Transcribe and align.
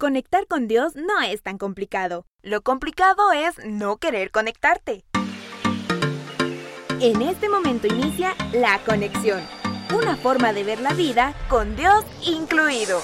Conectar 0.00 0.46
con 0.46 0.68
Dios 0.68 0.94
no 0.94 1.20
es 1.22 1.42
tan 1.42 1.58
complicado. 1.58 2.24
Lo 2.40 2.62
complicado 2.62 3.32
es 3.32 3.56
no 3.66 3.96
querer 3.96 4.30
conectarte. 4.30 5.04
En 7.00 7.20
este 7.20 7.48
momento 7.48 7.88
inicia 7.88 8.36
la 8.52 8.78
conexión, 8.86 9.42
una 9.92 10.16
forma 10.16 10.52
de 10.52 10.62
ver 10.62 10.78
la 10.78 10.92
vida 10.92 11.34
con 11.48 11.74
Dios 11.74 12.04
incluido. 12.22 13.02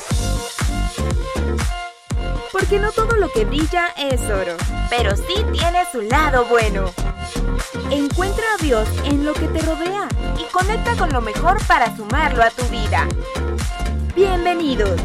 Porque 2.52 2.78
no 2.78 2.92
todo 2.92 3.16
lo 3.16 3.28
que 3.28 3.44
brilla 3.44 3.88
es 3.98 4.20
oro, 4.30 4.56
pero 4.88 5.16
sí 5.16 5.44
tiene 5.52 5.80
su 5.90 6.00
lado 6.00 6.44
bueno. 6.44 6.92
Encuentra 7.90 8.44
a 8.56 8.62
Dios 8.62 8.88
en 9.04 9.24
lo 9.24 9.34
que 9.34 9.48
te 9.48 9.62
rodea 9.62 10.06
y 10.38 10.44
conecta 10.52 10.94
con 10.96 11.12
lo 11.12 11.20
mejor 11.20 11.58
para 11.66 11.96
sumarlo 11.96 12.44
a 12.44 12.50
tu 12.50 12.62
vida. 12.66 13.08
Bienvenidos. 14.14 15.00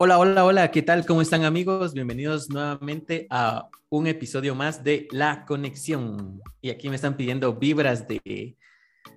Hola, 0.00 0.20
hola, 0.20 0.44
hola, 0.44 0.70
¿qué 0.70 0.82
tal? 0.82 1.04
¿Cómo 1.04 1.22
están 1.22 1.44
amigos? 1.44 1.92
Bienvenidos 1.92 2.50
nuevamente 2.50 3.26
a 3.30 3.68
un 3.88 4.06
episodio 4.06 4.54
más 4.54 4.84
de 4.84 5.08
La 5.10 5.44
Conexión. 5.44 6.40
Y 6.60 6.70
aquí 6.70 6.88
me 6.88 6.94
están 6.94 7.16
pidiendo 7.16 7.52
vibras 7.54 8.06
de, 8.06 8.56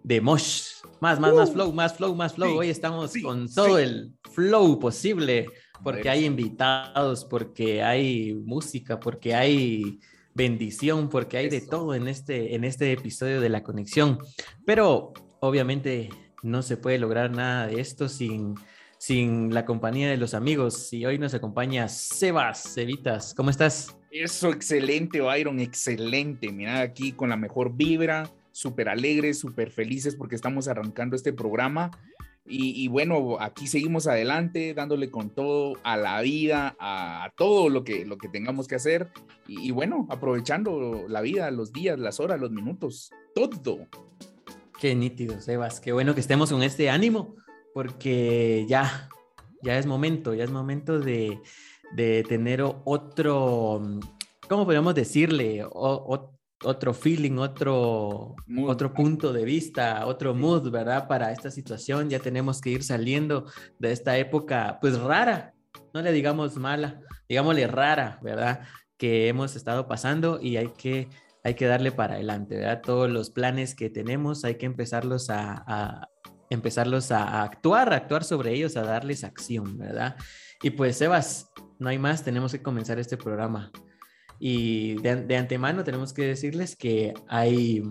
de 0.01 0.21
Mosh. 0.21 0.63
Más, 0.99 1.19
más, 1.19 1.35
más 1.35 1.51
uh. 1.51 1.53
flow, 1.53 1.71
más 1.71 1.95
flow, 1.95 2.15
más 2.15 2.33
flow. 2.33 2.57
Hoy 2.57 2.71
estamos 2.71 3.13
con 3.21 3.47
todo 3.53 3.77
el 3.77 4.11
flow 4.31 4.79
posible 4.79 5.45
porque 5.83 6.09
hay 6.09 6.25
invitados, 6.25 7.25
porque 7.25 7.83
hay 7.83 8.33
música, 8.33 8.99
porque 8.99 9.35
hay 9.35 9.99
bendición, 10.33 11.09
porque 11.09 11.37
hay 11.37 11.49
de 11.49 11.61
todo 11.61 11.93
en 11.93 12.07
este, 12.07 12.55
en 12.55 12.63
este 12.63 12.91
episodio 12.91 13.39
de 13.39 13.49
La 13.49 13.61
Conexión. 13.61 14.17
Pero 14.65 15.13
obviamente 15.41 16.09
no 16.41 16.63
se 16.63 16.75
puede 16.75 16.97
lograr 16.97 17.29
nada 17.29 17.67
de 17.67 17.79
esto 17.79 18.09
sin 18.09 18.55
sin 19.01 19.51
la 19.51 19.65
compañía 19.65 20.11
de 20.11 20.17
los 20.17 20.35
amigos. 20.35 20.93
Y 20.93 21.07
hoy 21.07 21.17
nos 21.17 21.33
acompaña 21.33 21.87
Sebas, 21.87 22.75
Cevitas. 22.75 23.33
¿Cómo 23.33 23.49
estás? 23.49 23.97
Eso, 24.11 24.49
excelente, 24.51 25.21
Byron, 25.21 25.59
excelente. 25.59 26.51
Mira, 26.51 26.81
aquí 26.81 27.11
con 27.11 27.29
la 27.29 27.35
mejor 27.35 27.75
vibra, 27.75 28.29
súper 28.51 28.89
alegres, 28.89 29.39
súper 29.39 29.71
felices 29.71 30.15
porque 30.15 30.35
estamos 30.35 30.67
arrancando 30.67 31.15
este 31.15 31.33
programa. 31.33 31.89
Y, 32.45 32.87
bueno, 32.89 33.37
aquí 33.39 33.65
seguimos 33.65 34.07
adelante, 34.07 34.73
dándole 34.73 35.09
con 35.09 35.29
todo 35.29 35.77
a 35.83 35.95
la 35.95 36.21
vida, 36.21 36.75
a, 36.79 37.31
todo 37.37 37.69
lo 37.69 37.83
que, 37.83 38.05
lo 38.05 38.17
que 38.17 38.27
tengamos 38.27 38.67
que 38.67 38.75
hacer. 38.75 39.09
Y, 39.47 39.67
y, 39.67 39.71
bueno, 39.71 40.05
aprovechando 40.11 41.05
la 41.07 41.21
vida, 41.21 41.49
los 41.49 41.73
días, 41.73 41.97
las 41.97 42.19
horas, 42.19 42.39
los 42.39 42.51
minutos, 42.51 43.09
todo. 43.33 43.87
Qué 44.79 44.93
nítido, 44.93 45.39
Sebas. 45.41 45.79
Qué 45.79 45.91
bueno 45.91 46.13
que 46.13 46.21
estemos 46.21 46.51
con 46.51 46.61
este 46.61 46.89
ánimo 46.89 47.35
porque 47.73 48.65
ya, 48.67 49.09
ya 49.61 49.77
es 49.77 49.85
momento, 49.85 50.33
ya 50.33 50.43
es 50.43 50.51
momento 50.51 50.99
de, 50.99 51.39
tener 51.95 52.61
otro, 52.61 53.81
¿cómo 54.47 54.65
podríamos 54.65 54.95
decirle? 54.95 55.65
otro 56.63 56.93
feeling, 56.93 57.37
otro, 57.37 58.35
otro 58.65 58.93
punto 58.93 59.33
de 59.33 59.43
vista, 59.43 60.05
otro 60.05 60.33
mood, 60.35 60.69
¿verdad? 60.69 61.07
Para 61.07 61.31
esta 61.31 61.49
situación, 61.49 62.09
ya 62.09 62.19
tenemos 62.19 62.61
que 62.61 62.69
ir 62.69 62.83
saliendo 62.83 63.45
de 63.79 63.91
esta 63.91 64.17
época, 64.17 64.77
pues 64.79 64.99
rara, 64.99 65.53
no 65.93 66.01
le 66.01 66.11
digamos 66.11 66.57
mala, 66.57 67.01
digámosle 67.27 67.67
rara, 67.67 68.19
¿verdad? 68.21 68.61
Que 68.97 69.27
hemos 69.27 69.55
estado 69.55 69.87
pasando 69.87 70.39
y 70.41 70.57
hay 70.57 70.69
que, 70.77 71.09
hay 71.43 71.55
que 71.55 71.65
darle 71.65 71.91
para 71.91 72.15
adelante, 72.15 72.57
¿verdad? 72.57 72.81
Todos 72.81 73.09
los 73.09 73.29
planes 73.29 73.75
que 73.75 73.89
tenemos 73.89 74.45
hay 74.45 74.55
que 74.55 74.65
empezarlos 74.65 75.29
a, 75.29 76.07
empezarlos 76.51 77.11
a, 77.11 77.43
actuar, 77.43 77.93
a 77.93 77.95
actuar 77.95 78.25
sobre 78.25 78.53
ellos, 78.53 78.75
a 78.75 78.83
darles 78.83 79.23
acción, 79.23 79.77
¿verdad? 79.77 80.17
Y 80.61 80.71
pues, 80.71 80.97
Sebas, 80.97 81.49
no 81.79 81.87
hay 81.89 81.97
más, 81.97 82.23
tenemos 82.23 82.51
que 82.51 82.61
comenzar 82.61 82.99
este 82.99 83.15
programa. 83.15 83.71
Y 84.37 84.95
de, 85.01 85.37
antemano 85.37 85.83
tenemos 85.85 86.13
que 86.13 86.23
decirles 86.23 86.75
que 86.75 87.13
hay 87.29 87.81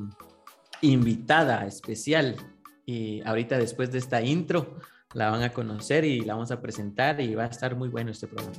invitada 0.82 1.66
especial 1.66 2.36
y 2.84 3.22
ahorita 3.26 3.56
después 3.56 3.90
de 3.92 3.98
esta 3.98 4.20
intro 4.20 4.78
la 5.14 5.30
van 5.30 5.42
a 5.42 5.50
conocer 5.50 6.04
y 6.04 6.20
la 6.20 6.34
vamos 6.34 6.50
a 6.50 6.60
presentar 6.60 7.20
y 7.20 7.34
va 7.34 7.44
a 7.44 7.46
estar 7.46 7.76
muy 7.76 7.88
bueno 7.88 8.10
este 8.10 8.26
programa. 8.26 8.58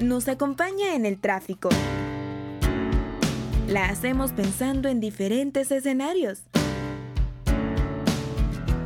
Nos 0.00 0.28
acompaña 0.28 0.94
en 0.94 1.06
el 1.06 1.18
tráfico 1.18 1.68
la 3.70 3.84
hacemos 3.84 4.32
pensando 4.32 4.88
en 4.88 4.98
diferentes 4.98 5.70
escenarios. 5.70 6.42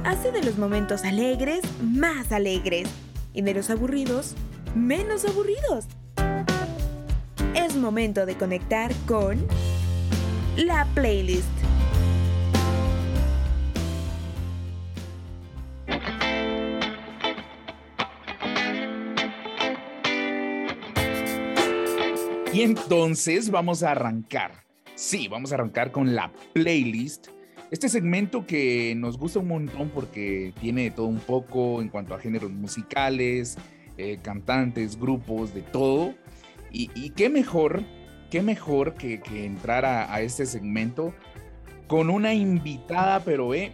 Hace 0.04 0.30
de 0.30 0.42
los 0.42 0.58
momentos 0.58 1.04
alegres 1.04 1.62
más 1.82 2.32
alegres 2.32 2.86
y 3.32 3.40
de 3.40 3.54
los 3.54 3.70
aburridos 3.70 4.34
menos 4.74 5.24
aburridos. 5.24 5.86
Es 7.54 7.76
momento 7.76 8.26
de 8.26 8.36
conectar 8.36 8.92
con 9.06 9.46
la 10.56 10.86
playlist. 10.94 11.48
Y 22.52 22.62
entonces 22.62 23.50
vamos 23.50 23.82
a 23.82 23.92
arrancar 23.92 24.63
Sí, 24.94 25.26
vamos 25.26 25.50
a 25.50 25.56
arrancar 25.56 25.90
con 25.90 26.14
la 26.14 26.30
playlist. 26.52 27.28
Este 27.72 27.88
segmento 27.88 28.46
que 28.46 28.94
nos 28.96 29.18
gusta 29.18 29.40
un 29.40 29.48
montón 29.48 29.90
porque 29.90 30.52
tiene 30.60 30.92
todo 30.92 31.06
un 31.06 31.18
poco 31.18 31.82
en 31.82 31.88
cuanto 31.88 32.14
a 32.14 32.20
géneros 32.20 32.52
musicales, 32.52 33.58
eh, 33.98 34.18
cantantes, 34.22 34.98
grupos, 34.98 35.52
de 35.52 35.62
todo. 35.62 36.14
Y, 36.70 37.10
qué 37.10 37.28
mejor, 37.28 37.84
qué 38.30 38.42
mejor 38.42 38.94
que, 38.94 39.20
entrar 39.44 39.84
a, 39.84 40.20
este 40.22 40.44
segmento 40.44 41.14
con 41.86 42.10
una 42.10 42.34
invitada, 42.34 43.20
pero 43.24 43.54
eh, 43.54 43.72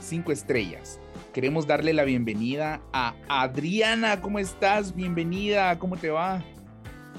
cinco 0.00 0.32
estrellas. 0.32 0.98
Queremos 1.34 1.66
darle 1.66 1.92
la 1.92 2.04
bienvenida 2.04 2.80
a 2.92 3.14
Adriana. 3.28 4.22
¿Cómo 4.22 4.38
estás? 4.38 4.94
Bienvenida. 4.94 5.78
¿Cómo 5.78 5.98
te 5.98 6.08
va? 6.08 6.42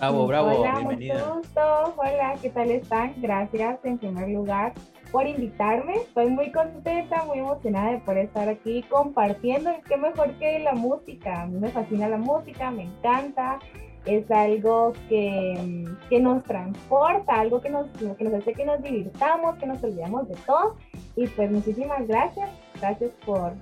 Bravo, 0.03 0.28
bravo, 0.28 0.50
Hola, 0.59 0.80
mucho 0.81 1.36
gusto. 1.36 1.94
Hola, 1.96 2.36
¿qué 2.41 2.50
tal 2.50 2.69
están? 2.72 3.14
Gracias 3.22 3.80
en 3.86 3.97
primer 3.97 4.28
lugar 4.28 4.74
por 5.14 5.25
invitarme. 5.25 5.96
Estoy 5.96 6.30
muy 6.30 6.52
contenta, 6.52 7.24
muy 7.24 7.40
emocionada 7.40 7.91
de 7.91 8.00
poder 8.00 8.25
estar 8.25 8.50
aquí 8.50 8.84
compartiendo. 8.90 9.72
Qué 9.88 9.96
mejor 9.96 10.34
que 10.40 10.59
la 10.59 10.74
música. 10.74 11.44
A 11.44 11.46
mí 11.46 11.58
me 11.58 11.69
fascina 11.69 12.09
la 12.09 12.18
música, 12.18 12.69
me 12.69 12.84
encanta. 12.84 13.59
Es 14.06 14.30
algo 14.30 14.92
que, 15.08 15.86
que 16.09 16.19
nos 16.19 16.44
transporta, 16.44 17.40
algo 17.40 17.62
que 17.62 17.69
nos, 17.69 17.88
que 18.18 18.25
nos 18.25 18.34
hace 18.34 18.52
que 18.52 18.66
nos 18.66 18.84
divirtamos, 18.84 19.56
que 19.56 19.68
nos 19.68 19.81
olvidamos 19.86 20.28
de 20.28 20.36
todo. 20.46 20.75
Y 21.16 21.28
pues 21.28 21.50
muchísimas 21.50 22.06
gracias. 22.09 22.50
Gracias 22.81 23.12
por, 23.25 23.53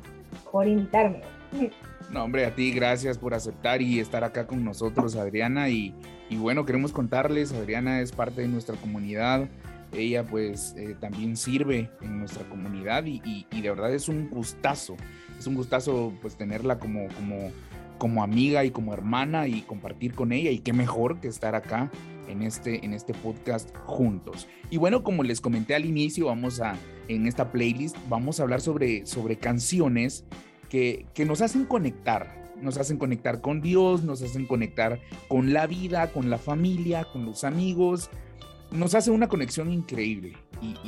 por 0.51 0.68
invitarme. 0.68 1.22
No, 2.09 2.25
hombre, 2.25 2.46
a 2.46 2.53
ti 2.53 2.74
gracias 2.74 3.18
por 3.18 3.34
aceptar 3.34 3.81
y 3.81 4.01
estar 4.01 4.25
acá 4.25 4.46
con 4.46 4.66
nosotros, 4.66 5.16
Adriana. 5.16 5.69
Y, 5.69 5.96
y 6.31 6.38
bueno, 6.38 6.66
queremos 6.66 6.94
contarles, 6.94 7.52
Adriana 7.52 8.00
es 8.00 8.14
parte 8.14 8.40
de 8.40 8.47
nuestra 8.47 8.78
comunidad. 8.78 9.50
Ella 9.92 10.24
pues 10.24 10.74
eh, 10.78 10.96
también 10.97 11.36
sirve 11.36 11.90
en 12.02 12.19
nuestra 12.19 12.47
comunidad 12.47 13.06
y, 13.06 13.22
y, 13.52 13.62
de 13.62 13.69
verdad 13.69 13.94
es 13.94 14.08
un 14.08 14.30
gustazo. 14.30 14.96
Es 15.38 15.46
un 15.46 15.56
gustazo 15.56 16.14
pues 16.22 16.38
tenerla 16.38 16.80
como, 16.80 17.09
como, 17.09 17.52
como 17.98 18.24
amiga 18.24 18.63
y 18.63 18.72
como 18.72 18.94
hermana 18.94 19.50
y 19.50 19.63
compartir 19.63 20.13
con 20.13 20.31
ella. 20.31 20.51
Y 20.51 20.60
qué 20.60 20.72
mejor 20.72 21.19
que 21.19 21.28
estar 21.28 21.54
acá 21.54 21.92
en 22.30 22.44
este, 22.44 22.86
en 22.86 22.94
este 22.94 23.13
podcast 23.13 23.75
juntos. 23.83 24.48
Y 24.69 24.78
bueno, 24.78 25.04
como 25.04 25.24
les 25.24 25.42
comenté 25.42 25.75
al 25.75 25.83
inicio, 25.83 26.28
vamos 26.28 26.62
a, 26.62 26.78
en 27.10 27.28
esta 27.28 27.51
playlist, 27.51 27.98
vamos 28.07 28.39
a 28.39 28.44
hablar 28.44 28.62
sobre, 28.62 29.06
sobre 29.06 29.36
canciones 29.36 30.24
que, 30.72 31.25
nos 31.28 31.42
hacen 31.42 31.66
conectar, 31.66 32.41
nos 32.62 32.78
hacen 32.78 32.98
conectar 32.98 33.42
con 33.42 33.62
Dios, 33.62 34.04
nos 34.04 34.22
hacen 34.22 34.46
conectar 34.46 35.00
con 35.28 35.54
la 35.54 35.68
vida, 35.68 36.12
con 36.12 36.30
la 36.30 36.38
familia, 36.38 37.06
con 37.06 37.25
los 37.25 37.44
amigos, 37.44 38.10
nos 38.72 38.96
hace 38.96 39.12
una 39.12 39.28
conexión 39.28 39.72
increíble. 39.72 40.34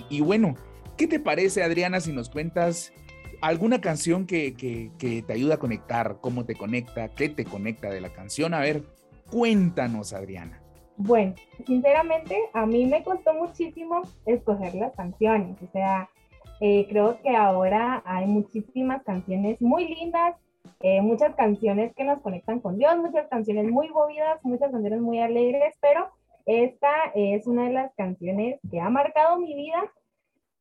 Y, 0.09 0.21
bueno, 0.21 0.55
¿qué 0.97 1.07
te 1.07 1.19
parece 1.19 1.63
Adriana 1.63 1.99
si 1.99 2.13
nos 2.13 2.29
cuentas 2.29 2.93
alguna 3.41 3.81
canción 3.81 4.25
que, 4.25 4.53
que, 4.53 5.21
te 5.21 5.33
ayuda 5.33 5.55
a 5.55 5.59
conectar? 5.59 6.17
¿Cómo 6.21 6.45
te 6.45 6.55
conecta? 6.55 7.09
¿Qué 7.09 7.29
te 7.29 7.45
conecta 7.45 7.89
de 7.89 8.01
la 8.01 8.13
canción? 8.13 8.53
A 8.53 8.59
ver, 8.59 8.83
cuéntanos 9.29 10.13
Adriana. 10.13 10.61
Bueno, 10.95 11.33
sinceramente 11.65 12.37
a 12.53 12.67
mí 12.67 12.85
me 12.85 13.03
costó 13.03 13.33
muchísimo 13.33 14.03
escoger 14.27 14.75
las 14.75 14.93
canciones, 14.93 15.57
o 15.61 15.71
sea, 15.71 16.07
eh, 16.61 16.85
creo 16.87 17.19
que 17.21 17.35
ahora 17.35 18.03
hay 18.05 18.27
muchísimas 18.27 19.03
canciones 19.03 19.59
muy 19.59 19.87
lindas 19.87 20.35
eh, 20.83 21.01
muchas 21.01 21.33
canciones 21.35 21.95
que 21.95 22.03
nos 22.03 22.21
conectan 22.21 22.59
con 22.59 22.77
Dios, 22.77 22.95
muchas 22.97 23.27
canciones 23.29 23.71
muy 23.71 23.89
movidas, 23.89 24.39
muchas 24.43 24.69
canciones 24.69 24.99
muy 24.99 25.19
alegres, 25.19 25.73
pero 25.81 26.09
esta 26.45 26.91
es 27.15 27.47
una 27.47 27.63
de 27.63 27.73
las 27.73 27.93
canciones 27.95 28.59
que 28.69 28.81
ha 28.81 28.89
marcado 28.89 29.39
mi 29.39 29.55
vida, 29.55 29.81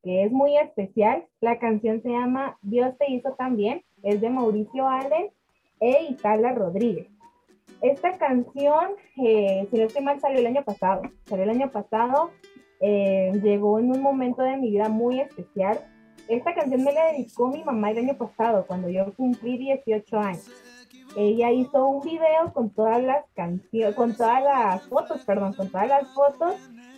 que 0.04 0.22
es 0.22 0.30
muy 0.30 0.56
especial. 0.56 1.26
La 1.40 1.58
canción 1.58 2.00
se 2.02 2.10
llama 2.10 2.56
Dios 2.62 2.96
te 2.98 3.10
hizo 3.10 3.32
también, 3.32 3.82
es 4.04 4.20
de 4.20 4.30
Mauricio 4.30 4.88
Allen 4.88 5.30
e 5.80 6.04
Itala 6.10 6.52
Rodríguez. 6.52 7.08
Esta 7.80 8.16
canción, 8.16 8.92
eh, 9.16 9.66
si 9.69 9.76
no 9.76 9.84
estoy 9.86 10.04
mal, 10.04 10.20
salió 10.20 10.38
el 10.38 10.46
año 10.46 10.62
pasado. 10.62 11.02
Salió 11.24 11.42
el 11.42 11.50
año 11.50 11.72
pasado, 11.72 12.30
eh, 12.78 13.32
llegó 13.42 13.80
en 13.80 13.90
un 13.90 14.00
momento 14.00 14.42
de 14.42 14.56
mi 14.56 14.70
vida 14.70 14.88
muy 14.88 15.19
especial. 15.19 15.80
Esta 16.32 16.55
canción 16.55 16.82
me 16.82 16.94
la 16.94 17.12
dedicó 17.12 17.49
mi 17.49 17.62
mamá 17.62 17.90
el 17.90 17.99
año 17.99 18.17
pasado, 18.17 18.64
cuando 18.67 18.88
yo 18.88 19.12
cumplí 19.14 19.58
18 19.58 20.19
años. 20.19 20.50
Ella 21.14 21.50
hizo 21.50 21.87
un 21.87 22.00
video 22.00 22.55
con 22.55 22.70
todas 22.70 23.02
las 23.02 23.26
canciones, 23.34 23.94
con 23.94 24.17
todas 24.17 24.43
las 24.43 24.82
fotos, 24.88 25.23
perdón, 25.26 25.52
con 25.52 25.69
todas 25.69 25.88
las 25.88 26.08
fotos, 26.14 26.55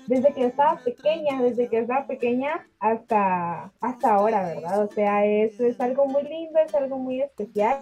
desde 0.06 0.32
que 0.32 0.46
estaba 0.46 0.78
pequeña, 0.78 1.42
desde 1.42 1.66
que 1.66 1.80
estaba 1.80 2.06
pequeña 2.06 2.64
hasta, 2.78 3.72
hasta 3.80 4.14
ahora, 4.14 4.46
¿verdad? 4.46 4.84
O 4.84 4.92
sea, 4.92 5.26
eso 5.26 5.64
es 5.64 5.80
algo 5.80 6.06
muy 6.06 6.22
lindo, 6.22 6.60
es 6.60 6.72
algo 6.72 6.96
muy 6.98 7.20
especial. 7.20 7.80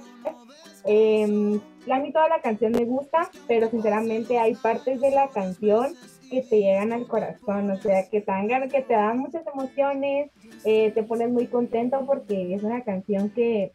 Eh, 0.87 1.60
a 1.90 1.99
mí 1.99 2.12
toda 2.12 2.28
la 2.28 2.40
canción 2.40 2.72
me 2.72 2.87
gusta, 2.87 3.31
pero 3.46 3.69
sinceramente 3.69 4.38
hay 4.38 4.54
partes 4.54 5.02
de 5.02 5.10
la 5.10 5.28
canción 5.28 5.93
que 6.32 6.40
te 6.40 6.61
llegan 6.61 6.94
al 6.94 7.06
corazón, 7.06 7.70
o 7.70 7.76
sea, 7.76 8.08
que 8.08 8.23
te 8.23 8.32
dan, 8.32 8.49
que 8.70 8.81
te 8.81 8.94
dan 8.94 9.19
muchas 9.19 9.46
emociones, 9.46 10.31
eh, 10.64 10.90
te 10.93 11.02
pones 11.02 11.31
muy 11.31 11.46
contento 11.46 12.05
porque 12.06 12.55
es 12.55 12.62
una 12.62 12.82
canción 12.82 13.29
que 13.29 13.73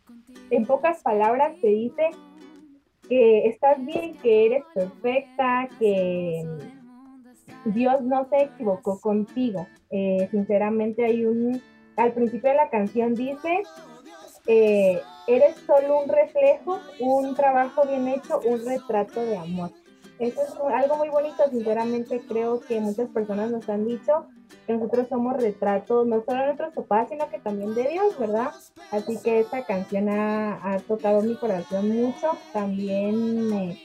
en 0.50 0.66
pocas 0.66 1.04
palabras 1.04 1.54
te 1.62 1.68
dice 1.68 2.10
que 3.08 3.48
estás 3.48 3.78
bien, 3.86 4.18
que 4.18 4.48
eres 4.48 4.64
perfecta, 4.74 5.70
que 5.78 6.44
Dios 7.66 8.02
no 8.02 8.28
se 8.28 8.46
equivocó 8.46 9.00
contigo. 9.00 9.68
Eh, 9.92 10.28
sinceramente 10.32 11.06
hay 11.06 11.26
un, 11.26 11.62
al 11.96 12.14
principio 12.14 12.50
de 12.50 12.56
la 12.56 12.72
canción 12.72 13.14
dice, 13.14 13.62
eh, 14.48 15.00
eres 15.28 15.56
solo 15.68 16.02
un 16.02 16.10
reflejo, 16.10 16.80
un 17.00 17.36
trabajo 17.36 17.84
bien 17.88 18.08
hecho, 18.08 18.40
un 18.44 18.66
retrato 18.66 19.22
de 19.22 19.38
amor. 19.38 19.70
Eso 20.20 20.42
es 20.42 20.74
algo 20.74 20.98
muy 20.98 21.10
bonito, 21.10 21.44
sinceramente 21.50 22.22
creo 22.28 22.60
que 22.60 22.80
muchas 22.80 23.08
personas 23.10 23.52
nos 23.52 23.70
han 23.70 23.86
dicho 23.86 24.28
que 24.66 24.74
nosotros 24.74 25.08
somos 25.10 25.38
retratos 25.38 26.08
no 26.08 26.24
solo 26.24 26.40
de 26.40 26.46
nuestros 26.48 26.74
papás, 26.74 27.10
sino 27.10 27.30
que 27.30 27.38
también 27.40 27.76
de 27.76 27.88
Dios, 27.88 28.18
¿verdad? 28.18 28.52
Así 28.92 29.18
que 29.22 29.42
esta 29.42 29.64
canción 29.66 30.10
ha, 30.10 30.78
tocado 30.88 31.22
mi 31.22 31.36
corazón 31.36 31.90
mucho. 31.90 32.32
También 32.52 33.78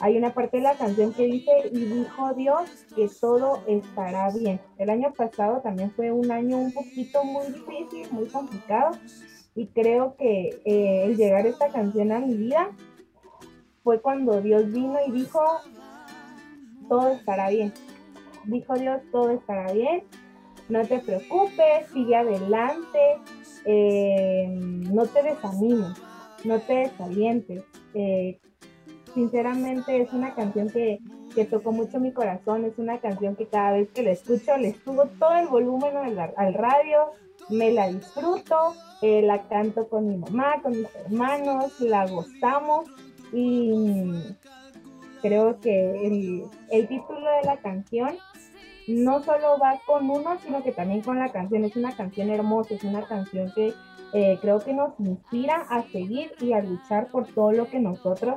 hay 0.00 0.16
una 0.16 0.34
parte 0.34 0.56
de 0.56 0.64
la 0.64 0.74
canción 0.74 1.12
que 1.12 1.24
dice, 1.24 1.52
y 1.72 1.78
dijo 1.78 2.34
Dios 2.34 2.86
que 2.96 3.08
todo 3.20 3.62
estará 3.66 4.30
bien. 4.30 4.60
El 4.78 4.90
año 4.90 5.12
pasado 5.12 5.60
también 5.60 5.92
fue 5.92 6.10
un 6.10 6.30
año 6.32 6.58
un 6.58 6.72
poquito 6.72 7.22
muy 7.22 7.46
difícil, 7.46 8.10
muy 8.10 8.26
complicado, 8.26 8.98
y 9.54 9.66
creo 9.68 10.16
que 10.16 10.60
eh, 10.64 11.04
el 11.04 11.16
llegar 11.16 11.46
esta 11.46 11.68
canción 11.68 12.12
a 12.12 12.20
mi 12.20 12.34
vida 12.34 12.70
fue 13.88 14.02
cuando 14.02 14.42
Dios 14.42 14.70
vino 14.70 14.98
y 15.06 15.12
dijo, 15.12 15.40
todo 16.90 17.08
estará 17.08 17.48
bien. 17.48 17.72
Dijo 18.44 18.74
Dios, 18.74 19.00
todo 19.10 19.30
estará 19.30 19.72
bien. 19.72 20.02
No 20.68 20.86
te 20.86 20.98
preocupes, 20.98 21.88
sigue 21.90 22.14
adelante. 22.14 22.98
Eh, 23.64 24.46
no 24.50 25.06
te 25.06 25.22
desanimes, 25.22 25.96
no 26.44 26.60
te 26.60 26.74
desalientes. 26.74 27.64
Eh, 27.94 28.38
sinceramente 29.14 30.02
es 30.02 30.12
una 30.12 30.34
canción 30.34 30.68
que, 30.68 30.98
que, 31.34 31.46
tocó 31.46 31.72
mucho 31.72 31.98
mi 31.98 32.12
corazón. 32.12 32.66
Es 32.66 32.76
una 32.76 32.98
canción 32.98 33.36
que 33.36 33.46
cada 33.46 33.72
vez 33.72 33.88
que 33.92 34.02
la 34.02 34.10
escucho 34.10 34.54
le 34.58 34.74
subo 34.84 35.06
todo 35.18 35.32
el 35.32 35.48
volumen 35.48 35.96
al 35.96 36.52
radio, 36.52 37.12
me 37.48 37.72
la 37.72 37.88
disfruto 37.88 38.74
eh, 39.00 39.22
la 39.22 39.48
canto 39.48 39.88
con 39.88 40.08
mi 40.08 40.18
mamá, 40.18 40.60
con 40.60 40.72
mis 40.72 40.94
hermanos, 40.94 41.80
la 41.80 42.06
gozamos 42.06 42.86
y 43.32 44.36
creo 45.20 45.60
que 45.60 46.06
el, 46.70 46.88
título 46.88 47.20
de 47.20 47.44
la 47.44 47.56
canción 47.58 48.16
no 48.86 49.22
solo 49.22 49.58
va 49.58 49.80
con 49.86 50.08
uno, 50.08 50.38
sino 50.42 50.62
que 50.62 50.72
también 50.72 51.02
con 51.02 51.18
la 51.18 51.30
canción. 51.30 51.64
Es 51.64 51.76
una 51.76 51.94
canción 51.94 52.30
hermosa, 52.30 52.74
es 52.74 52.84
una 52.84 53.02
canción 53.02 53.52
que 53.54 53.74
eh, 54.14 54.38
creo 54.40 54.60
que 54.60 54.72
nos 54.72 54.98
inspira 54.98 55.66
a 55.68 55.82
seguir 55.82 56.32
y 56.40 56.52
a 56.52 56.62
luchar 56.62 57.08
por 57.08 57.26
todo 57.26 57.52
lo 57.52 57.68
que 57.68 57.78
nosotros 57.78 58.36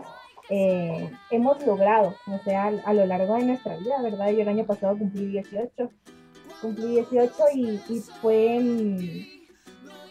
eh, 0.49 1.09
hemos 1.29 1.65
logrado, 1.65 2.13
o 2.27 2.38
sea, 2.43 2.67
a, 2.83 2.93
lo 2.93 3.05
largo 3.05 3.35
de 3.35 3.45
nuestra 3.45 3.77
vida, 3.77 4.01
¿verdad? 4.01 4.31
Yo 4.31 4.41
el 4.41 4.49
año 4.49 4.65
pasado 4.65 4.97
cumplí 4.97 5.27
18, 5.27 5.89
cumplí 6.61 6.88
18 6.88 7.33
y, 7.55 7.79
y 7.88 7.99
fue 8.21 8.59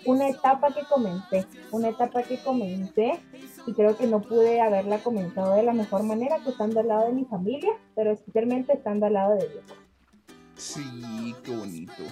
una 0.07 0.29
etapa 0.29 0.73
que 0.73 0.83
comencé, 0.89 1.47
una 1.73 1.89
etapa 1.89 2.23
que 2.23 2.39
comencé 2.39 3.21
y 3.67 3.73
creo 3.73 3.97
que 3.97 4.07
no 4.07 4.21
pude 4.21 4.61
haberla 4.61 4.99
comenzado 4.99 5.55
de 5.55 5.63
la 5.63 5.73
mejor 5.73 6.03
manera 6.03 6.39
que 6.43 6.51
estando 6.51 6.81
al 6.81 6.89
lado 6.89 7.07
de 7.07 7.13
mi 7.13 7.25
familia, 7.25 7.71
pero 7.95 8.13
especialmente 8.13 8.73
estando 8.73 9.07
al 9.07 9.15
lado 9.15 9.35
de 9.35 9.49
Dios. 9.49 9.65
Sí, 10.57 11.35
qué 11.43 11.57
bonito. 11.57 12.03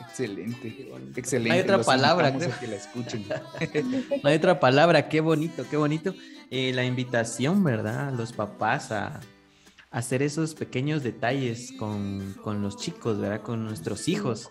Excelente, 0.00 0.90
excelente. 1.16 1.48
No 1.48 1.54
hay 1.54 1.60
otra 1.60 1.82
palabra, 1.82 2.32
que 2.32 2.66
la 2.66 2.76
escuchen. 2.76 3.26
no 4.22 4.28
hay 4.28 4.36
otra 4.36 4.60
palabra, 4.60 5.08
qué 5.08 5.20
bonito, 5.20 5.64
qué 5.68 5.76
bonito. 5.76 6.14
Eh, 6.50 6.72
la 6.72 6.84
invitación, 6.84 7.62
¿verdad? 7.64 8.12
Los 8.12 8.32
papás 8.32 8.92
a, 8.92 9.20
hacer 9.90 10.22
esos 10.22 10.54
pequeños 10.54 11.02
detalles 11.02 11.72
con, 11.78 12.34
con, 12.42 12.62
los 12.62 12.76
chicos, 12.76 13.18
¿verdad? 13.18 13.42
Con 13.42 13.64
nuestros 13.64 14.08
hijos. 14.08 14.50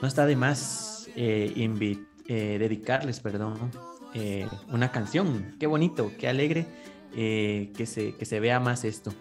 No 0.00 0.08
está 0.08 0.26
de 0.26 0.36
más 0.36 1.08
eh, 1.16 1.52
eh, 1.56 2.56
dedicarles, 2.58 3.20
perdón, 3.20 3.70
eh, 4.14 4.48
una 4.68 4.90
canción. 4.90 5.56
Qué 5.58 5.66
bonito, 5.66 6.12
qué 6.18 6.28
alegre 6.28 6.66
que, 7.14 7.86
se, 7.86 8.14
que 8.14 8.24
se 8.24 8.40
vea 8.40 8.60
más 8.60 8.84
esto. 8.84 9.12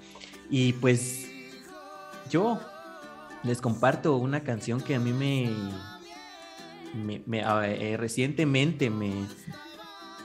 Y 0.50 0.74
pues 0.74 1.28
yo 2.30 2.60
les 3.44 3.62
comparto 3.62 4.18
una 4.18 4.44
canción 4.44 4.82
que 4.82 4.96
a 4.96 5.00
mí 5.00 5.14
me, 5.14 5.52
me, 7.26 7.98
recientemente 7.98 8.90
me, 8.90 9.14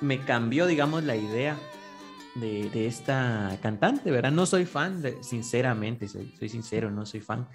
me 0.01 0.19
cambió, 0.19 0.67
digamos, 0.67 1.05
la 1.05 1.17
idea 1.17 1.59
de, 2.35 2.87
esta 2.87 3.59
cantante, 3.63 4.11
¿verdad? 4.11 4.33
No 4.33 4.47
soy 4.47 4.67
fan, 4.67 5.03
sinceramente, 5.23 6.09
soy, 6.09 6.35
soy, 6.39 6.49
sincero, 6.49 6.91
no 6.91 7.07
soy 7.07 7.21
fan 7.21 7.49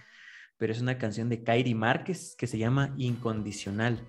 pero 0.57 0.73
es 0.73 0.81
una 0.81 0.97
canción 0.97 1.29
de 1.29 1.43
Kairi 1.43 1.75
Márquez 1.75 2.35
que 2.37 2.47
se 2.47 2.57
llama 2.57 2.93
Incondicional. 2.97 3.99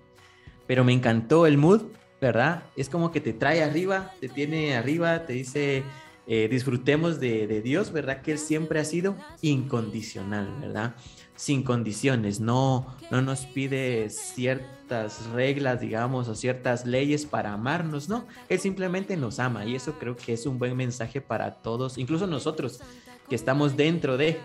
Pero 0.67 0.83
me 0.83 0.93
encantó 0.93 1.45
el 1.45 1.57
mood, 1.57 1.83
¿verdad? 2.21 2.63
Es 2.75 2.89
como 2.89 3.11
que 3.11 3.21
te 3.21 3.33
trae 3.33 3.63
arriba, 3.63 4.11
te 4.19 4.29
tiene 4.29 4.75
arriba, 4.75 5.25
te 5.25 5.33
dice, 5.33 5.83
eh, 6.27 6.47
disfrutemos 6.49 7.19
de, 7.19 7.61
Dios, 7.61 7.91
¿verdad? 7.91 8.21
Que 8.21 8.33
Él 8.33 8.39
siempre 8.39 8.79
ha 8.79 8.85
sido 8.85 9.15
incondicional, 9.41 10.47
¿verdad? 10.61 10.95
Sin 11.35 11.63
condiciones, 11.63 12.39
no, 12.39 12.97
no 13.11 13.21
nos 13.21 13.45
pide 13.45 14.09
ciertas 14.09 15.25
reglas, 15.27 15.79
digamos, 15.79 16.27
o 16.27 16.35
ciertas 16.35 16.85
leyes 16.85 17.25
para 17.25 17.53
amarnos, 17.53 18.09
¿no? 18.09 18.27
Él 18.49 18.59
simplemente 18.59 19.15
nos 19.15 19.39
ama 19.39 19.65
y 19.65 19.75
eso 19.75 19.93
creo 19.97 20.15
que 20.17 20.33
es 20.33 20.45
un 20.45 20.59
buen 20.59 20.75
mensaje 20.75 21.21
para 21.21 21.55
todos, 21.55 21.97
incluso 21.97 22.27
nosotros 22.27 22.81
que 23.29 23.35
estamos 23.35 23.77
dentro 23.77 24.17
de, 24.17 24.39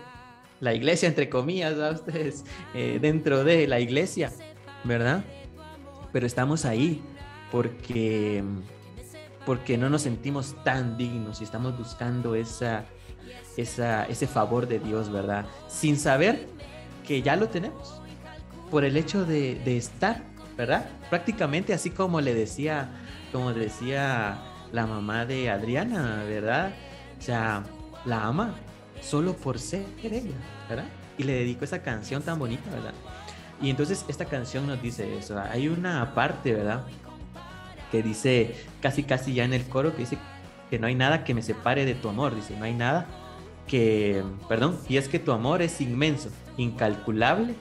la 0.61 0.73
iglesia, 0.73 1.07
entre 1.07 1.29
comillas, 1.29 1.77
a 1.79 1.91
ustedes, 1.91 2.45
eh, 2.73 2.97
dentro 3.01 3.43
de 3.43 3.67
la 3.67 3.79
iglesia, 3.79 4.31
¿verdad? 4.83 5.23
Pero 6.13 6.25
estamos 6.25 6.63
ahí 6.65 7.03
porque, 7.51 8.43
porque 9.45 9.77
no 9.77 9.89
nos 9.89 10.03
sentimos 10.03 10.55
tan 10.63 10.97
dignos 10.97 11.41
y 11.41 11.43
estamos 11.43 11.77
buscando 11.77 12.35
esa, 12.35 12.85
esa, 13.57 14.05
ese 14.05 14.27
favor 14.27 14.67
de 14.67 14.79
Dios, 14.79 15.11
¿verdad? 15.11 15.45
Sin 15.67 15.97
saber 15.97 16.47
que 17.05 17.21
ya 17.21 17.35
lo 17.35 17.49
tenemos, 17.49 18.01
por 18.71 18.83
el 18.83 18.97
hecho 18.97 19.25
de, 19.25 19.55
de 19.63 19.77
estar, 19.77 20.23
¿verdad? 20.57 20.89
Prácticamente 21.09 21.73
así 21.73 21.89
como 21.89 22.21
le 22.21 22.33
decía, 22.33 22.89
como 23.31 23.53
decía 23.53 24.39
la 24.71 24.85
mamá 24.85 25.25
de 25.25 25.49
Adriana, 25.49 26.23
¿verdad? 26.27 26.73
O 27.17 27.21
sea, 27.21 27.63
la 28.05 28.25
ama, 28.25 28.55
solo 29.01 29.33
por 29.33 29.59
ser 29.59 29.85
ella, 30.03 30.35
¿verdad? 30.67 30.85
Y 31.17 31.23
le 31.23 31.33
dedico 31.33 31.63
esa 31.63 31.81
canción 31.81 32.21
tan 32.21 32.39
bonita, 32.39 32.69
¿verdad? 32.71 32.93
Y 33.61 33.69
entonces 33.69 34.05
esta 34.07 34.25
canción 34.25 34.67
nos 34.67 34.81
dice 34.81 35.17
eso. 35.17 35.39
Hay 35.39 35.67
una 35.67 36.13
parte, 36.13 36.53
¿verdad? 36.53 36.85
Que 37.91 38.03
dice, 38.03 38.55
casi 38.81 39.03
casi 39.03 39.33
ya 39.33 39.45
en 39.45 39.53
el 39.53 39.65
coro, 39.65 39.91
que 39.91 39.99
dice 39.99 40.17
que 40.69 40.79
no 40.79 40.87
hay 40.87 40.95
nada 40.95 41.23
que 41.23 41.33
me 41.33 41.41
separe 41.41 41.85
de 41.85 41.95
tu 41.95 42.09
amor. 42.09 42.35
Dice, 42.35 42.55
no 42.57 42.65
hay 42.65 42.73
nada 42.73 43.07
que, 43.67 44.23
perdón, 44.47 44.77
y 44.87 44.97
es 44.97 45.07
que 45.07 45.19
tu 45.19 45.31
amor 45.31 45.61
es 45.61 45.81
inmenso, 45.81 46.29
incalculable, 46.57 47.55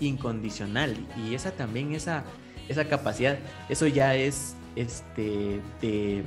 incondicional. 0.00 0.96
Y 1.16 1.34
esa 1.34 1.52
también, 1.52 1.94
esa, 1.94 2.24
esa 2.68 2.84
capacidad, 2.86 3.38
eso 3.68 3.86
ya 3.86 4.14
es 4.14 4.54
este, 4.76 5.60
de, 5.80 6.22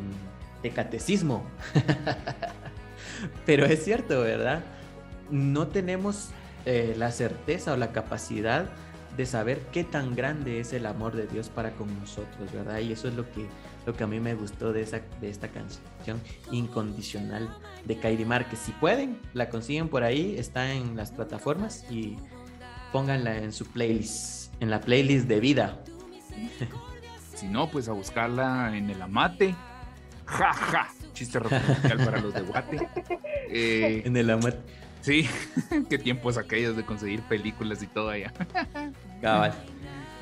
de 0.64 0.70
catecismo. 0.70 1.44
Pero 3.46 3.66
es 3.66 3.84
cierto, 3.84 4.22
¿verdad? 4.22 4.64
No 5.30 5.68
tenemos 5.68 6.30
eh, 6.66 6.94
la 6.98 7.12
certeza 7.12 7.74
o 7.74 7.78
la 7.78 7.92
capacidad 7.92 8.66
de 9.18 9.26
saber 9.26 9.60
qué 9.72 9.84
tan 9.84 10.16
grande 10.16 10.60
es 10.60 10.74
el 10.74 10.86
amor 10.86 11.16
de 11.16 11.28
Dios 11.28 11.50
para 11.50 11.72
con 11.72 11.88
nosotros, 12.00 12.52
¿verdad? 12.54 12.80
Y 12.80 12.92
eso 12.92 13.08
es 13.08 13.16
lo 13.16 13.30
que, 13.32 13.48
lo 13.86 13.94
que 13.94 14.04
a 14.04 14.08
mí 14.08 14.20
me 14.20 14.36
gustó 14.36 14.72
de, 14.72 14.82
esa, 14.82 15.02
de 15.20 15.30
esta 15.30 15.50
canción 15.50 16.22
incondicional 16.52 17.56
de 17.86 17.98
Kairi 17.98 18.26
que 18.50 18.56
Si 18.56 18.72
pueden, 18.74 19.20
la 19.34 19.50
consiguen 19.50 19.90
por 19.90 20.04
ahí, 20.04 20.36
está 20.38 20.74
en 20.74 20.96
las 20.96 21.12
plataformas 21.12 21.86
y 21.90 22.18
pónganla 22.92 23.38
en 23.38 23.52
su 23.52 23.66
playlist, 23.66 24.54
en 24.62 24.70
la 24.70 24.82
playlist 24.82 25.28
de 25.28 25.40
vida. 25.40 25.80
Si 27.36 27.48
no, 27.48 27.72
pues 27.72 27.90
a 27.90 27.94
buscarla 27.94 28.78
en 28.78 28.92
el 28.92 29.02
amate. 29.02 29.56
Ja, 30.28 30.54
ja. 30.54 30.88
Chiste 31.14 31.40
para 32.06 32.20
los 32.20 32.36
de 32.36 32.42
Guate. 32.42 32.88
Eh, 33.54 34.04
en 34.06 34.16
el 34.16 34.30
amate. 34.30 34.60
Sí, 35.02 35.28
qué 35.90 35.98
tiempos 35.98 36.38
aquellos 36.38 36.78
de 36.78 36.86
conseguir 36.86 37.22
películas 37.24 37.82
y 37.84 37.88
todo 37.88 38.10
allá. 38.10 38.34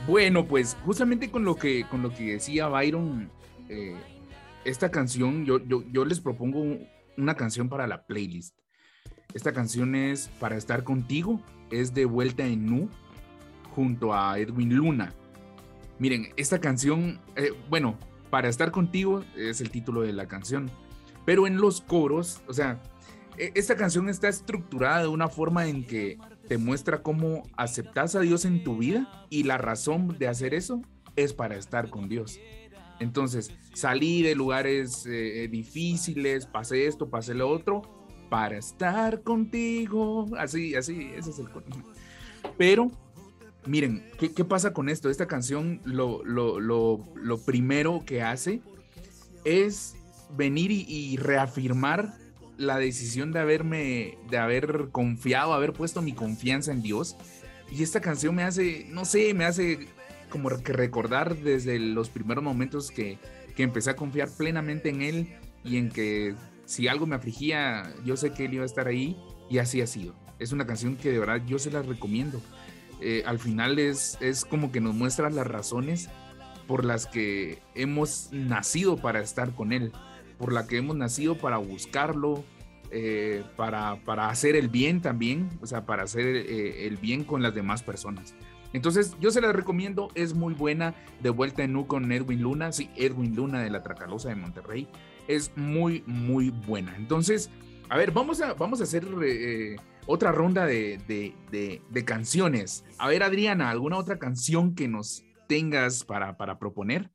Bueno, 0.07 0.45
pues 0.45 0.75
justamente 0.85 1.29
con 1.29 1.45
lo 1.45 1.55
que, 1.55 1.85
con 1.87 2.01
lo 2.01 2.13
que 2.13 2.33
decía 2.33 2.67
Byron, 2.67 3.29
eh, 3.67 3.95
esta 4.65 4.89
canción, 4.89 5.45
yo, 5.45 5.63
yo, 5.65 5.83
yo 5.91 6.03
les 6.03 6.19
propongo 6.19 6.77
una 7.15 7.35
canción 7.35 7.69
para 7.69 7.85
la 7.85 8.05
playlist. 8.05 8.55
Esta 9.33 9.53
canción 9.53 9.93
es 9.93 10.29
Para 10.39 10.57
estar 10.57 10.83
contigo, 10.83 11.41
es 11.69 11.93
de 11.93 12.05
vuelta 12.05 12.45
en 12.45 12.65
Nu, 12.65 12.89
junto 13.75 14.13
a 14.13 14.39
Edwin 14.39 14.75
Luna. 14.75 15.13
Miren, 15.99 16.29
esta 16.37 16.59
canción, 16.59 17.19
eh, 17.35 17.51
bueno, 17.69 17.97
Para 18.29 18.49
estar 18.49 18.71
contigo 18.71 19.23
es 19.35 19.61
el 19.61 19.69
título 19.69 20.01
de 20.01 20.13
la 20.13 20.27
canción, 20.27 20.71
pero 21.25 21.45
en 21.45 21.57
los 21.57 21.81
coros, 21.81 22.41
o 22.47 22.53
sea, 22.53 22.81
esta 23.39 23.75
canción 23.75 24.09
está 24.09 24.27
estructurada 24.27 25.01
de 25.01 25.07
una 25.07 25.29
forma 25.29 25.67
en 25.67 25.85
que 25.85 26.17
te 26.47 26.57
muestra 26.57 27.01
cómo 27.01 27.43
aceptas 27.55 28.15
a 28.15 28.19
Dios 28.19 28.43
en 28.45 28.63
tu 28.63 28.77
vida 28.77 29.25
y 29.29 29.43
la 29.43 29.57
razón 29.57 30.17
de 30.19 30.27
hacer 30.27 30.53
eso 30.53 30.81
es 31.15 31.33
para 31.33 31.55
estar 31.55 31.89
con 31.89 32.09
Dios. 32.09 32.39
Entonces, 32.99 33.51
salí 33.73 34.21
de 34.23 34.35
lugares 34.35 35.05
eh, 35.05 35.47
difíciles, 35.49 36.45
pasé 36.45 36.85
esto, 36.87 37.09
pasé 37.09 37.33
lo 37.33 37.49
otro, 37.49 37.81
para 38.29 38.57
estar 38.57 39.23
contigo. 39.23 40.25
Así, 40.37 40.75
así, 40.75 41.11
ese 41.15 41.29
es 41.29 41.39
el 41.39 41.47
Pero, 42.57 42.91
miren, 43.65 44.03
¿qué, 44.17 44.43
pasa 44.43 44.73
con 44.73 44.89
esto? 44.89 45.09
Esta 45.09 45.27
canción, 45.27 45.79
lo, 45.85 46.23
lo, 46.25 47.37
primero 47.45 48.03
que 48.05 48.21
hace 48.21 48.61
es 49.45 49.95
venir 50.35 50.71
y 50.71 51.15
reafirmar 51.17 52.17
la 52.59 52.77
decisión 52.77 53.31
de 53.31 53.39
haberme, 53.39 54.17
de 54.29 54.37
haber 54.37 54.89
confiado, 54.91 55.53
haber 55.53 55.71
puesto 55.71 56.01
mi 56.01 56.11
confianza 56.11 56.73
en 56.73 56.81
Dios. 56.81 57.15
Y 57.71 57.83
esta 57.83 58.01
canción 58.01 58.35
me 58.35 58.43
hace, 58.43 58.85
no 58.89 59.05
sé, 59.05 59.33
me 59.33 59.45
hace 59.45 59.87
como 60.29 60.49
que 60.61 60.73
recordar 60.73 61.37
desde 61.37 61.79
los 61.79 62.09
primeros 62.09 62.43
momentos 62.43 62.91
que, 62.91 63.17
que 63.55 63.63
empecé 63.63 63.91
a 63.91 63.95
confiar 63.95 64.29
plenamente 64.37 64.89
en 64.89 65.01
Él 65.01 65.37
y 65.63 65.77
en 65.77 65.89
que 65.89 66.35
si 66.65 66.89
algo 66.89 67.07
me 67.07 67.15
afligía, 67.15 67.93
yo 68.03 68.17
sé 68.17 68.31
que 68.33 68.45
Él 68.45 68.55
iba 68.55 68.63
a 68.63 68.65
estar 68.65 68.87
ahí 68.87 69.17
y 69.49 69.59
así 69.59 69.81
ha 69.81 69.87
sido. 69.87 70.13
Es 70.37 70.51
una 70.51 70.67
canción 70.67 70.97
que 70.97 71.11
de 71.11 71.19
verdad 71.19 71.41
yo 71.47 71.59
se 71.59 71.71
la 71.71 71.81
recomiendo. 71.81 72.41
Eh, 72.99 73.23
al 73.25 73.39
final 73.39 73.79
es, 73.79 74.17
es 74.19 74.43
como 74.43 74.73
que 74.73 74.81
nos 74.81 74.93
muestra 74.93 75.29
las 75.29 75.47
razones 75.47 76.09
por 76.67 76.83
las 76.83 77.07
que 77.07 77.59
hemos 77.73 78.27
nacido 78.33 78.97
para 78.97 79.21
estar 79.21 79.55
con 79.55 79.71
Él 79.71 79.93
por 80.39 80.53
la 80.53 80.65
que 80.65 80.77
hemos 80.77 80.95
nacido 80.95 81.37
para 81.37 81.57
buscarlo, 81.57 82.43
eh, 82.91 83.43
para, 83.55 83.97
para, 84.03 84.29
hacer 84.29 84.55
el 84.55 84.69
bien 84.69 85.01
también, 85.01 85.49
o 85.61 85.67
sea, 85.67 85.85
para 85.85 86.03
hacer 86.03 86.25
eh, 86.25 86.87
el 86.87 86.97
bien 86.97 87.23
con 87.23 87.43
las 87.43 87.53
demás 87.53 87.83
personas. 87.83 88.33
Entonces, 88.73 89.15
yo 89.19 89.31
se 89.31 89.41
la 89.41 89.51
recomiendo, 89.51 90.09
es 90.15 90.33
muy 90.33 90.53
buena. 90.53 90.95
De 91.21 91.29
vuelta 91.29 91.63
en 91.63 91.73
Nu 91.73 91.85
con 91.85 92.11
Edwin 92.11 92.41
Luna, 92.41 92.71
sí, 92.71 92.89
Edwin 92.95 93.35
Luna 93.35 93.61
de 93.61 93.69
la 93.69 93.83
Tracalosa 93.83 94.29
de 94.29 94.35
Monterrey, 94.35 94.87
es 95.27 95.51
muy, 95.55 96.03
muy 96.07 96.49
buena. 96.49 96.95
Entonces, 96.95 97.51
a 97.89 97.97
ver, 97.97 98.11
vamos 98.11 98.41
a, 98.41 98.53
vamos 98.53 98.79
a 98.79 98.83
hacer 98.83 99.05
eh, 99.23 99.75
otra 100.05 100.31
ronda 100.31 100.65
de, 100.65 100.99
de, 101.07 101.81
de, 101.89 102.05
canciones. 102.05 102.85
A 102.97 103.07
ver, 103.07 103.23
Adriana, 103.23 103.69
¿alguna 103.69 103.97
otra 103.97 104.17
canción 104.17 104.75
que 104.75 104.87
nos 104.87 105.23
tengas 105.47 106.03
para, 106.03 106.37
para 106.37 106.59
proponer? 106.59 107.11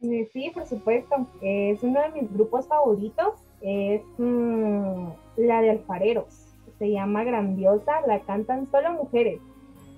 Sí, 0.00 0.50
por 0.54 0.66
supuesto. 0.66 1.26
Es 1.42 1.82
uno 1.82 2.00
de 2.00 2.20
mis 2.20 2.32
grupos 2.32 2.66
favoritos. 2.68 3.34
Es 3.60 4.02
mm, 4.18 5.08
la 5.36 5.60
de 5.60 5.70
Alfareros. 5.70 6.56
Se 6.78 6.90
llama 6.90 7.24
Grandiosa. 7.24 8.00
La 8.06 8.20
cantan 8.20 8.70
solo 8.70 8.92
mujeres. 8.92 9.40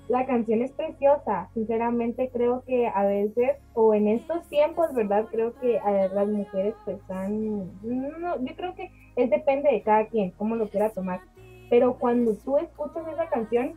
La 0.07 0.25
canción 0.25 0.61
es 0.61 0.71
preciosa. 0.71 1.49
Sinceramente 1.53 2.29
creo 2.33 2.63
que 2.65 2.87
a 2.87 3.05
veces, 3.05 3.57
o 3.75 3.93
en 3.93 4.07
estos 4.07 4.47
tiempos, 4.49 4.93
¿verdad? 4.93 5.27
Creo 5.29 5.53
que 5.59 5.79
a 5.79 6.07
las 6.07 6.27
mujeres 6.27 6.73
pues 6.83 6.97
están... 6.97 7.69
No, 7.83 8.43
yo 8.43 8.55
creo 8.55 8.73
que 8.75 8.91
es 9.15 9.29
depende 9.29 9.71
de 9.71 9.83
cada 9.83 10.07
quien, 10.07 10.31
cómo 10.31 10.55
lo 10.55 10.67
quiera 10.69 10.89
tomar. 10.89 11.21
Pero 11.69 11.97
cuando 11.97 12.35
tú 12.35 12.57
escuchas 12.57 13.07
esa 13.07 13.29
canción, 13.29 13.75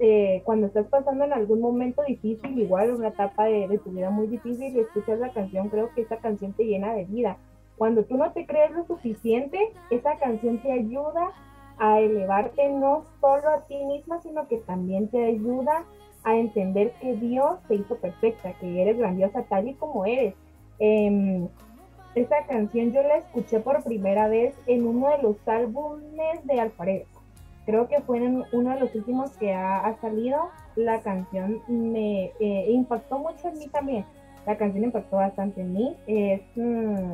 eh, 0.00 0.42
cuando 0.44 0.68
estás 0.68 0.86
pasando 0.86 1.24
en 1.24 1.32
algún 1.32 1.60
momento 1.60 2.02
difícil, 2.06 2.58
igual 2.58 2.92
una 2.92 3.08
etapa 3.08 3.46
de, 3.46 3.80
tu 3.82 3.90
vida 3.90 4.10
muy 4.10 4.28
difícil 4.28 4.76
y 4.76 4.80
escuchas 4.80 5.18
la 5.18 5.32
canción, 5.32 5.68
creo 5.68 5.92
que 5.94 6.02
esa 6.02 6.18
canción 6.18 6.52
te 6.52 6.64
llena 6.64 6.94
de 6.94 7.04
vida. 7.04 7.36
Cuando 7.76 8.04
tú 8.04 8.16
no 8.16 8.30
te 8.32 8.46
crees 8.46 8.70
lo 8.72 8.84
suficiente, 8.86 9.58
esa 9.90 10.16
canción 10.16 10.58
te 10.58 10.70
ayuda 10.70 11.32
a 11.78 12.00
elevarte 12.00 12.68
no 12.68 13.04
solo 13.20 13.48
a 13.48 13.66
ti 13.66 13.76
misma, 13.84 14.20
sino 14.22 14.46
que 14.46 14.58
también 14.58 15.08
te 15.08 15.24
ayuda 15.24 15.84
a 16.24 16.36
entender 16.36 16.92
que 17.00 17.14
Dios 17.14 17.58
te 17.66 17.76
hizo 17.76 17.96
perfecta, 17.96 18.52
que 18.54 18.82
eres 18.82 18.98
grandiosa 18.98 19.44
tal 19.44 19.68
y 19.68 19.74
como 19.74 20.06
eres. 20.06 20.34
Eh, 20.80 21.48
esa 22.14 22.44
canción 22.48 22.92
yo 22.92 23.02
la 23.02 23.18
escuché 23.18 23.60
por 23.60 23.82
primera 23.84 24.28
vez 24.28 24.54
en 24.66 24.86
uno 24.86 25.08
de 25.08 25.22
los 25.22 25.36
álbumes 25.46 26.44
de 26.44 26.60
Alfaredo 26.60 27.17
creo 27.68 27.86
que 27.86 28.00
fue 28.00 28.16
en 28.16 28.44
uno 28.52 28.70
de 28.70 28.80
los 28.80 28.94
últimos 28.94 29.30
que 29.36 29.52
ha, 29.52 29.94
salido. 30.00 30.48
La 30.74 31.02
canción 31.02 31.60
me 31.68 32.32
eh, 32.40 32.70
impactó 32.70 33.18
mucho 33.18 33.48
en 33.48 33.58
mí 33.58 33.68
también. 33.68 34.06
La 34.46 34.56
canción 34.56 34.84
impactó 34.84 35.16
bastante 35.16 35.60
en 35.60 35.74
mí. 35.74 35.96
Es, 36.06 36.40
mm, 36.56 37.12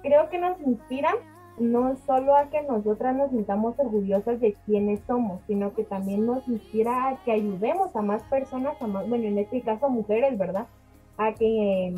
creo 0.00 0.30
que 0.30 0.38
nos 0.38 0.58
inspira 0.62 1.10
no 1.58 1.94
solo 2.06 2.36
a 2.36 2.48
que 2.48 2.62
nosotras 2.62 3.14
nos 3.16 3.30
sintamos 3.30 3.78
orgullosas 3.78 4.40
de 4.40 4.56
quiénes 4.64 5.00
somos, 5.06 5.42
sino 5.46 5.74
que 5.74 5.84
también 5.84 6.24
nos 6.24 6.48
inspira 6.48 7.08
a 7.08 7.22
que 7.22 7.32
ayudemos 7.32 7.94
a 7.96 8.00
más 8.00 8.22
personas, 8.22 8.80
a 8.80 8.86
más, 8.86 9.06
bueno, 9.10 9.24
en 9.24 9.36
este 9.36 9.60
caso 9.60 9.90
mujeres, 9.90 10.38
¿verdad? 10.38 10.68
A 11.18 11.34
que, 11.34 11.94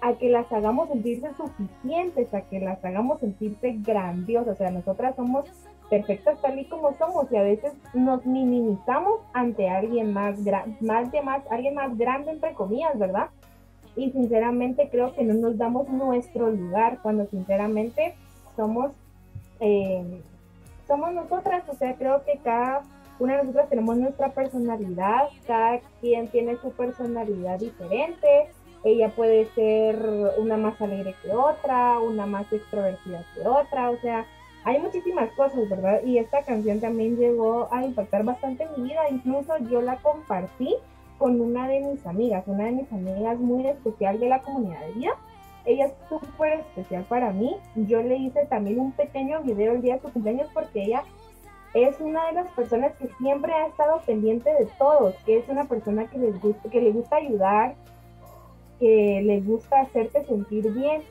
a 0.00 0.14
que 0.14 0.30
las 0.30 0.50
hagamos 0.50 0.88
sentirse 0.88 1.28
suficientes, 1.34 2.32
a 2.32 2.40
que 2.40 2.58
las 2.60 2.82
hagamos 2.82 3.20
sentirse 3.20 3.72
grandiosas. 3.80 4.54
O 4.54 4.56
sea, 4.56 4.70
nosotras 4.70 5.14
somos 5.14 5.44
perfectas 5.88 6.40
tal 6.40 6.58
y 6.58 6.64
como 6.66 6.94
somos 6.94 7.30
y 7.30 7.36
a 7.36 7.42
veces 7.42 7.72
nos 7.94 8.24
minimizamos 8.26 9.20
ante 9.32 9.68
alguien 9.68 10.12
más, 10.12 10.38
más 10.80 11.12
de 11.12 11.22
más, 11.22 11.42
alguien 11.50 11.74
más 11.74 11.96
grande 11.96 12.32
entre 12.32 12.54
comillas, 12.54 12.98
¿verdad? 12.98 13.28
Y 13.94 14.10
sinceramente 14.10 14.88
creo 14.90 15.14
que 15.14 15.24
no 15.24 15.34
nos 15.34 15.56
damos 15.56 15.88
nuestro 15.88 16.50
lugar 16.50 16.98
cuando 17.02 17.26
sinceramente 17.26 18.14
somos, 18.56 18.92
eh, 19.60 20.20
somos 20.86 21.12
nosotras, 21.12 21.64
o 21.68 21.74
sea, 21.74 21.94
creo 21.94 22.24
que 22.24 22.38
cada 22.42 22.82
una 23.18 23.36
de 23.36 23.44
nosotras 23.44 23.70
tenemos 23.70 23.96
nuestra 23.96 24.30
personalidad, 24.30 25.28
cada 25.46 25.80
quien 26.00 26.28
tiene 26.28 26.56
su 26.56 26.70
personalidad 26.72 27.58
diferente, 27.58 28.48
ella 28.84 29.08
puede 29.16 29.46
ser 29.54 29.98
una 30.38 30.56
más 30.56 30.80
alegre 30.80 31.14
que 31.22 31.32
otra, 31.32 31.98
una 31.98 32.26
más 32.26 32.52
extrovertida 32.52 33.24
que 33.34 33.40
otra, 33.48 33.90
o 33.90 33.96
sea, 33.98 34.26
hay 34.66 34.80
muchísimas 34.80 35.30
cosas, 35.36 35.68
¿verdad? 35.68 36.02
Y 36.04 36.18
esta 36.18 36.42
canción 36.42 36.80
también 36.80 37.16
llegó 37.16 37.68
a 37.72 37.84
impactar 37.84 38.24
bastante 38.24 38.66
mi 38.76 38.88
vida, 38.88 39.08
incluso 39.08 39.56
yo 39.70 39.80
la 39.80 39.96
compartí 39.98 40.74
con 41.18 41.40
una 41.40 41.68
de 41.68 41.80
mis 41.82 42.04
amigas, 42.04 42.42
una 42.48 42.64
de 42.64 42.72
mis 42.72 42.92
amigas 42.92 43.38
muy 43.38 43.64
especial 43.68 44.18
de 44.18 44.28
la 44.28 44.42
comunidad 44.42 44.80
de 44.86 44.92
vida. 44.94 45.12
Ella 45.66 45.86
es 45.86 45.92
súper 46.08 46.60
especial 46.60 47.04
para 47.04 47.32
mí. 47.32 47.56
Yo 47.76 48.02
le 48.02 48.16
hice 48.16 48.44
también 48.46 48.80
un 48.80 48.90
pequeño 48.90 49.40
video 49.42 49.72
el 49.72 49.82
día 49.82 49.94
de 49.94 50.00
su 50.00 50.12
cumpleaños 50.12 50.48
porque 50.52 50.82
ella 50.82 51.04
es 51.74 52.00
una 52.00 52.26
de 52.26 52.32
las 52.32 52.48
personas 52.48 52.92
que 52.96 53.06
siempre 53.18 53.52
ha 53.52 53.68
estado 53.68 54.00
pendiente 54.04 54.50
de 54.52 54.66
todos, 54.78 55.14
que 55.24 55.38
es 55.38 55.48
una 55.48 55.66
persona 55.66 56.08
que 56.10 56.18
les 56.18 56.40
gusta, 56.40 56.68
que 56.68 56.80
le 56.80 56.90
gusta 56.90 57.16
ayudar, 57.16 57.76
que 58.80 59.22
le 59.24 59.40
gusta 59.42 59.82
hacerte 59.82 60.24
sentir 60.24 60.72
bien 60.72 61.02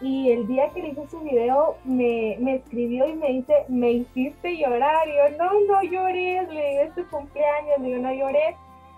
y 0.00 0.30
el 0.30 0.46
día 0.46 0.68
que 0.70 0.82
le 0.82 0.88
hice 0.88 1.06
su 1.08 1.20
video 1.20 1.76
me, 1.84 2.32
escribió 2.54 3.06
y 3.06 3.14
me 3.14 3.28
dice, 3.32 3.54
me 3.68 3.92
hiciste 3.92 4.56
llorar, 4.56 5.06
yo 5.06 5.36
no, 5.36 5.50
no 5.66 5.82
lloré, 5.82 6.42
le 6.42 6.70
digo, 6.70 6.82
es 6.82 6.94
tu 6.94 7.06
cumpleaños, 7.08 7.76
yo 7.80 7.98
no 7.98 8.12
lloré, 8.12 8.56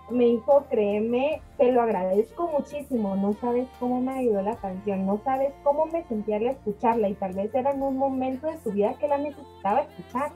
me 0.09 0.25
dijo, 0.25 0.65
créeme, 0.69 1.41
te 1.57 1.71
lo 1.71 1.81
agradezco 1.81 2.47
muchísimo, 2.47 3.15
no 3.15 3.33
sabes 3.33 3.67
cómo 3.79 3.99
me 3.99 4.13
ayudó 4.13 4.41
la 4.41 4.55
canción, 4.55 5.05
no 5.05 5.19
sabes 5.23 5.53
cómo 5.63 5.85
me 5.87 6.03
sentía 6.03 6.37
al 6.37 6.47
escucharla 6.47 7.09
y 7.09 7.15
tal 7.15 7.33
vez 7.33 7.53
era 7.53 7.71
en 7.71 7.81
un 7.81 7.97
momento 7.97 8.47
de 8.47 8.57
su 8.59 8.71
vida 8.71 8.95
que 8.99 9.07
la 9.07 9.17
necesitaba 9.17 9.81
escuchar. 9.81 10.31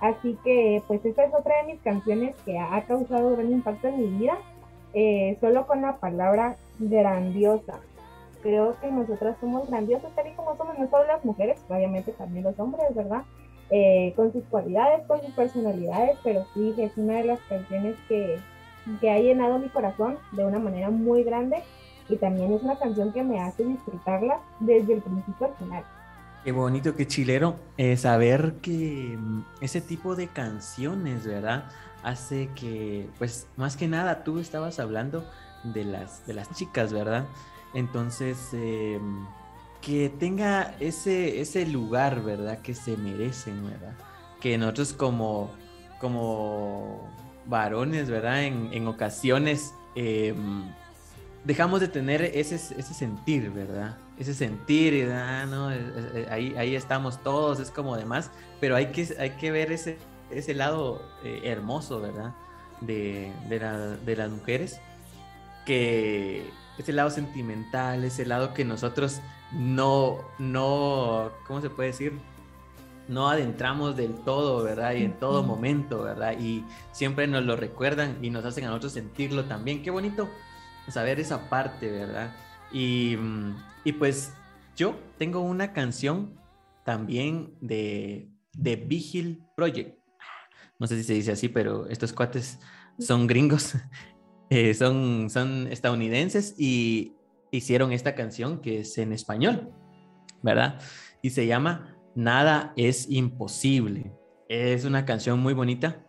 Así 0.00 0.38
que 0.44 0.80
pues 0.86 1.04
esa 1.04 1.24
es 1.24 1.34
otra 1.34 1.56
de 1.56 1.72
mis 1.72 1.82
canciones 1.82 2.36
que 2.44 2.58
ha 2.58 2.80
causado 2.82 3.32
gran 3.32 3.50
impacto 3.50 3.88
en 3.88 3.98
mi 3.98 4.18
vida, 4.18 4.38
eh, 4.94 5.36
solo 5.40 5.66
con 5.66 5.82
la 5.82 5.96
palabra 5.96 6.56
grandiosa. 6.78 7.80
Creo 8.42 8.76
que 8.80 8.90
nosotras 8.90 9.36
somos 9.40 9.68
grandiosas 9.68 10.14
tal 10.14 10.26
y 10.28 10.32
como 10.32 10.56
somos, 10.56 10.78
no 10.78 10.88
solo 10.88 11.06
las 11.06 11.24
mujeres, 11.24 11.58
obviamente 11.68 12.12
también 12.12 12.44
los 12.44 12.58
hombres, 12.58 12.94
¿verdad? 12.94 13.22
Eh, 13.70 14.12
con 14.16 14.32
sus 14.32 14.44
cualidades, 14.44 15.06
con 15.06 15.20
sus 15.20 15.30
personalidades, 15.32 16.18
pero 16.22 16.46
sí 16.54 16.74
es 16.78 16.96
una 16.96 17.16
de 17.16 17.24
las 17.24 17.40
canciones 17.48 17.96
que, 18.08 18.38
que 19.00 19.10
ha 19.10 19.18
llenado 19.18 19.58
mi 19.58 19.68
corazón 19.68 20.18
de 20.32 20.44
una 20.44 20.58
manera 20.58 20.90
muy 20.90 21.22
grande 21.22 21.62
y 22.08 22.16
también 22.16 22.52
es 22.52 22.62
una 22.62 22.78
canción 22.78 23.12
que 23.12 23.22
me 23.22 23.40
hace 23.40 23.64
disfrutarla 23.64 24.40
desde 24.60 24.94
el 24.94 25.02
principio 25.02 25.48
al 25.48 25.54
final. 25.54 25.84
Qué 26.44 26.52
bonito, 26.52 26.94
qué 26.94 27.06
chilero 27.06 27.56
eh, 27.76 27.96
saber 27.96 28.54
que 28.62 29.16
mm, 29.18 29.42
ese 29.60 29.80
tipo 29.80 30.14
de 30.14 30.28
canciones, 30.28 31.26
¿verdad? 31.26 31.64
Hace 32.02 32.48
que, 32.54 33.08
pues, 33.18 33.48
más 33.56 33.76
que 33.76 33.88
nada, 33.88 34.24
tú 34.24 34.38
estabas 34.38 34.78
hablando 34.78 35.24
de 35.64 35.84
las, 35.84 36.26
de 36.26 36.34
las 36.34 36.50
chicas, 36.54 36.92
¿verdad? 36.92 37.26
Entonces, 37.74 38.52
em, 38.52 39.26
que 39.80 40.08
tenga 40.08 40.74
ese, 40.80 41.40
ese 41.40 41.66
lugar, 41.66 42.22
¿verdad? 42.22 42.60
Que 42.60 42.74
se 42.74 42.96
merecen, 42.96 43.64
¿verdad? 43.64 43.94
Que 44.40 44.58
nosotros 44.58 44.92
como, 44.92 45.50
como 46.00 47.08
varones, 47.46 48.10
¿verdad? 48.10 48.44
En, 48.44 48.86
ocasiones 48.86 49.74
em, 49.94 50.64
dejamos 51.44 51.80
de 51.80 51.88
tener 51.88 52.22
ese, 52.22 52.56
ese 52.56 52.94
sentir, 52.94 53.50
¿verdad? 53.50 53.96
Ese 54.18 54.34
sentir, 54.34 55.06
¿no? 55.48 55.68
Ahí, 56.30 56.54
ahí 56.56 56.74
estamos 56.74 57.22
todos, 57.22 57.60
es 57.60 57.70
como 57.70 57.96
demás, 57.96 58.30
pero 58.60 58.76
hay 58.76 58.86
que, 58.86 59.14
hay 59.18 59.30
que 59.30 59.50
ver 59.50 59.70
ese, 59.72 59.98
ese 60.30 60.54
lado 60.54 61.02
eh, 61.24 61.40
hermoso, 61.44 62.00
¿verdad? 62.00 62.34
De, 62.80 63.32
de, 63.48 64.16
las 64.16 64.30
mujeres, 64.30 64.80
que 65.66 66.48
ese 66.78 66.92
lado 66.92 67.10
sentimental, 67.10 68.04
ese 68.04 68.24
lado 68.24 68.54
que 68.54 68.64
nosotros 68.64 69.20
no, 69.52 70.18
no, 70.38 71.32
¿cómo 71.46 71.60
se 71.60 71.70
puede 71.70 71.90
decir? 71.90 72.12
no 73.08 73.28
adentramos 73.28 73.96
del 73.96 74.14
todo, 74.14 74.62
¿verdad? 74.62 74.94
Y 74.94 75.04
en 75.04 75.18
todo 75.18 75.42
momento, 75.42 76.02
¿verdad? 76.02 76.38
Y 76.38 76.64
siempre 76.92 77.26
nos 77.26 77.42
lo 77.44 77.56
recuerdan 77.56 78.18
y 78.22 78.30
nos 78.30 78.44
hacen 78.44 78.64
a 78.64 78.68
nosotros 78.68 78.92
sentirlo 78.92 79.46
también. 79.46 79.82
Qué 79.82 79.90
bonito 79.90 80.28
saber 80.88 81.18
esa 81.18 81.48
parte, 81.48 81.90
¿verdad? 81.90 82.36
Y, 82.70 83.16
y 83.84 83.92
pues 83.92 84.34
yo 84.76 84.94
tengo 85.16 85.40
una 85.40 85.72
canción 85.72 86.38
también 86.84 87.54
de, 87.60 88.30
de 88.52 88.76
Vigil 88.76 89.42
Project. 89.56 89.98
No 90.78 90.86
sé 90.86 90.96
si 90.98 91.04
se 91.04 91.14
dice 91.14 91.32
así, 91.32 91.48
pero 91.48 91.86
estos 91.88 92.12
cuates 92.12 92.60
son 92.98 93.26
gringos, 93.26 93.74
eh, 94.50 94.72
son, 94.72 95.28
son 95.28 95.66
estadounidenses 95.66 96.54
y 96.58 97.16
hicieron 97.50 97.92
esta 97.92 98.14
canción 98.14 98.60
que 98.60 98.80
es 98.80 98.96
en 98.96 99.12
español, 99.12 99.70
¿verdad? 100.42 100.80
Y 101.20 101.30
se 101.30 101.46
llama 101.46 101.96
Nada 102.14 102.72
es 102.76 103.10
imposible. 103.10 104.12
Es 104.48 104.84
una 104.84 105.04
canción 105.04 105.38
muy 105.40 105.52
bonita. 105.52 106.04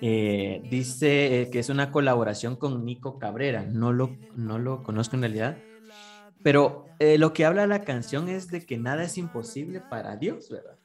Eh, 0.00 0.62
dice 0.70 1.42
eh, 1.42 1.50
que 1.50 1.58
es 1.58 1.68
una 1.68 1.90
colaboración 1.90 2.56
con 2.56 2.84
Nico 2.84 3.18
Cabrera. 3.18 3.64
No 3.64 3.92
lo, 3.92 4.16
no 4.34 4.58
lo 4.58 4.82
conozco 4.82 5.16
en 5.16 5.22
realidad. 5.22 5.58
Pero 6.42 6.86
lo 7.00 7.32
que 7.32 7.44
habla 7.44 7.66
la 7.66 7.82
canción 7.82 8.28
es 8.28 8.48
de 8.48 8.64
que 8.64 8.78
nada 8.78 9.04
es 9.04 9.18
imposible 9.18 9.80
para 9.80 10.16
Dios, 10.16 10.48
¿verdad? 10.50 10.78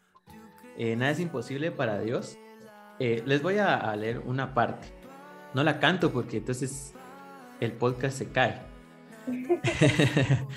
nada 0.97 1.11
es 1.11 1.19
imposible 1.19 1.71
para 1.71 1.99
Dios. 1.99 2.37
les 2.99 3.41
voy 3.41 3.57
a, 3.57 3.75
a 3.75 3.95
leer 3.95 4.19
una 4.19 4.53
parte. 4.53 4.92
No 5.53 5.63
la 5.63 5.79
canto 5.79 6.11
porque 6.11 6.37
entonces 6.37 6.93
el 7.59 7.71
podcast 7.73 8.17
se 8.17 8.29
cae. 8.29 8.61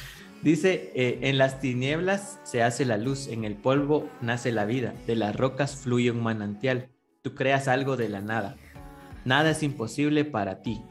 Dice, 0.42 0.92
eh, 0.94 1.18
en 1.22 1.38
las 1.38 1.60
tinieblas 1.60 2.38
se 2.44 2.62
hace 2.62 2.84
la 2.84 2.98
luz, 2.98 3.28
en 3.28 3.44
el 3.44 3.56
polvo 3.56 4.08
nace 4.20 4.52
la 4.52 4.64
vida, 4.64 4.94
de 5.06 5.16
las 5.16 5.34
rocas 5.34 5.76
fluye 5.76 6.10
un 6.10 6.22
manantial, 6.22 6.88
tú 7.22 7.34
creas 7.34 7.68
algo 7.68 7.96
de 7.96 8.08
la 8.08 8.20
nada. 8.20 8.56
Nada 9.24 9.50
es 9.50 9.62
imposible 9.62 10.24
para 10.24 10.62
ti, 10.62 10.82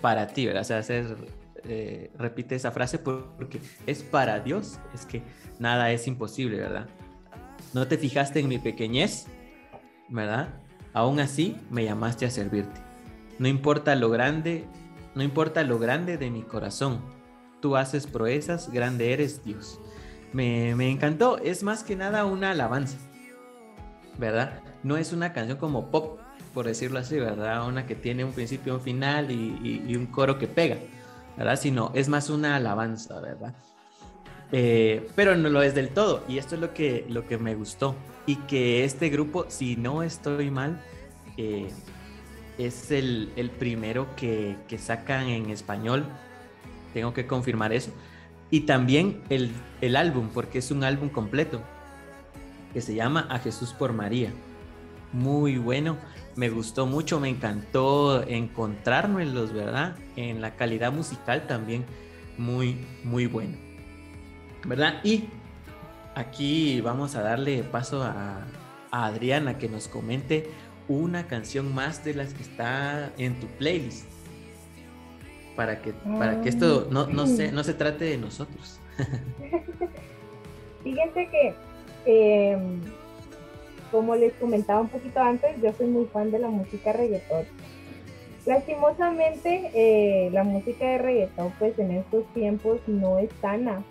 para 0.00 0.26
ti, 0.26 0.46
¿verdad? 0.46 0.62
O 0.62 0.64
sea, 0.64 0.78
hacer, 0.78 1.16
eh, 1.64 2.10
repite 2.18 2.56
esa 2.56 2.72
frase 2.72 2.98
porque 2.98 3.60
es 3.86 4.02
para 4.02 4.40
Dios, 4.40 4.80
es 4.94 5.06
que 5.06 5.22
nada 5.60 5.92
es 5.92 6.08
imposible, 6.08 6.58
¿verdad? 6.58 6.88
No 7.74 7.86
te 7.86 7.98
fijaste 7.98 8.40
en 8.40 8.48
mi 8.48 8.58
pequeñez, 8.58 9.26
¿verdad? 10.08 10.48
Aún 10.92 11.20
así 11.20 11.56
me 11.70 11.84
llamaste 11.84 12.26
a 12.26 12.30
servirte. 12.30 12.91
No 13.38 13.48
importa 13.48 13.94
lo 13.94 14.10
grande, 14.10 14.66
no 15.14 15.22
importa 15.22 15.62
lo 15.62 15.78
grande 15.78 16.18
de 16.18 16.30
mi 16.30 16.42
corazón, 16.42 17.00
tú 17.60 17.76
haces 17.76 18.06
proezas, 18.06 18.70
grande 18.70 19.12
eres 19.12 19.44
Dios. 19.44 19.80
Me, 20.32 20.70
encantó, 20.90 21.38
es 21.38 21.62
más 21.62 21.84
que 21.84 21.96
nada 21.96 22.24
una 22.24 22.50
alabanza, 22.50 22.98
¿verdad? 24.18 24.60
No 24.82 24.96
es 24.96 25.12
una 25.12 25.32
canción 25.32 25.58
como 25.58 25.90
pop, 25.90 26.18
por 26.54 26.66
decirlo 26.66 26.98
así, 26.98 27.18
¿verdad? 27.18 27.66
Una 27.66 27.86
que 27.86 27.94
tiene 27.94 28.24
un 28.24 28.32
principio, 28.32 28.74
un 28.74 28.80
final 28.80 29.30
y, 29.30 29.94
un 29.94 30.06
coro 30.06 30.38
que 30.38 30.48
pega, 30.48 30.78
¿verdad? 31.36 31.58
Sino 31.58 31.92
es 31.94 32.08
más 32.08 32.30
una 32.30 32.56
alabanza, 32.56 33.20
¿verdad? 33.20 33.54
Eh, 34.52 35.08
pero 35.14 35.34
no 35.36 35.48
lo 35.48 35.62
es 35.62 35.74
del 35.74 35.90
todo, 35.90 36.24
y 36.28 36.38
esto 36.38 36.54
es 36.54 36.60
lo 36.60 36.74
que, 36.74 37.06
lo 37.08 37.26
que 37.26 37.38
me 37.38 37.54
gustó. 37.54 37.94
Y 38.26 38.36
que 38.36 38.84
este 38.84 39.08
grupo, 39.08 39.46
si 39.48 39.76
no 39.76 40.02
estoy 40.02 40.50
mal, 40.50 40.80
eh, 41.36 41.70
es 42.58 42.90
el, 42.90 43.30
primero 43.58 44.14
que, 44.16 44.56
que 44.68 44.78
sacan 44.78 45.26
en 45.28 45.50
español 45.50 46.06
tengo 46.92 47.12
que 47.12 47.26
confirmar 47.26 47.72
eso. 47.72 47.90
Y 48.50 48.60
también 48.60 49.22
el, 49.30 49.50
el 49.80 49.96
álbum, 49.96 50.28
porque 50.32 50.58
es 50.58 50.70
un 50.70 50.84
álbum 50.84 51.08
completo, 51.08 51.62
que 52.72 52.80
se 52.80 52.94
llama 52.94 53.26
A 53.30 53.38
Jesús 53.38 53.72
por 53.72 53.92
María. 53.92 54.32
Muy 55.12 55.58
bueno, 55.58 55.96
me 56.36 56.48
gustó 56.48 56.86
mucho, 56.86 57.20
me 57.20 57.28
encantó 57.28 58.26
encontrármelos, 58.26 59.52
¿verdad? 59.52 59.96
En 60.16 60.40
la 60.40 60.54
calidad 60.56 60.92
musical 60.92 61.46
también 61.46 61.84
muy, 62.38 62.86
muy 63.04 63.26
bueno. 63.26 63.56
¿Verdad? 64.64 65.00
Y 65.02 65.24
aquí 66.14 66.80
vamos 66.80 67.14
a 67.14 67.22
darle 67.22 67.62
paso 67.62 68.02
a, 68.02 68.46
a 68.90 69.06
Adriana 69.06 69.58
que 69.58 69.68
nos 69.68 69.88
comente 69.88 70.50
una 70.98 71.26
canción 71.26 71.74
más 71.74 72.04
de 72.04 72.14
las 72.14 72.34
que 72.34 72.42
está 72.42 73.12
en 73.18 73.38
tu 73.40 73.46
playlist 73.46 74.06
para 75.56 75.80
que, 75.82 75.92
para 75.92 76.40
que 76.40 76.48
esto 76.48 76.88
no, 76.90 77.06
no, 77.06 77.26
se, 77.26 77.52
no 77.52 77.62
se 77.62 77.74
trate 77.74 78.04
de 78.04 78.18
nosotros. 78.18 78.80
Fíjense 80.82 81.28
que, 81.28 81.54
em, 82.06 82.80
como 83.90 84.16
les 84.16 84.32
comentaba 84.34 84.80
un 84.80 84.88
poquito 84.88 85.20
antes, 85.20 85.50
yo 85.62 85.72
soy 85.72 85.86
muy 85.86 86.06
fan 86.06 86.30
de 86.30 86.38
la 86.38 86.48
música 86.48 86.92
reggaetón. 86.92 87.44
Lastimosamente, 88.46 89.70
eh, 89.74 90.30
la 90.32 90.42
música 90.42 90.84
de 90.86 90.98
reggaetón, 90.98 91.52
pues 91.58 91.78
en 91.78 91.92
estos 91.92 92.24
tiempos 92.32 92.80
no 92.86 93.18
es 93.18 93.30
sana, 93.40 93.82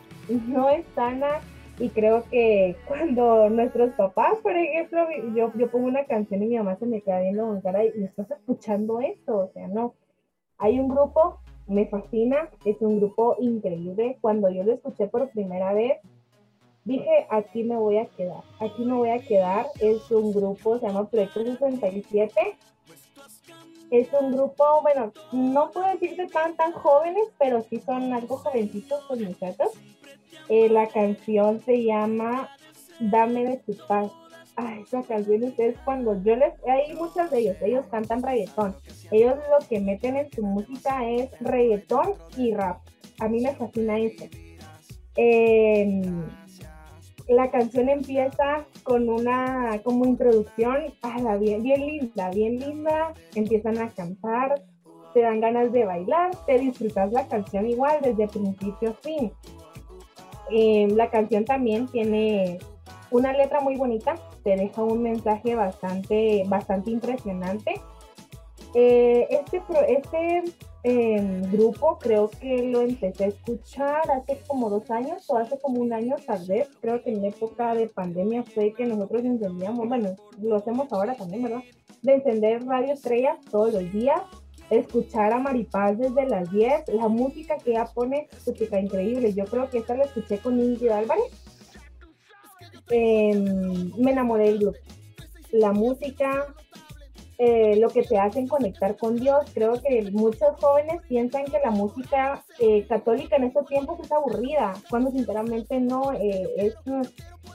no 0.47 0.69
es 0.69 0.83
sana 0.95 1.39
y 1.79 1.89
creo 1.89 2.23
que 2.29 2.75
cuando 2.87 3.49
nuestros 3.49 3.91
papás, 3.93 4.37
por 4.43 4.55
ejemplo, 4.55 5.07
yo, 5.35 5.51
yo 5.55 5.71
pongo 5.71 5.87
una 5.87 6.05
canción 6.05 6.43
y 6.43 6.47
mi 6.47 6.57
mamá 6.57 6.75
se 6.77 6.85
me 6.85 7.01
queda 7.01 7.21
viendo 7.21 7.47
con 7.47 7.61
cara 7.61 7.83
y 7.83 8.03
estás 8.03 8.29
escuchando 8.31 8.99
esto, 8.99 9.37
o 9.37 9.51
sea, 9.53 9.67
no. 9.67 9.95
Hay 10.57 10.79
un 10.79 10.89
grupo 10.89 11.39
me 11.71 11.87
fascina, 11.87 12.49
es 12.65 12.81
un 12.81 12.99
grupo 12.99 13.35
increíble. 13.39 14.17
Cuando 14.21 14.49
yo 14.49 14.63
lo 14.63 14.73
escuché 14.73 15.07
por 15.07 15.29
primera 15.29 15.73
vez, 15.73 15.99
dije, 16.83 17.27
aquí 17.29 17.63
me 17.63 17.77
voy 17.77 17.97
a 17.97 18.05
quedar, 18.07 18.43
aquí 18.59 18.83
me 18.83 18.93
voy 18.93 19.09
a 19.09 19.19
quedar. 19.19 19.67
Es 19.79 20.11
un 20.11 20.33
grupo, 20.33 20.77
se 20.79 20.87
llama 20.87 21.09
Proyecto 21.09 21.43
67. 21.43 22.33
Es 23.89 24.07
un 24.13 24.31
grupo, 24.31 24.63
bueno, 24.81 25.11
no 25.31 25.71
puedo 25.71 25.87
decirte 25.87 26.27
tan, 26.27 26.55
tan 26.55 26.71
jóvenes, 26.71 27.23
pero 27.37 27.61
sí 27.61 27.79
son 27.79 28.13
algo 28.13 28.37
jovencitos 28.37 29.03
los 29.09 29.19
muchachos. 29.19 29.71
Eh, 30.53 30.67
la 30.67 30.87
canción 30.87 31.61
se 31.61 31.81
llama 31.81 32.49
Dame 32.99 33.45
de 33.45 33.57
tu 33.57 33.73
paz 33.87 34.11
ay, 34.55 34.81
esa 34.81 35.01
canción 35.03 35.53
es 35.57 35.75
cuando 35.85 36.21
yo 36.23 36.35
les, 36.35 36.53
hay 36.67 36.93
muchos 36.95 37.29
de 37.31 37.39
ellos, 37.39 37.57
ellos 37.61 37.85
cantan 37.89 38.21
reggaetón, 38.21 38.75
ellos 39.11 39.35
lo 39.49 39.67
que 39.67 39.79
meten 39.79 40.17
en 40.17 40.31
su 40.31 40.43
música 40.43 41.07
es 41.09 41.29
reggaetón 41.39 42.15
y 42.37 42.53
rap, 42.53 42.81
a 43.19 43.27
mí 43.27 43.41
me 43.41 43.53
fascina 43.55 43.97
eso. 43.97 44.25
Em, 45.15 46.25
la 47.27 47.49
canción 47.49 47.89
empieza 47.89 48.65
con 48.83 49.09
una 49.09 49.79
como 49.83 50.05
introducción, 50.05 50.77
ah, 51.01 51.37
bien, 51.37 51.61
bien 51.61 51.85
linda, 51.85 52.29
bien 52.31 52.59
linda, 52.59 53.13
empiezan 53.35 53.77
a 53.77 53.89
cantar, 53.89 54.61
te 55.13 55.21
dan 55.21 55.39
ganas 55.39 55.71
de 55.71 55.85
bailar, 55.85 56.31
te 56.45 56.57
disfrutas 56.59 57.11
la 57.11 57.27
canción 57.27 57.69
igual 57.69 57.99
desde 58.01 58.27
principio 58.27 58.89
a 58.89 58.93
fin. 58.93 59.31
Eh, 60.51 60.87
la 60.95 61.09
canción 61.09 61.45
también 61.45 61.87
tiene 61.87 62.59
una 63.09 63.33
letra 63.33 63.59
muy 63.59 63.75
bonita, 63.75 64.15
te 64.43 64.55
deja 64.55 64.83
un 64.83 65.03
mensaje 65.03 65.55
bastante, 65.55 66.43
bastante 66.47 66.91
impresionante. 66.91 67.81
Eh, 68.73 69.27
este, 69.29 69.61
este 69.89 70.43
em, 70.83 71.41
grupo 71.51 71.99
creo 71.99 72.29
que 72.29 72.63
lo 72.63 72.81
empecé 72.81 73.25
a 73.25 73.27
escuchar 73.27 74.09
hace 74.11 74.39
como 74.47 74.69
dos 74.69 74.89
años 74.89 75.29
o 75.29 75.37
hace 75.37 75.59
como 75.59 75.81
un 75.81 75.93
año 75.93 76.15
tal 76.25 76.45
vez. 76.45 76.69
Creo 76.81 77.03
que 77.03 77.11
en 77.11 77.25
época 77.25 77.75
de 77.75 77.87
pandemia 77.87 78.43
fue 78.43 78.73
que 78.73 78.85
nosotros 78.85 79.23
encendíamos, 79.23 79.87
bueno, 79.87 80.15
lo 80.41 80.55
hacemos 80.55 80.91
ahora 80.91 81.15
también, 81.15 81.43
¿verdad? 81.43 81.63
De 82.01 82.13
encender 82.13 82.65
Radio 82.65 82.93
Estrella 82.93 83.37
todos 83.51 83.73
los 83.73 83.91
días 83.91 84.21
escuchar 84.71 85.33
a 85.33 85.37
Maripaz 85.37 85.97
desde 85.97 86.27
las 86.27 86.49
10, 86.49 86.87
la 86.93 87.09
música 87.09 87.57
que 87.57 87.71
ella 87.71 87.85
pone, 87.85 88.29
música 88.47 88.79
increíble. 88.79 89.33
Yo 89.33 89.45
creo 89.45 89.69
que 89.69 89.79
esta 89.79 89.95
la 89.95 90.05
escuché 90.05 90.37
con 90.39 90.59
Ingrid 90.59 90.89
Álvarez. 90.89 91.25
Em, 92.89 93.91
me 93.97 94.11
enamoré 94.11 94.45
del 94.45 94.59
grupo. 94.59 94.77
La 95.51 95.73
música, 95.73 96.47
eh, 97.37 97.75
lo 97.77 97.89
que 97.89 98.03
te 98.03 98.17
hacen 98.17 98.47
conectar 98.47 98.95
con 98.95 99.17
Dios. 99.17 99.45
Creo 99.53 99.73
que 99.81 100.09
muchos 100.11 100.55
jóvenes 100.61 101.01
piensan 101.07 101.43
que 101.45 101.59
la 101.59 101.71
música 101.71 102.41
eh, 102.59 102.85
católica 102.87 103.35
en 103.35 103.45
estos 103.45 103.67
tiempos 103.67 103.99
es 103.99 104.11
aburrida, 104.11 104.73
cuando 104.89 105.11
sinceramente 105.11 105.81
no, 105.81 106.13
eh, 106.13 106.49
es, 106.55 106.75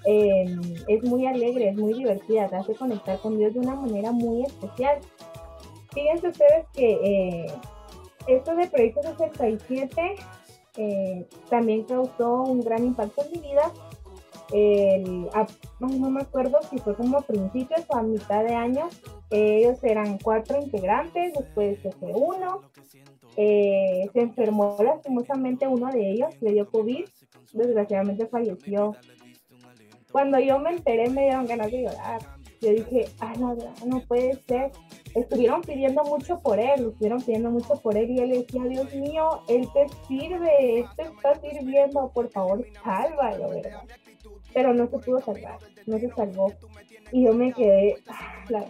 em, 0.05 0.61
es 0.87 1.03
muy 1.03 1.27
alegre, 1.27 1.71
es 1.71 1.77
muy 1.77 1.95
divertida, 1.95 2.49
te 2.49 2.57
hace 2.57 2.75
conectar 2.75 3.19
con 3.21 3.39
Dios 3.39 3.55
de 3.55 3.61
una 3.61 3.75
manera 3.75 4.13
muy 4.13 4.43
especial. 4.43 4.99
Fíjense 5.97 6.29
ustedes 6.29 6.67
que 6.75 6.93
eh, 6.93 7.47
esto 8.27 8.55
de 8.55 8.67
Proyecto 8.67 9.01
67 9.17 10.17
eh, 10.77 11.27
también 11.49 11.85
causó 11.85 12.43
un 12.43 12.61
gran 12.61 12.85
impacto 12.85 13.25
en 13.25 13.33
mi 13.33 13.49
vida. 13.49 13.73
no, 15.81 16.11
me 16.11 16.21
acuerdo 16.21 16.59
si 16.69 16.77
fue 16.81 16.95
como 16.95 17.17
a 17.17 17.23
principios 17.23 17.81
o 17.89 17.97
a 17.97 18.03
mitad 18.03 18.45
de 18.45 18.55
año. 18.55 18.91
ellos 19.31 19.83
eran 19.83 20.19
cuatro 20.19 20.61
integrantes, 20.61 21.33
después 21.33 21.81
se 21.81 21.91
fue 21.93 22.13
uno. 22.13 22.61
Eh, 23.39 24.11
se 24.13 24.21
enfermó 24.21 24.77
lastimosamente 24.85 25.67
uno 25.67 25.91
de 25.91 26.11
ellos, 26.11 26.35
le 26.43 26.53
dio 26.53 26.71
COVID, 26.71 27.07
desgraciadamente 27.55 28.27
falleció. 28.27 28.95
Cuando 30.13 30.39
yo 30.41 30.59
me 30.59 30.73
enteré 30.73 31.09
me 31.09 31.23
dieron 31.23 31.47
ganas 31.47 31.71
de 31.71 31.85
llorar. 31.85 32.36
Yo 32.67 32.73
dije, 32.73 33.09
ah, 33.21 33.33
no, 33.39 33.57
no 33.85 34.01
puede 34.01 34.43
ser 34.49 34.73
estuvieron 35.21 35.63
pidiendo 35.63 36.05
mucho 36.05 36.41
por 36.41 36.59
él, 36.59 36.89
estuvieron 36.89 37.23
pidiendo 37.23 37.51
mucho 37.51 37.81
por 37.81 37.97
él 37.97 38.11
y 38.11 38.19
él 38.19 38.31
decía, 38.31 38.65
Dios 38.65 38.95
mío, 38.95 39.43
él 39.49 39.67
te 39.73 39.87
sirve, 40.07 40.81
él 40.81 40.85
te 40.95 41.03
está 41.05 41.35
sirviendo, 41.41 42.11
por 42.13 42.29
favor, 42.29 42.67
sálvalo, 42.85 43.49
¿verdad? 43.49 43.83
Pero 44.53 44.75
no 44.75 44.87
se 44.89 44.99
pudo 44.99 45.21
salvar, 45.21 45.59
no 45.87 45.99
se 45.99 46.11
salvó. 46.11 46.53
Y 47.13 47.25
yo 47.25 47.33
me 47.33 47.53
quedé, 47.53 47.97
ah, 48.09 48.45
la 48.49 48.67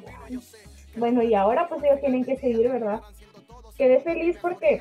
Bueno, 0.97 1.23
y 1.23 1.35
ahora 1.35 1.69
pues 1.69 1.83
ellos 1.83 2.01
tienen 2.01 2.25
que 2.25 2.37
seguir, 2.37 2.69
¿verdad? 2.69 3.01
Quedé 3.77 4.01
feliz 4.01 4.37
porque 4.41 4.81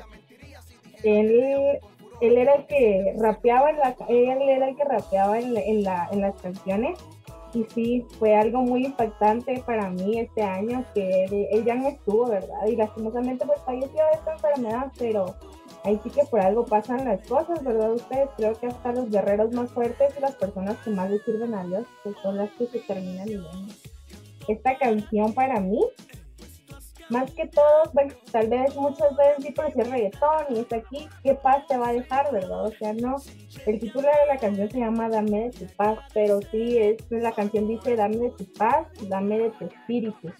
él, 1.02 1.80
él 2.20 2.38
era 2.38 2.54
el 2.54 2.66
que 2.66 3.14
rapeaba 3.18 3.70
en 3.70 3.78
la, 3.78 3.96
él 4.08 4.48
era 4.48 4.68
el 4.68 4.76
que 4.76 4.84
rapeaba 4.84 5.38
en, 5.38 5.82
la, 5.82 6.08
en 6.12 6.20
las 6.20 6.40
canciones 6.40 6.96
y 7.56 7.64
sí, 7.72 8.06
fue 8.18 8.34
algo 8.36 8.60
muy 8.60 8.84
impactante 8.84 9.62
para 9.64 9.88
mí 9.88 10.18
este 10.18 10.42
año 10.42 10.84
que 10.94 11.24
él, 11.24 11.64
ya 11.64 11.74
no 11.74 11.88
estuvo, 11.88 12.28
¿verdad? 12.28 12.66
Y 12.66 12.76
lastimosamente 12.76 13.46
pues 13.46 13.62
falleció 13.62 14.04
de 14.04 14.12
esta 14.12 14.32
enfermedad, 14.32 14.92
pero 14.98 15.34
ahí 15.84 15.98
sí 16.04 16.10
que 16.10 16.24
por 16.24 16.40
algo 16.40 16.66
pasan 16.66 17.06
las 17.06 17.26
cosas, 17.26 17.64
¿verdad? 17.64 17.94
Ustedes 17.94 18.28
creo 18.36 18.52
que 18.60 18.66
hasta 18.66 18.92
los 18.92 19.10
guerreros 19.10 19.52
más 19.52 19.70
fuertes 19.70 20.20
las 20.20 20.34
personas 20.34 20.76
que 20.84 20.90
más 20.90 21.10
le 21.10 21.18
sirven 21.20 21.54
a 21.54 21.64
Dios 21.64 21.86
pues 22.02 22.14
son 22.22 22.36
las 22.36 22.50
que 22.52 22.66
se 22.66 22.80
terminan 22.80 23.24
viviendo. 23.24 23.74
Esta 24.48 24.76
canción 24.76 25.32
para 25.32 25.58
mí 25.58 25.80
más 27.08 27.30
que 27.32 27.46
todo, 27.46 27.90
bueno, 27.92 28.14
tal 28.32 28.48
vez 28.48 28.74
muchas 28.76 29.16
veces 29.16 29.44
sí 29.44 29.54
decir 29.56 29.90
reggaetón 29.90 30.46
y 30.50 30.58
es 30.58 30.72
aquí, 30.72 31.08
¿qué 31.22 31.34
paz 31.34 31.66
te 31.68 31.76
va 31.76 31.88
a 31.88 31.92
dejar, 31.92 32.32
verdad? 32.32 32.66
O 32.66 32.72
sea, 32.72 32.92
no, 32.94 33.16
el 33.66 33.78
título 33.78 34.08
de 34.08 34.26
la 34.28 34.38
canción 34.38 34.70
se 34.70 34.78
llama 34.78 35.08
Dame 35.08 35.44
de 35.44 35.50
tu 35.50 35.66
paz, 35.76 35.98
pero 36.12 36.40
sí, 36.50 36.78
es, 36.78 36.96
la 37.10 37.32
canción 37.32 37.68
dice 37.68 37.96
Dame 37.96 38.16
de 38.16 38.30
tu 38.30 38.44
paz, 38.54 38.88
dame 39.08 39.38
de 39.38 39.50
tu 39.50 39.64
espíritu. 39.66 40.32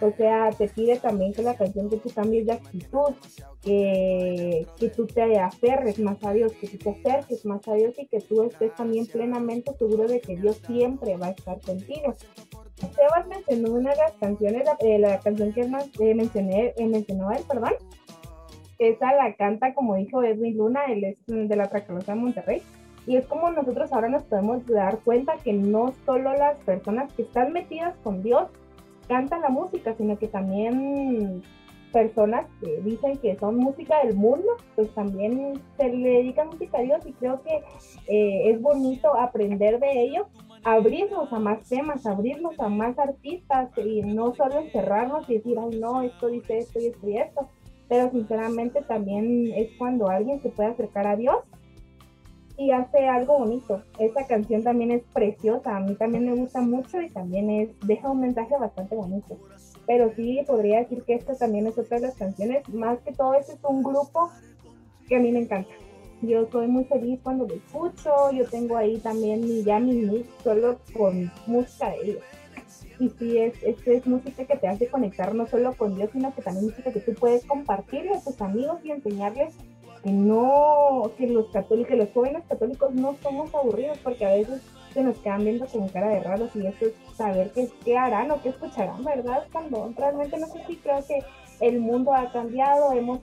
O 0.00 0.10
sea, 0.16 0.50
te 0.50 0.68
pide 0.68 0.96
también 0.98 1.32
que 1.32 1.42
la 1.42 1.54
canción 1.54 1.88
que 1.90 1.98
tú 1.98 2.10
cambies 2.10 2.46
de 2.46 2.52
actitud, 2.52 3.14
que, 3.62 4.66
que 4.76 4.88
tú 4.88 5.06
te 5.06 5.38
aferres 5.38 5.98
más 5.98 6.22
a 6.24 6.32
Dios, 6.32 6.52
que 6.52 6.68
tú 6.68 6.78
te 6.78 6.90
acerques 6.90 7.44
más 7.44 7.66
a 7.68 7.74
Dios 7.74 7.94
y 7.98 8.06
que 8.06 8.20
tú 8.20 8.42
estés 8.42 8.74
también 8.74 9.06
plenamente 9.06 9.72
seguro 9.76 10.06
de 10.08 10.20
que 10.20 10.36
Dios 10.36 10.60
siempre 10.66 11.16
va 11.16 11.28
a 11.28 11.30
estar 11.30 11.60
contigo. 11.60 12.14
Sebas 12.90 13.26
mencionó 13.28 13.74
una 13.74 13.90
de 13.90 13.96
las 13.96 14.12
canciones, 14.12 14.68
eh, 14.80 14.98
la 14.98 15.18
canción 15.20 15.52
que 15.52 15.66
más 15.68 15.88
eh, 16.00 16.14
mencioné, 16.14 16.72
eh, 16.76 16.86
mencionó 16.86 17.30
él, 17.30 17.42
perdón. 17.48 17.72
Esa 18.78 19.14
la 19.14 19.34
canta, 19.34 19.74
como 19.74 19.94
dijo 19.94 20.22
Edwin 20.22 20.56
Luna, 20.56 20.86
él 20.86 21.04
es 21.04 21.16
de 21.26 21.56
la 21.56 21.68
Tracalosa 21.68 22.14
de 22.14 22.20
Monterrey. 22.20 22.62
Y 23.06 23.16
es 23.16 23.26
como 23.26 23.50
nosotros 23.50 23.92
ahora 23.92 24.08
nos 24.08 24.24
podemos 24.24 24.66
dar 24.66 24.98
cuenta 25.00 25.36
que 25.36 25.52
no 25.52 25.92
solo 26.04 26.32
las 26.34 26.58
personas 26.60 27.12
que 27.12 27.22
están 27.22 27.52
metidas 27.52 27.94
con 28.02 28.22
Dios 28.22 28.48
cantan 29.08 29.42
la 29.42 29.48
música, 29.48 29.94
sino 29.94 30.18
que 30.18 30.28
también 30.28 31.42
personas 31.92 32.46
que 32.60 32.80
dicen 32.82 33.18
que 33.18 33.36
son 33.36 33.56
música 33.56 34.04
del 34.04 34.14
mundo, 34.14 34.46
pues 34.76 34.92
también 34.94 35.60
se 35.76 35.88
le 35.88 36.08
dedican 36.08 36.48
música 36.48 36.78
a 36.78 36.82
Dios 36.82 37.04
y 37.04 37.12
creo 37.12 37.42
que 37.42 37.62
es 38.06 38.60
bonito 38.62 39.14
aprender 39.18 39.78
de 39.78 40.02
ellos 40.02 40.26
abrirnos 40.64 41.32
a 41.32 41.38
más 41.38 41.68
temas, 41.68 42.06
abrirnos 42.06 42.58
a 42.60 42.68
más 42.68 42.98
artistas 42.98 43.70
y 43.78 44.02
no 44.02 44.34
solo 44.34 44.60
encerrarnos 44.60 45.28
y 45.28 45.34
decir, 45.34 45.58
ay 45.58 45.78
no, 45.78 46.02
esto 46.02 46.28
dice 46.28 46.58
esto 46.58 46.78
y 46.80 46.86
esto 46.86 47.08
y 47.08 47.16
esto, 47.18 47.48
pero 47.88 48.10
sinceramente 48.10 48.82
también 48.82 49.52
es 49.54 49.70
cuando 49.76 50.08
alguien 50.08 50.40
se 50.40 50.50
puede 50.50 50.70
acercar 50.70 51.06
a 51.06 51.16
Dios 51.16 51.38
y 52.56 52.70
hace 52.70 53.08
algo 53.08 53.38
bonito. 53.38 53.82
Esta 53.98 54.26
canción 54.26 54.62
también 54.62 54.92
es 54.92 55.02
preciosa, 55.12 55.76
a 55.76 55.80
mí 55.80 55.94
también 55.94 56.26
me 56.26 56.34
gusta 56.34 56.60
mucho 56.60 57.00
y 57.00 57.10
también 57.10 57.50
es, 57.50 57.70
deja 57.80 58.10
un 58.10 58.20
mensaje 58.20 58.56
bastante 58.58 58.94
bonito. 58.94 59.36
Pero 59.86 60.12
sí 60.14 60.40
podría 60.46 60.78
decir 60.78 61.02
que 61.02 61.14
esta 61.14 61.34
también 61.34 61.66
es 61.66 61.76
otra 61.76 61.98
de 61.98 62.06
las 62.06 62.16
canciones, 62.16 62.68
más 62.68 63.00
que 63.00 63.12
todo 63.12 63.34
este 63.34 63.54
es 63.54 63.64
un 63.64 63.82
grupo 63.82 64.30
que 65.08 65.16
a 65.16 65.18
mí 65.18 65.32
me 65.32 65.40
encanta. 65.40 65.70
Yo 66.22 66.48
soy 66.50 66.68
muy 66.68 66.84
feliz 66.84 67.18
cuando 67.22 67.46
lo 67.46 67.54
escucho. 67.54 68.30
Yo 68.32 68.44
tengo 68.46 68.76
ahí 68.76 68.98
también 68.98 69.40
mi, 69.40 69.64
ya 69.64 69.80
mi 69.80 69.92
mix 69.94 70.28
solo 70.42 70.78
con 70.94 71.30
música 71.46 71.90
de 71.90 71.96
ellos. 72.02 72.22
Y 73.00 73.08
sí, 73.10 73.38
es, 73.38 73.54
es, 73.62 74.06
música 74.06 74.44
que 74.44 74.56
te 74.56 74.68
hace 74.68 74.86
conectar 74.86 75.34
no 75.34 75.46
solo 75.48 75.72
con 75.76 75.96
Dios, 75.96 76.10
sino 76.12 76.32
que 76.32 76.42
también 76.42 76.66
música 76.66 76.92
que 76.92 77.00
tú 77.00 77.14
puedes 77.14 77.44
compartirle 77.44 78.14
a 78.14 78.20
tus 78.20 78.40
amigos 78.40 78.78
y 78.84 78.92
enseñarles 78.92 79.56
que 80.04 80.12
no, 80.12 81.10
que 81.18 81.26
los 81.26 81.50
católicos, 81.50 81.96
los 81.96 82.10
jóvenes 82.12 82.44
católicos 82.48 82.94
no 82.94 83.16
somos 83.22 83.52
aburridos, 83.54 83.98
porque 83.98 84.24
a 84.24 84.34
veces 84.34 84.62
se 84.94 85.02
nos 85.02 85.18
quedan 85.18 85.44
viendo 85.44 85.66
con 85.66 85.88
cara 85.88 86.10
de 86.10 86.20
raros 86.20 86.54
y 86.54 86.66
eso 86.66 86.86
es 86.86 87.16
saber 87.16 87.50
qué, 87.52 87.68
qué 87.84 87.96
harán 87.96 88.30
o 88.30 88.40
qué 88.42 88.50
escucharán, 88.50 89.02
¿verdad? 89.04 89.46
Cuando 89.50 89.92
realmente 89.96 90.38
no 90.38 90.46
sé 90.46 90.62
si 90.66 90.76
creo 90.76 91.04
que 91.04 91.18
el 91.60 91.80
mundo 91.80 92.14
ha 92.14 92.30
cambiado, 92.30 92.92
hemos 92.92 93.20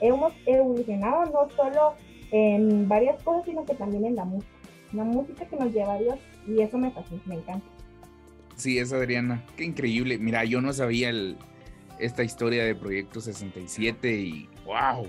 hemos 0.00 0.32
evolucionado 0.46 1.26
no 1.26 1.50
solo 1.56 1.94
en 2.32 2.88
varias 2.88 3.22
cosas, 3.22 3.44
sino 3.44 3.64
que 3.64 3.74
también 3.74 4.04
en 4.04 4.16
la 4.16 4.24
música. 4.24 4.52
Una 4.92 5.04
música 5.04 5.46
que 5.46 5.56
nos 5.56 5.72
lleva 5.72 5.94
a 5.94 5.98
Dios 5.98 6.18
y 6.46 6.60
eso 6.60 6.78
me 6.78 6.90
fascina, 6.90 7.22
me 7.26 7.36
encanta. 7.36 7.66
Sí, 8.56 8.78
es 8.78 8.92
Adriana, 8.92 9.44
qué 9.56 9.64
increíble. 9.64 10.18
Mira, 10.18 10.44
yo 10.44 10.60
no 10.60 10.72
sabía 10.72 11.10
el, 11.10 11.36
esta 11.98 12.22
historia 12.22 12.64
de 12.64 12.74
Proyecto 12.74 13.20
67 13.20 14.12
y 14.12 14.48
wow, 14.64 15.06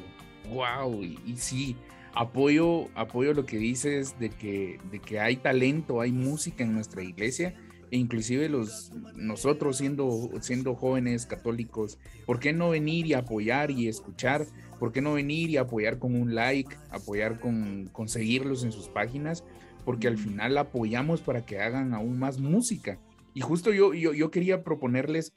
wow, 0.54 1.04
y, 1.04 1.20
y, 1.26 1.36
sí, 1.38 1.76
apoyo, 2.14 2.86
apoyo 2.96 3.34
lo 3.34 3.46
que 3.46 3.58
dices 3.58 4.18
de 4.20 4.30
que, 4.30 4.80
de 4.92 5.00
que 5.00 5.20
hay 5.20 5.38
talento, 5.38 6.02
hay 6.02 6.12
música 6.12 6.64
en 6.64 6.74
nuestra 6.74 7.04
iglesia 7.04 7.56
e 7.92 7.98
inclusive 7.98 8.48
los 8.48 8.92
nosotros 9.16 9.78
siendo 9.78 10.30
siendo 10.40 10.76
jóvenes 10.76 11.26
católicos, 11.26 12.00
¿por 12.26 12.40
qué 12.40 12.54
no 12.54 12.70
venir 12.70 13.06
y 13.06 13.14
apoyar 13.14 13.70
y 13.70 13.88
escuchar 13.88 14.46
¿por 14.82 14.92
qué 14.92 15.00
no 15.00 15.14
venir 15.14 15.52
y 15.52 15.58
apoyar 15.58 16.00
con 16.00 16.20
un 16.20 16.34
like, 16.34 16.76
apoyar 16.90 17.40
con, 17.40 17.88
conseguirlos 17.92 18.64
en 18.64 18.72
sus 18.72 18.90
páginas? 18.90 19.44
Porque 19.86 20.08
al 20.08 20.18
final 20.18 20.58
apoyamos 20.58 21.22
para 21.22 21.46
que 21.46 21.60
hagan 21.60 21.94
aún 21.94 22.18
más 22.18 22.40
música. 22.40 22.98
Y 23.36 23.42
justo 23.42 23.72
yo, 23.72 23.94
yo, 23.94 24.12
yo 24.12 24.32
quería 24.32 24.64
proponerles 24.64 25.34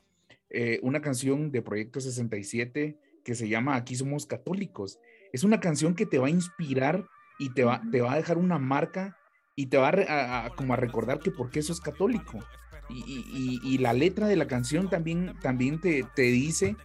eh, 0.48 0.80
una 0.82 1.02
canción 1.02 1.52
de 1.52 1.60
Proyecto 1.60 2.00
67 2.00 2.96
que 3.22 3.34
se 3.34 3.46
llama 3.46 3.76
Aquí 3.76 3.96
somos 3.96 4.24
católicos. 4.24 4.98
Es 5.30 5.44
una 5.44 5.60
canción 5.60 5.94
que 5.94 6.06
te 6.06 6.18
va 6.18 6.28
a 6.28 6.30
inspirar 6.30 7.04
y 7.38 7.52
te 7.52 7.64
va, 7.64 7.82
te 7.92 8.00
va 8.00 8.14
a 8.14 8.16
dejar 8.16 8.38
una 8.38 8.58
marca 8.58 9.18
y 9.56 9.66
te 9.66 9.76
va 9.76 9.90
a, 9.90 10.54
como 10.56 10.72
a 10.72 10.78
recordar 10.78 11.18
que 11.18 11.30
por 11.30 11.50
qué 11.50 11.58
eso 11.58 11.74
es 11.74 11.80
católico. 11.80 12.38
Y, 12.88 13.76
la 13.76 13.92
letra 13.92 14.26
de 14.26 14.36
la 14.36 14.46
canción 14.46 14.88
también, 14.88 15.34
también 15.42 15.82
te, 15.82 16.02
te, 16.14 16.22
dice 16.22 16.76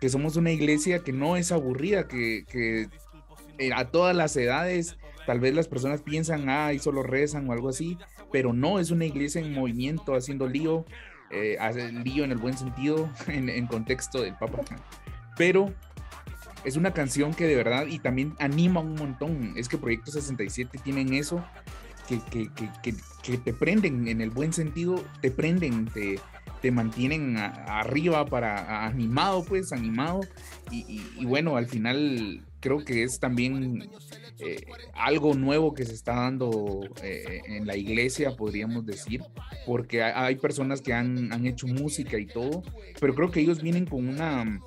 que 0.00 0.08
somos 0.08 0.36
una 0.36 0.50
iglesia 0.50 1.00
que 1.00 1.12
no 1.12 1.36
es 1.36 1.52
aburrida, 1.52 2.08
que, 2.08 2.44
que 2.48 2.88
eh, 3.58 3.70
a 3.74 3.90
todas 3.90 4.16
las 4.16 4.36
edades 4.36 4.96
tal 5.26 5.40
vez 5.40 5.54
las 5.54 5.68
personas 5.68 6.00
piensan, 6.02 6.48
ah, 6.48 6.72
y 6.72 6.78
solo 6.78 7.02
rezan 7.02 7.48
o 7.48 7.52
algo 7.52 7.68
así, 7.68 7.98
pero 8.32 8.52
no, 8.52 8.78
es 8.78 8.90
una 8.90 9.04
iglesia 9.04 9.40
en 9.40 9.52
movimiento, 9.52 10.14
haciendo 10.14 10.48
lío, 10.48 10.84
eh, 11.30 11.58
lío 12.04 12.24
en 12.24 12.32
el 12.32 12.38
buen 12.38 12.56
sentido, 12.56 13.10
en, 13.28 13.48
en 13.48 13.66
contexto 13.66 14.22
del 14.22 14.34
Papa. 14.34 14.60
Pero 15.36 15.72
es 16.64 16.76
una 16.76 16.92
canción 16.92 17.34
que 17.34 17.46
de 17.46 17.56
verdad 17.56 17.86
y 17.86 17.98
también 17.98 18.34
anima 18.38 18.80
un 18.80 18.94
montón. 18.94 19.52
Es 19.56 19.68
que 19.68 19.78
Proyecto 19.78 20.10
67 20.10 20.78
tienen 20.82 21.14
eso 21.14 21.44
que, 22.30 22.50
que, 23.22 23.38
te 23.38 23.52
prenden 23.52 24.08
en 24.08 24.20
el 24.20 24.30
buen 24.30 24.52
sentido, 24.52 25.02
te 25.20 25.30
prenden, 25.30 25.86
te, 25.86 26.18
te 26.60 26.70
mantienen 26.70 27.36
arriba 27.36 28.26
para 28.26 28.86
animado, 28.86 29.44
pues 29.44 29.72
animado. 29.72 30.20
Y, 30.70 31.24
bueno, 31.24 31.56
al 31.56 31.66
final 31.66 32.42
creo 32.60 32.84
que 32.84 33.02
es 33.02 33.18
también 33.18 33.90
eh, 34.38 34.66
algo 34.94 35.34
nuevo 35.34 35.74
que 35.74 35.84
se 35.84 35.94
está 35.94 36.14
dando 36.14 36.82
eh, 37.02 37.40
en 37.46 37.66
la 37.66 37.76
iglesia, 37.76 38.36
podríamos 38.36 38.86
decir, 38.86 39.22
porque 39.66 40.02
hay, 40.02 40.36
personas 40.36 40.80
que 40.80 40.92
han, 40.92 41.32
han 41.32 41.46
hecho 41.46 41.66
música 41.66 42.18
y 42.18 42.26
todo, 42.26 42.62
pero 43.00 43.14
creo 43.14 43.30
que 43.30 43.40
ellos 43.40 43.62
vienen 43.62 43.86
con 43.86 44.08
una 44.08 44.60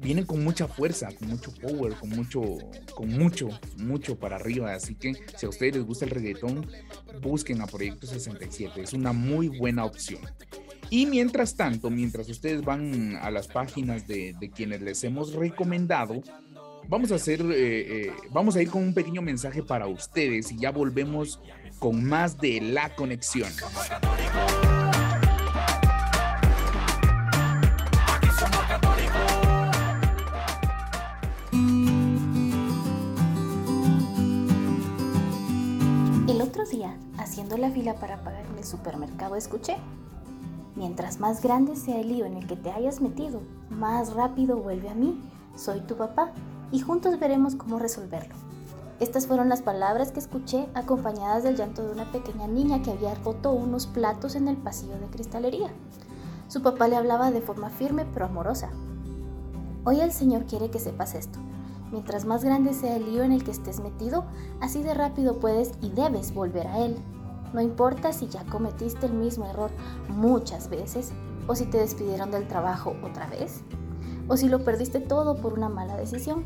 vienen 0.00 0.24
con 0.24 0.42
mucha 0.42 0.66
fuerza, 0.66 1.08
con 1.18 1.28
mucho 1.28 1.52
power, 1.54 1.94
con 1.94 2.10
mucho, 2.10 2.42
con 2.94 3.08
mucho, 3.08 3.48
mucho 3.76 4.18
para 4.18 4.36
arriba. 4.36 4.74
Así 4.74 4.94
que 4.94 5.14
si 5.36 5.46
a 5.46 5.48
ustedes 5.48 5.76
les 5.76 5.84
gusta 5.84 6.04
el 6.04 6.10
reggaetón, 6.10 6.66
busquen 7.20 7.60
a 7.60 7.66
Proyecto 7.66 8.06
67. 8.06 8.82
Es 8.82 8.92
una 8.92 9.12
muy 9.12 9.48
buena 9.48 9.84
opción. 9.84 10.20
Y 10.90 11.06
mientras 11.06 11.56
tanto, 11.56 11.90
mientras 11.90 12.28
ustedes 12.28 12.62
van 12.62 13.16
a 13.16 13.30
las 13.30 13.48
páginas 13.48 14.06
de, 14.06 14.34
quienes 14.54 14.82
les 14.82 15.02
hemos 15.04 15.32
recomendado, 15.32 16.22
vamos 16.88 17.10
a 17.10 17.16
hacer, 17.16 17.40
eh, 17.40 18.06
eh, 18.06 18.12
vamos 18.30 18.56
a 18.56 18.62
ir 18.62 18.70
con 18.70 18.82
un 18.82 18.94
pequeño 18.94 19.20
mensaje 19.20 19.62
para 19.62 19.88
ustedes 19.88 20.52
y 20.52 20.58
ya 20.58 20.70
volvemos 20.70 21.40
con 21.78 22.04
más 22.04 22.38
de 22.38 22.60
la 22.60 22.94
conexión. 22.94 23.50
Fila 37.76 37.92
para 37.96 38.16
pagar 38.24 38.46
en 38.46 38.56
el 38.56 38.64
supermercado, 38.64 39.36
escuché. 39.36 39.76
Mientras 40.76 41.20
más 41.20 41.42
grande 41.42 41.76
sea 41.76 42.00
el 42.00 42.08
lío 42.08 42.24
en 42.24 42.38
el 42.38 42.46
que 42.46 42.56
te 42.56 42.70
hayas 42.70 43.02
metido, 43.02 43.42
más 43.68 44.14
rápido 44.14 44.56
vuelve 44.56 44.88
a 44.88 44.94
mí. 44.94 45.20
Soy 45.56 45.80
tu 45.80 45.94
papá 45.94 46.32
y 46.72 46.80
juntos 46.80 47.20
veremos 47.20 47.54
cómo 47.54 47.78
resolverlo. 47.78 48.34
Estas 48.98 49.26
fueron 49.26 49.50
las 49.50 49.60
palabras 49.60 50.10
que 50.10 50.20
escuché 50.20 50.70
acompañadas 50.72 51.42
del 51.42 51.56
llanto 51.56 51.86
de 51.86 51.92
una 51.92 52.10
pequeña 52.10 52.46
niña 52.46 52.80
que 52.80 52.92
había 52.92 53.14
roto 53.16 53.52
unos 53.52 53.86
platos 53.86 54.36
en 54.36 54.48
el 54.48 54.56
pasillo 54.56 54.98
de 54.98 55.08
cristalería. 55.08 55.68
Su 56.48 56.62
papá 56.62 56.88
le 56.88 56.96
hablaba 56.96 57.30
de 57.30 57.42
forma 57.42 57.68
firme 57.68 58.06
pero 58.14 58.24
amorosa. 58.24 58.70
Hoy 59.84 60.00
el 60.00 60.12
Señor 60.12 60.46
quiere 60.46 60.70
que 60.70 60.80
sepas 60.80 61.14
esto. 61.14 61.38
Mientras 61.92 62.24
más 62.24 62.42
grande 62.42 62.72
sea 62.72 62.96
el 62.96 63.04
lío 63.04 63.22
en 63.22 63.32
el 63.32 63.44
que 63.44 63.50
estés 63.50 63.80
metido, 63.80 64.24
así 64.62 64.82
de 64.82 64.94
rápido 64.94 65.40
puedes 65.40 65.72
y 65.82 65.90
debes 65.90 66.32
volver 66.32 66.68
a 66.68 66.78
Él. 66.78 66.96
No 67.52 67.60
importa 67.60 68.12
si 68.12 68.28
ya 68.28 68.44
cometiste 68.44 69.06
el 69.06 69.14
mismo 69.14 69.46
error 69.46 69.70
muchas 70.08 70.68
veces, 70.68 71.12
o 71.46 71.54
si 71.54 71.66
te 71.66 71.78
despidieron 71.78 72.30
del 72.30 72.48
trabajo 72.48 72.94
otra 73.02 73.26
vez, 73.28 73.62
o 74.28 74.36
si 74.36 74.48
lo 74.48 74.64
perdiste 74.64 75.00
todo 75.00 75.36
por 75.36 75.52
una 75.52 75.68
mala 75.68 75.96
decisión. 75.96 76.44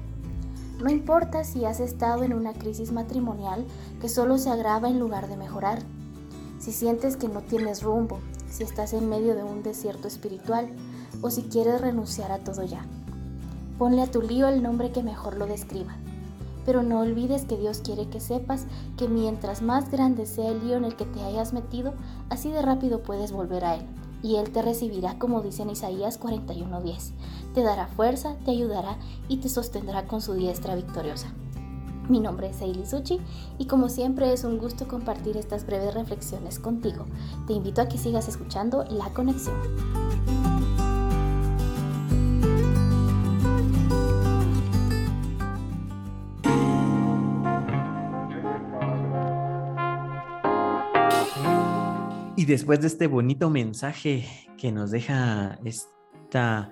No 0.83 0.91
importa 0.91 1.45
si 1.45 1.65
has 1.65 1.81
estado 1.81 2.23
en 2.23 2.33
una 2.33 2.53
crisis 2.53 2.93
matrimonial 2.93 3.67
que 4.01 4.09
solo 4.09 4.39
se 4.39 4.51
agrava 4.51 4.89
en 4.89 4.99
lugar 4.99 5.29
de 5.29 5.37
mejorar, 5.37 5.81
si 6.59 6.73
sientes 6.73 7.17
que 7.17 7.29
no 7.29 7.41
tienes 7.41 7.83
rumbo, 7.83 8.19
si 8.51 8.65
estás 8.65 8.93
en 8.93 9.09
medio 9.09 9.35
de 9.35 9.43
un 9.43 9.63
desierto 9.63 10.09
espiritual, 10.09 10.69
o 11.23 11.31
si 11.31 11.43
quieres 11.45 11.81
renunciar 11.81 12.33
a 12.33 12.39
todo 12.39 12.65
ya. 12.65 12.85
Ponle 13.79 14.03
a 14.03 14.11
tu 14.11 14.21
lío 14.21 14.47
el 14.49 14.63
nombre 14.63 14.93
que 14.93 15.03
mejor 15.03 15.37
lo 15.37 15.47
describa. 15.47 15.97
Pero 16.65 16.83
no 16.83 17.01
olvides 17.01 17.45
que 17.45 17.57
Dios 17.57 17.81
quiere 17.85 18.09
que 18.09 18.21
sepas 18.21 18.67
que 18.97 19.09
mientras 19.09 19.63
más 19.63 19.91
grande 19.91 20.27
sea 20.27 20.51
el 20.51 20.65
lío 20.65 20.77
en 20.77 20.85
el 20.85 20.97
que 20.97 21.07
te 21.07 21.23
hayas 21.23 21.53
metido, 21.53 21.95
así 22.29 22.51
de 22.51 22.63
rápido 22.63 23.03
puedes 23.03 23.33
volver 23.33 23.65
a 23.65 23.77
Él. 23.77 23.87
Y 24.23 24.37
Él 24.37 24.51
te 24.51 24.63
recibirá 24.63 25.19
como 25.19 25.41
dice 25.41 25.63
en 25.63 25.71
Isaías 25.71 26.21
41:10. 26.21 27.13
Te 27.55 27.63
dará 27.63 27.87
fuerza, 27.87 28.37
te 28.45 28.51
ayudará 28.51 28.99
y 29.29 29.39
te 29.39 29.49
sostendrá 29.49 30.07
con 30.07 30.21
su 30.21 30.35
diestra 30.35 30.75
victoriosa. 30.75 31.33
Mi 32.11 32.19
nombre 32.19 32.51
es 32.51 32.61
Eili 32.61 32.87
Suchi 32.87 33.21
y 33.57 33.67
como 33.67 33.89
siempre 33.89 34.33
es 34.33 34.43
un 34.43 34.59
gusto 34.59 34.89
compartir 34.89 35.37
estas 35.37 35.65
breves 35.65 35.95
reflexiones 35.95 36.59
contigo. 36.59 37.07
Te 37.47 37.53
invito 37.53 37.81
a 37.81 37.87
que 37.87 37.99
sigas 37.99 38.27
escuchando 38.27 38.85
La 38.91 39.11
Conexión. 39.11 40.60
Y 52.41 52.47
después 52.47 52.81
de 52.81 52.87
este 52.87 53.07
bonito 53.07 53.51
mensaje 53.51 54.27
que 54.57 54.73
nos 54.73 54.91
deja 54.91 55.59
esta 55.63 56.71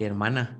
hermana 0.00 0.58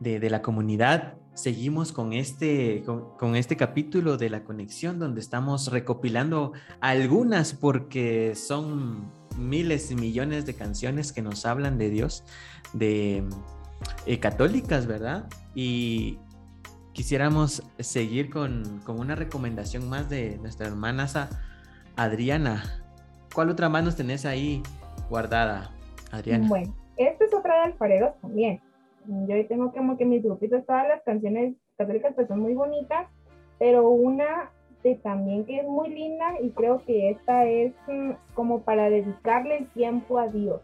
de, 0.00 0.18
la 0.28 0.42
comunidad, 0.42 1.14
seguimos 1.34 1.92
con 1.92 2.12
este, 2.12 2.82
con, 2.84 3.36
este 3.36 3.56
capítulo 3.56 4.16
de 4.16 4.30
la 4.30 4.42
conexión 4.42 4.98
donde 4.98 5.20
estamos 5.20 5.70
recopilando 5.70 6.54
algunas 6.80 7.52
porque 7.52 8.34
son 8.34 9.12
miles 9.38 9.92
y 9.92 9.94
millones 9.94 10.44
de 10.44 10.54
canciones 10.54 11.12
que 11.12 11.22
nos 11.22 11.46
hablan 11.46 11.78
de 11.78 11.90
Dios, 11.90 12.24
de 12.72 13.22
eh, 14.06 14.18
católicas, 14.18 14.88
¿verdad? 14.88 15.28
Y 15.54 16.18
quisiéramos 16.94 17.62
seguir 17.78 18.28
con, 18.28 18.80
con, 18.80 18.98
una 18.98 19.14
recomendación 19.14 19.88
más 19.88 20.10
de 20.10 20.36
nuestra 20.38 20.66
hermana 20.66 21.06
Adriana. 21.94 22.83
¿Cuál 23.34 23.50
otra 23.50 23.68
más 23.68 23.96
tenés 23.96 24.24
ahí 24.24 24.62
guardada, 25.10 25.72
Adriana? 26.12 26.46
Bueno, 26.48 26.72
esta 26.96 27.24
es 27.24 27.34
otra 27.34 27.56
de 27.56 27.62
alfareros 27.64 28.14
también. 28.20 28.60
Yo 29.06 29.46
tengo 29.48 29.72
como 29.72 29.98
que 29.98 30.04
mis 30.04 30.22
grupitos, 30.22 30.64
todas 30.64 30.86
las 30.86 31.02
canciones 31.02 31.56
católicas 31.76 32.12
pues 32.14 32.28
son 32.28 32.40
muy 32.40 32.54
bonitas, 32.54 33.08
pero 33.58 33.88
una 33.88 34.50
de 34.84 34.94
también 34.96 35.44
que 35.46 35.58
es 35.60 35.66
muy 35.66 35.88
linda 35.90 36.34
y 36.40 36.50
creo 36.50 36.82
que 36.86 37.10
esta 37.10 37.44
es 37.44 37.72
mm, 37.88 38.12
como 38.34 38.60
para 38.60 38.88
dedicarle 38.88 39.58
el 39.58 39.66
tiempo 39.70 40.18
a 40.18 40.28
Dios. 40.28 40.60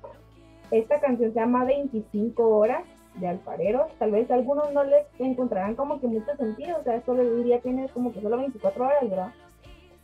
Esta 0.70 1.00
canción 1.00 1.32
se 1.32 1.40
llama 1.40 1.64
25 1.64 2.56
horas 2.56 2.84
de 3.16 3.26
alfareros. 3.26 3.90
Tal 3.98 4.12
vez 4.12 4.30
algunos 4.30 4.72
no 4.72 4.84
les 4.84 5.06
encontrarán 5.18 5.74
como 5.74 6.00
que 6.00 6.06
mucho 6.06 6.36
sentido, 6.36 6.78
o 6.78 6.84
sea, 6.84 7.02
solo 7.04 7.22
el 7.22 7.42
día 7.42 7.60
tiene 7.60 7.88
como 7.88 8.12
que 8.12 8.20
solo 8.20 8.36
24 8.36 8.84
horas, 8.84 9.10
¿verdad? 9.10 9.32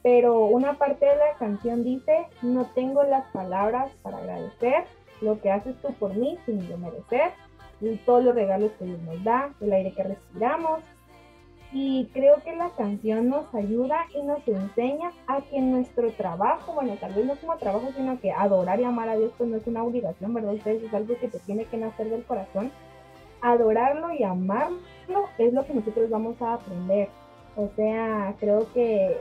Pero 0.07 0.45
una 0.45 0.75
parte 0.75 1.05
de 1.05 1.17
la 1.17 1.35
canción 1.37 1.83
dice, 1.83 2.29
no 2.41 2.67
tengo 2.77 3.03
las 3.03 3.27
palabras 3.33 3.91
para 4.03 4.19
agradecer 4.19 4.85
lo 5.21 5.41
que 5.41 5.51
haces 5.51 5.75
tú 5.83 5.93
por 5.95 6.15
mí 6.15 6.39
sin 6.47 6.61
yo 6.69 6.79
merecer, 6.79 7.33
y 7.81 7.97
todos 7.97 8.23
los 8.23 8.37
regalos 8.37 8.71
que 8.79 8.85
Dios 8.85 9.01
nos 9.01 9.25
da, 9.25 9.53
el 9.61 9.73
aire 9.73 9.93
que 9.95 10.05
respiramos. 10.05 10.79
Y 11.73 12.07
creo 12.13 12.37
que 12.45 12.55
la 12.55 12.71
canción 12.77 13.31
nos 13.31 13.53
ayuda 13.53 14.07
y 14.15 14.23
nos 14.23 14.47
enseña 14.47 15.11
a 15.27 15.41
que 15.41 15.61
nuestro 15.61 16.13
trabajo, 16.13 16.75
bueno, 16.75 16.95
tal 17.01 17.13
vez 17.13 17.27
no 17.27 17.35
como 17.35 17.57
trabajo, 17.57 17.89
sino 17.97 18.21
que 18.21 18.31
adorar 18.31 18.79
y 18.79 18.85
amar 18.85 19.09
a 19.09 19.17
Dios 19.17 19.33
pues 19.37 19.51
no 19.51 19.57
es 19.57 19.67
una 19.67 19.83
obligación, 19.83 20.33
¿verdad? 20.33 20.55
Ustedes 20.55 20.85
es 20.85 20.95
algo 20.95 21.19
que 21.19 21.27
te 21.27 21.41
tiene 21.41 21.65
que 21.65 21.79
nacer 21.79 22.11
del 22.11 22.23
corazón. 22.23 22.71
Adorarlo 23.41 24.13
y 24.13 24.23
amarlo 24.23 24.79
es 25.37 25.53
lo 25.53 25.67
que 25.67 25.75
nosotros 25.75 26.09
vamos 26.11 26.41
a 26.41 26.55
aprender. 26.55 27.09
O 27.57 27.69
sea, 27.75 28.37
creo 28.39 28.73
que 28.73 29.19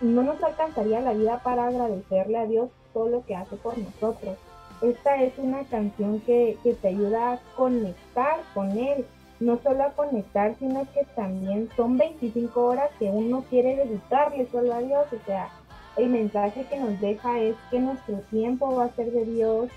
no 0.00 0.22
nos 0.22 0.42
alcanzaría 0.42 1.00
la 1.00 1.12
vida 1.12 1.40
para 1.42 1.68
agradecerle 1.68 2.38
a 2.38 2.46
Dios 2.46 2.70
todo 2.92 3.08
lo 3.08 3.24
que 3.24 3.36
hace 3.36 3.56
por 3.56 3.76
nosotros. 3.78 4.36
Esta 4.82 5.22
es 5.22 5.32
una 5.38 5.64
canción 5.64 6.20
que, 6.20 6.58
te 6.62 6.88
ayuda 6.88 7.32
a 7.32 7.38
conectar 7.56 8.40
con 8.54 8.70
Él, 8.72 9.06
no 9.40 9.58
solo 9.62 9.84
a 9.84 9.92
conectar, 9.92 10.54
sino 10.58 10.86
que 10.92 11.04
también 11.14 11.68
son 11.76 11.96
25 11.96 12.62
horas 12.62 12.90
que 12.98 13.06
uno 13.06 13.44
quiere 13.48 13.76
dedicarle 13.76 14.46
solo 14.50 14.74
a 14.74 14.80
Dios. 14.80 15.06
O 15.12 15.24
sea, 15.24 15.48
el 15.96 16.10
mensaje 16.10 16.66
que 16.68 16.78
nos 16.78 17.00
deja 17.00 17.40
es 17.40 17.56
que 17.70 17.80
nuestro 17.80 18.16
tiempo 18.30 18.74
va 18.74 18.84
a 18.84 18.94
ser 18.94 19.10
de 19.12 19.24
Dios, 19.24 19.70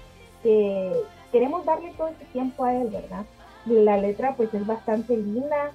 que 0.44 0.94
queremos 1.32 1.66
darle 1.66 1.94
todo 1.98 2.10
ese 2.10 2.26
tiempo 2.34 2.66
a 2.66 2.76
Él, 2.76 2.90
¿verdad? 2.90 3.26
La 3.66 3.98
letra 3.98 4.36
pues 4.36 4.54
es 4.54 4.66
bastante 4.66 5.16
linda, 5.16 5.72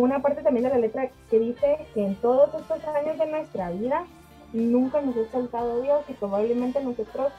una 0.00 0.20
parte 0.20 0.42
también 0.42 0.64
de 0.64 0.70
la 0.70 0.78
letra 0.78 1.08
que 1.30 1.38
dice 1.38 1.86
que 1.94 2.04
en 2.04 2.16
todos 2.16 2.52
estos 2.54 2.84
años 2.88 3.16
de 3.18 3.26
nuestra 3.26 3.70
vida 3.70 4.04
nunca 4.52 5.00
nos 5.00 5.16
ha 5.16 5.30
soltado 5.30 5.80
Dios 5.82 6.04
y 6.08 6.14
probablemente 6.14 6.82
nosotros 6.82 7.32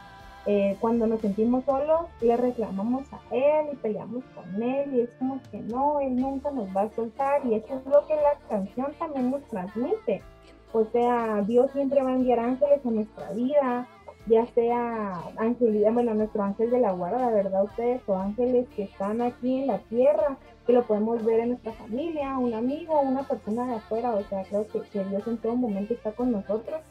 eh, 0.46 0.78
cuando 0.80 1.06
nos 1.08 1.22
sentimos 1.22 1.66
solos 1.66 2.02
le 2.22 2.38
reclamamos 2.38 3.12
a 3.12 3.20
Él 3.36 3.68
y 3.74 3.76
peleamos 3.76 4.24
con 4.34 4.62
Él 4.64 4.94
y 4.94 5.02
es 5.02 5.10
como 5.20 5.42
que 5.52 5.60
no, 5.60 6.00
Él 6.00 6.16
nunca 6.16 6.50
nos 6.52 6.68
va 6.76 6.84
a 6.84 6.90
soltar 6.92 7.46
y 7.46 7.56
eso 7.56 7.76
es 7.76 7.86
lo 7.88 8.06
que 8.08 8.16
la 8.16 8.38
canción 8.48 8.94
también 9.00 9.32
nos 9.32 9.44
transmite. 9.44 10.22
O 10.72 10.86
sea, 10.86 11.42
Dios 11.42 11.72
siempre 11.72 12.02
va 12.04 12.12
a 12.12 12.16
enviar 12.16 12.40
ángeles 12.40 12.86
a 12.86 12.90
nuestra 12.90 13.32
vida, 13.32 13.88
ya 14.28 14.46
sea 14.48 15.24
ángeles, 15.38 15.94
bueno, 15.94 16.14
nuestro 16.14 16.44
ángel 16.44 16.70
de 16.72 16.80
la 16.80 16.92
guarda, 16.92 17.30
¿verdad? 17.32 17.64
Ustedes 17.64 18.02
o 18.08 18.16
ángeles 18.18 18.68
que 18.76 18.84
están 18.84 19.22
aquí 19.22 19.62
en 19.62 19.68
la 19.68 19.80
tierra, 19.80 20.38
que 20.66 20.74
lo 20.74 20.86
podemos 20.86 21.24
ver 21.24 21.42
en 21.42 21.50
nuestra 21.50 21.74
familia, 21.74 22.38
un 22.38 22.54
amigo, 22.54 23.00
una 23.02 23.24
persona 23.24 23.68
de 23.68 23.76
afuera, 23.76 24.14
o 24.14 24.24
sea, 24.24 24.44
creo 24.44 24.68
que, 24.68 24.82
que 24.82 25.04
Dios 25.06 25.28
en 25.28 25.38
todo 25.38 25.56
momento 25.56 25.94
está 25.94 26.12
con 26.12 26.32
nosotros. 26.32 26.82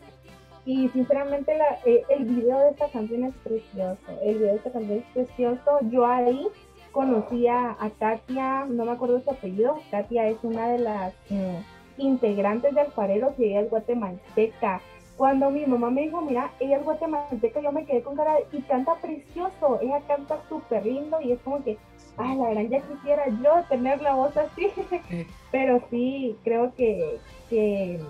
Y 0.66 0.88
sinceramente 0.90 1.56
la, 1.58 1.78
eh, 1.84 2.02
el 2.08 2.24
video 2.24 2.58
de 2.60 2.70
esta 2.70 2.88
canción 2.88 3.24
es 3.24 3.34
precioso, 3.42 4.00
el 4.22 4.38
video 4.38 4.52
de 4.52 4.56
esta 4.56 4.72
canción 4.72 4.98
es 4.98 5.04
precioso. 5.12 5.78
Yo 5.90 6.06
ahí 6.06 6.48
conocí 6.94 7.48
a, 7.48 7.76
Katia, 7.98 8.64
no 8.66 8.84
me 8.84 8.92
acuerdo 8.92 9.20
su 9.20 9.30
apellido, 9.30 9.78
Katia 9.90 10.28
es 10.28 10.38
una 10.42 10.68
de 10.68 10.78
las 10.78 11.12
eh, 11.28 11.60
integrantes 11.98 12.74
de 12.74 12.80
Alfareros 12.82 13.34
y 13.38 13.46
ella 13.46 13.62
es 13.62 13.70
guatemalteca. 13.70 14.80
Cuando 15.16 15.50
mi 15.50 15.66
mamá 15.66 15.90
me 15.90 16.02
dijo, 16.02 16.20
mira, 16.22 16.52
ella 16.60 16.78
es 16.78 16.84
guatemalteca, 16.84 17.60
yo 17.60 17.72
me 17.72 17.84
quedé 17.84 18.02
con 18.02 18.16
cara 18.16 18.37
y 18.52 18.62
canta 18.62 18.94
precioso, 18.96 19.80
ella 19.82 20.00
canta 20.06 20.40
súper 20.48 20.87
lindo 20.87 21.20
y 21.20 21.32
es 21.32 21.40
como 21.40 21.62
que, 21.62 21.76
ah, 22.18 22.35
la 22.35 22.48
verdad 22.48 22.62
ya 22.70 22.81
quisiera 22.81 23.24
yo 23.29 23.64
tener 23.68 24.00
la 24.00 24.14
voz 24.14 24.37
así, 24.37 24.68
pero 25.50 25.83
sí, 25.90 26.37
creo 26.44 26.74
que, 26.74 27.18
que 27.50 28.00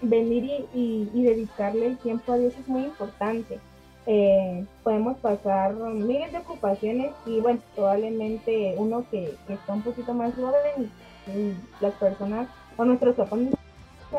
venir 0.00 0.66
y, 0.74 1.08
dedicarle 1.12 1.86
el 1.86 1.98
tiempo 1.98 2.32
a 2.32 2.38
Dios 2.38 2.54
es 2.58 2.68
muy 2.68 2.82
importante. 2.84 3.58
Eh, 4.06 4.64
podemos 4.82 5.16
pasar 5.18 5.74
miles 5.74 6.32
de 6.32 6.38
ocupaciones 6.38 7.12
y 7.24 7.40
bueno, 7.40 7.60
probablemente 7.76 8.74
uno 8.76 9.04
que, 9.10 9.36
está 9.48 9.72
un 9.72 9.82
poquito 9.82 10.12
más 10.12 10.34
joven, 10.34 10.90
y 11.28 11.52
las 11.80 11.94
personas 11.94 12.48
o 12.76 12.84
nuestros 12.84 13.14
papás 13.14 13.38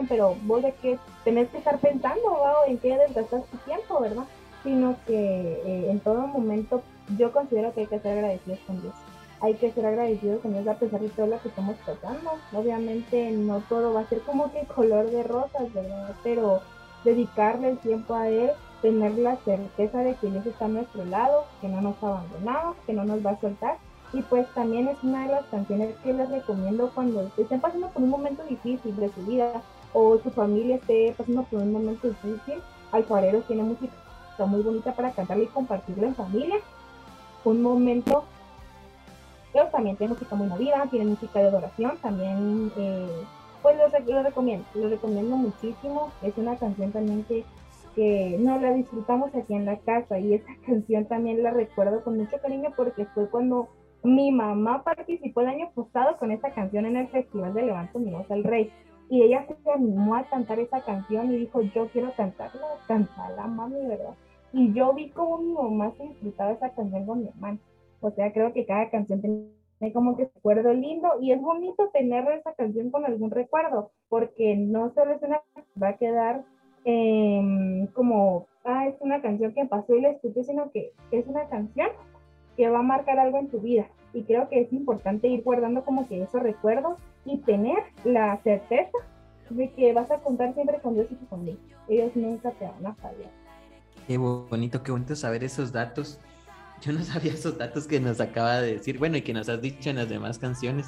pero 0.09 0.35
vos 0.43 0.63
de 0.63 0.73
que 0.81 0.97
tenés 1.23 1.49
que 1.49 1.57
estar 1.57 1.77
pensando 1.79 2.21
en 2.67 2.77
qué 2.77 2.97
desgastas 2.97 3.45
tu 3.45 3.57
tiempo, 3.57 3.99
¿verdad? 3.99 4.23
Sino 4.63 4.95
que 5.05 5.13
eh, 5.13 5.91
en 5.91 5.99
todo 5.99 6.25
momento 6.27 6.81
yo 7.17 7.31
considero 7.31 7.73
que 7.73 7.81
hay 7.81 7.87
que 7.87 7.99
ser 7.99 8.17
agradecidos 8.17 8.59
con 8.67 8.81
Dios. 8.81 8.93
Hay 9.41 9.55
que 9.55 9.71
ser 9.71 9.85
agradecidos 9.85 10.41
con 10.41 10.53
Dios 10.53 10.67
a 10.67 10.75
pesar 10.75 11.01
de 11.01 11.09
todo 11.09 11.27
lo 11.27 11.41
que 11.41 11.49
estamos 11.49 11.75
pasando. 11.85 12.31
Obviamente 12.53 13.31
no 13.31 13.61
todo 13.67 13.93
va 13.93 14.01
a 14.01 14.09
ser 14.09 14.21
como 14.21 14.51
que 14.51 14.65
color 14.65 15.09
de 15.09 15.23
rosas, 15.23 15.73
¿verdad? 15.73 16.15
Pero 16.23 16.61
dedicarle 17.03 17.69
el 17.69 17.77
tiempo 17.79 18.15
a 18.15 18.29
Él, 18.29 18.51
tener 18.81 19.17
la 19.17 19.35
certeza 19.37 19.99
de 19.99 20.15
que 20.15 20.29
Dios 20.29 20.45
está 20.45 20.65
a 20.65 20.69
nuestro 20.69 21.03
lado, 21.05 21.45
que 21.59 21.67
no 21.67 21.81
nos 21.81 22.01
ha 22.01 22.07
abandonado, 22.07 22.75
que 22.85 22.93
no 22.93 23.03
nos 23.03 23.25
va 23.25 23.31
a 23.31 23.41
soltar 23.41 23.77
y 24.13 24.21
pues 24.21 24.47
también 24.53 24.87
es 24.87 25.03
una 25.03 25.25
de 25.25 25.31
las 25.31 25.45
canciones 25.47 25.95
que 26.03 26.13
les 26.13 26.29
recomiendo 26.29 26.91
cuando 26.93 27.31
estén 27.35 27.59
pasando 27.59 27.89
por 27.89 28.03
un 28.03 28.09
momento 28.09 28.43
difícil 28.43 28.95
de 28.95 29.09
su 29.09 29.25
vida 29.25 29.63
o 29.91 30.19
su 30.19 30.29
familia 30.29 30.75
esté 30.75 31.15
pasando 31.17 31.43
por 31.43 31.61
un 31.61 31.73
momento 31.73 32.07
difícil, 32.07 32.61
Alfareros 32.91 33.45
tiene 33.47 33.63
música 33.63 33.91
muy 34.45 34.61
bonita 34.61 34.93
para 34.93 35.11
cantarla 35.11 35.43
y 35.43 35.47
compartirla 35.47 36.07
en 36.07 36.15
familia. 36.15 36.55
Un 37.45 37.61
momento, 37.61 38.23
pero 39.51 39.67
también 39.67 39.97
tiene 39.97 40.13
música 40.13 40.35
muy 40.35 40.47
movida, 40.47 40.87
tiene 40.89 41.05
música 41.05 41.39
de 41.39 41.47
adoración, 41.47 41.97
también, 42.01 42.71
eh, 42.77 43.23
pues 43.61 43.77
lo, 43.77 43.87
recomiendo, 44.23 44.65
lo 44.75 44.89
recomiendo 44.89 45.35
muchísimo. 45.35 46.11
Es 46.21 46.37
una 46.37 46.55
canción 46.57 46.91
también 46.91 47.23
que, 47.25 47.43
que 47.95 48.37
no 48.39 48.59
la 48.59 48.73
disfrutamos 48.73 49.33
aquí 49.35 49.53
en 49.53 49.65
la 49.65 49.77
casa 49.79 50.19
y 50.19 50.33
esa 50.33 50.51
canción 50.65 51.05
también 51.05 51.43
la 51.43 51.51
recuerdo 51.51 52.03
con 52.03 52.17
mucho 52.17 52.37
cariño 52.41 52.71
porque 52.75 53.05
fue 53.07 53.29
cuando 53.29 53.69
mi 54.03 54.31
mamá 54.31 54.83
participó 54.83 55.41
el 55.41 55.47
año 55.47 55.71
pasado 55.73 56.17
con 56.17 56.31
esta 56.31 56.51
canción 56.51 56.85
en 56.85 56.97
el 56.97 57.07
Festival 57.07 57.53
de 57.53 57.63
Levanto 57.63 57.99
Mi 57.99 58.11
Voz 58.11 58.29
al 58.29 58.43
Rey 58.43 58.71
y 59.09 59.21
ella 59.21 59.45
se 59.45 59.71
animó 59.71 60.15
a 60.15 60.23
cantar 60.23 60.59
esa 60.59 60.81
canción 60.81 61.31
y 61.31 61.37
dijo, 61.37 61.61
yo 61.61 61.87
quiero 61.89 62.11
cantarla, 62.15 62.65
cantarla, 62.87 63.47
mami, 63.47 63.85
¿verdad? 63.85 64.15
Y 64.53 64.71
yo 64.73 64.93
vi 64.93 65.09
como 65.09 65.39
mi 65.39 65.51
mamá 65.51 65.91
se 65.97 66.03
disfrutaba 66.03 66.51
esa 66.51 66.69
canción 66.69 67.05
con 67.05 67.21
mi 67.21 67.27
hermano. 67.27 67.59
O 68.01 68.11
sea, 68.11 68.31
creo 68.31 68.53
que 68.53 68.65
cada 68.65 68.89
canción 68.91 69.19
tiene 69.19 69.93
como 69.93 70.15
que 70.15 70.29
recuerdo 70.33 70.73
lindo 70.73 71.09
y 71.19 71.31
es 71.31 71.41
bonito 71.41 71.89
tener 71.89 72.27
esa 72.29 72.53
canción 72.53 72.91
con 72.91 73.05
algún 73.05 73.31
recuerdo, 73.31 73.91
porque 74.09 74.55
no 74.55 74.93
solo 74.93 75.13
es 75.13 75.23
una 75.23 75.41
que 75.55 75.79
va 75.81 75.89
a 75.89 75.97
quedar 75.97 76.43
em, 76.85 77.87
como, 77.87 78.45
ah, 78.63 78.87
es 78.87 78.95
una 79.01 79.21
canción 79.21 79.53
que 79.53 79.65
pasó 79.65 79.95
y 79.95 80.01
la 80.01 80.11
escuché, 80.11 80.43
sino 80.43 80.69
que 80.71 80.91
es 81.11 81.25
una 81.27 81.47
canción 81.47 81.87
que 82.55 82.69
va 82.69 82.79
a 82.79 82.83
marcar 82.83 83.19
algo 83.19 83.39
en 83.39 83.49
tu 83.49 83.59
vida. 83.59 83.87
Y 84.13 84.23
creo 84.23 84.47
que 84.49 84.61
es 84.61 84.71
importante 84.71 85.27
ir 85.27 85.43
guardando 85.43 85.83
como 85.83 86.07
que 86.07 86.21
esos 86.21 86.43
recuerdos 86.43 86.99
y 87.25 87.39
tener 87.39 87.79
la 88.03 88.37
certeza 88.43 88.97
de 89.49 89.71
que 89.71 89.93
vas 89.93 90.11
a 90.11 90.19
contar 90.19 90.53
siempre 90.53 90.79
con 90.79 90.93
Dios 90.93 91.07
y 91.11 91.15
tu 91.15 91.25
familia. 91.25 91.59
Ellos 91.87 92.15
nunca 92.15 92.51
te 92.51 92.65
van 92.65 92.85
a 92.85 92.93
fallar. 92.95 93.42
Qué 94.07 94.17
bonito, 94.17 94.83
qué 94.83 94.91
bonito 94.91 95.15
saber 95.15 95.43
esos 95.43 95.71
datos. 95.71 96.19
Yo 96.81 96.91
no 96.91 97.01
sabía 97.03 97.33
esos 97.33 97.57
datos 97.57 97.87
que 97.87 97.99
nos 97.99 98.19
acaba 98.19 98.61
de 98.61 98.73
decir, 98.73 98.97
bueno, 98.97 99.17
y 99.17 99.21
que 99.21 99.33
nos 99.33 99.49
has 99.49 99.61
dicho 99.61 99.89
en 99.89 99.97
las 99.97 100.09
demás 100.09 100.39
canciones, 100.39 100.87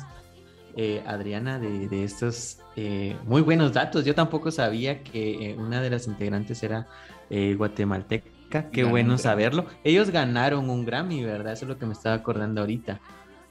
eh, 0.78 1.02
Adriana, 1.08 1.58
de, 1.58 2.04
estos 2.04 2.60
eh, 2.76 3.16
muy 3.26 3.42
buenos 3.42 3.72
datos. 3.74 4.04
Yo 4.04 4.14
tampoco 4.14 4.52
sabía 4.52 5.04
que 5.04 5.52
eh, 5.52 5.56
una 5.56 5.82
de 5.82 5.90
las 5.90 6.08
integrantes 6.08 6.62
era 6.64 6.88
guatemalteca. 7.30 8.70
Qué 8.72 8.84
bueno 8.84 9.18
saberlo. 9.18 9.66
Ellos 9.84 10.12
ganaron 10.12 10.70
un 10.70 10.86
Grammy, 10.86 11.24
¿verdad? 11.24 11.54
Eso 11.54 11.66
es 11.66 11.70
lo 11.70 11.78
que 11.78 11.86
me 11.86 11.94
estaba 11.94 12.16
acordando 12.16 12.62
ahorita. 12.62 13.00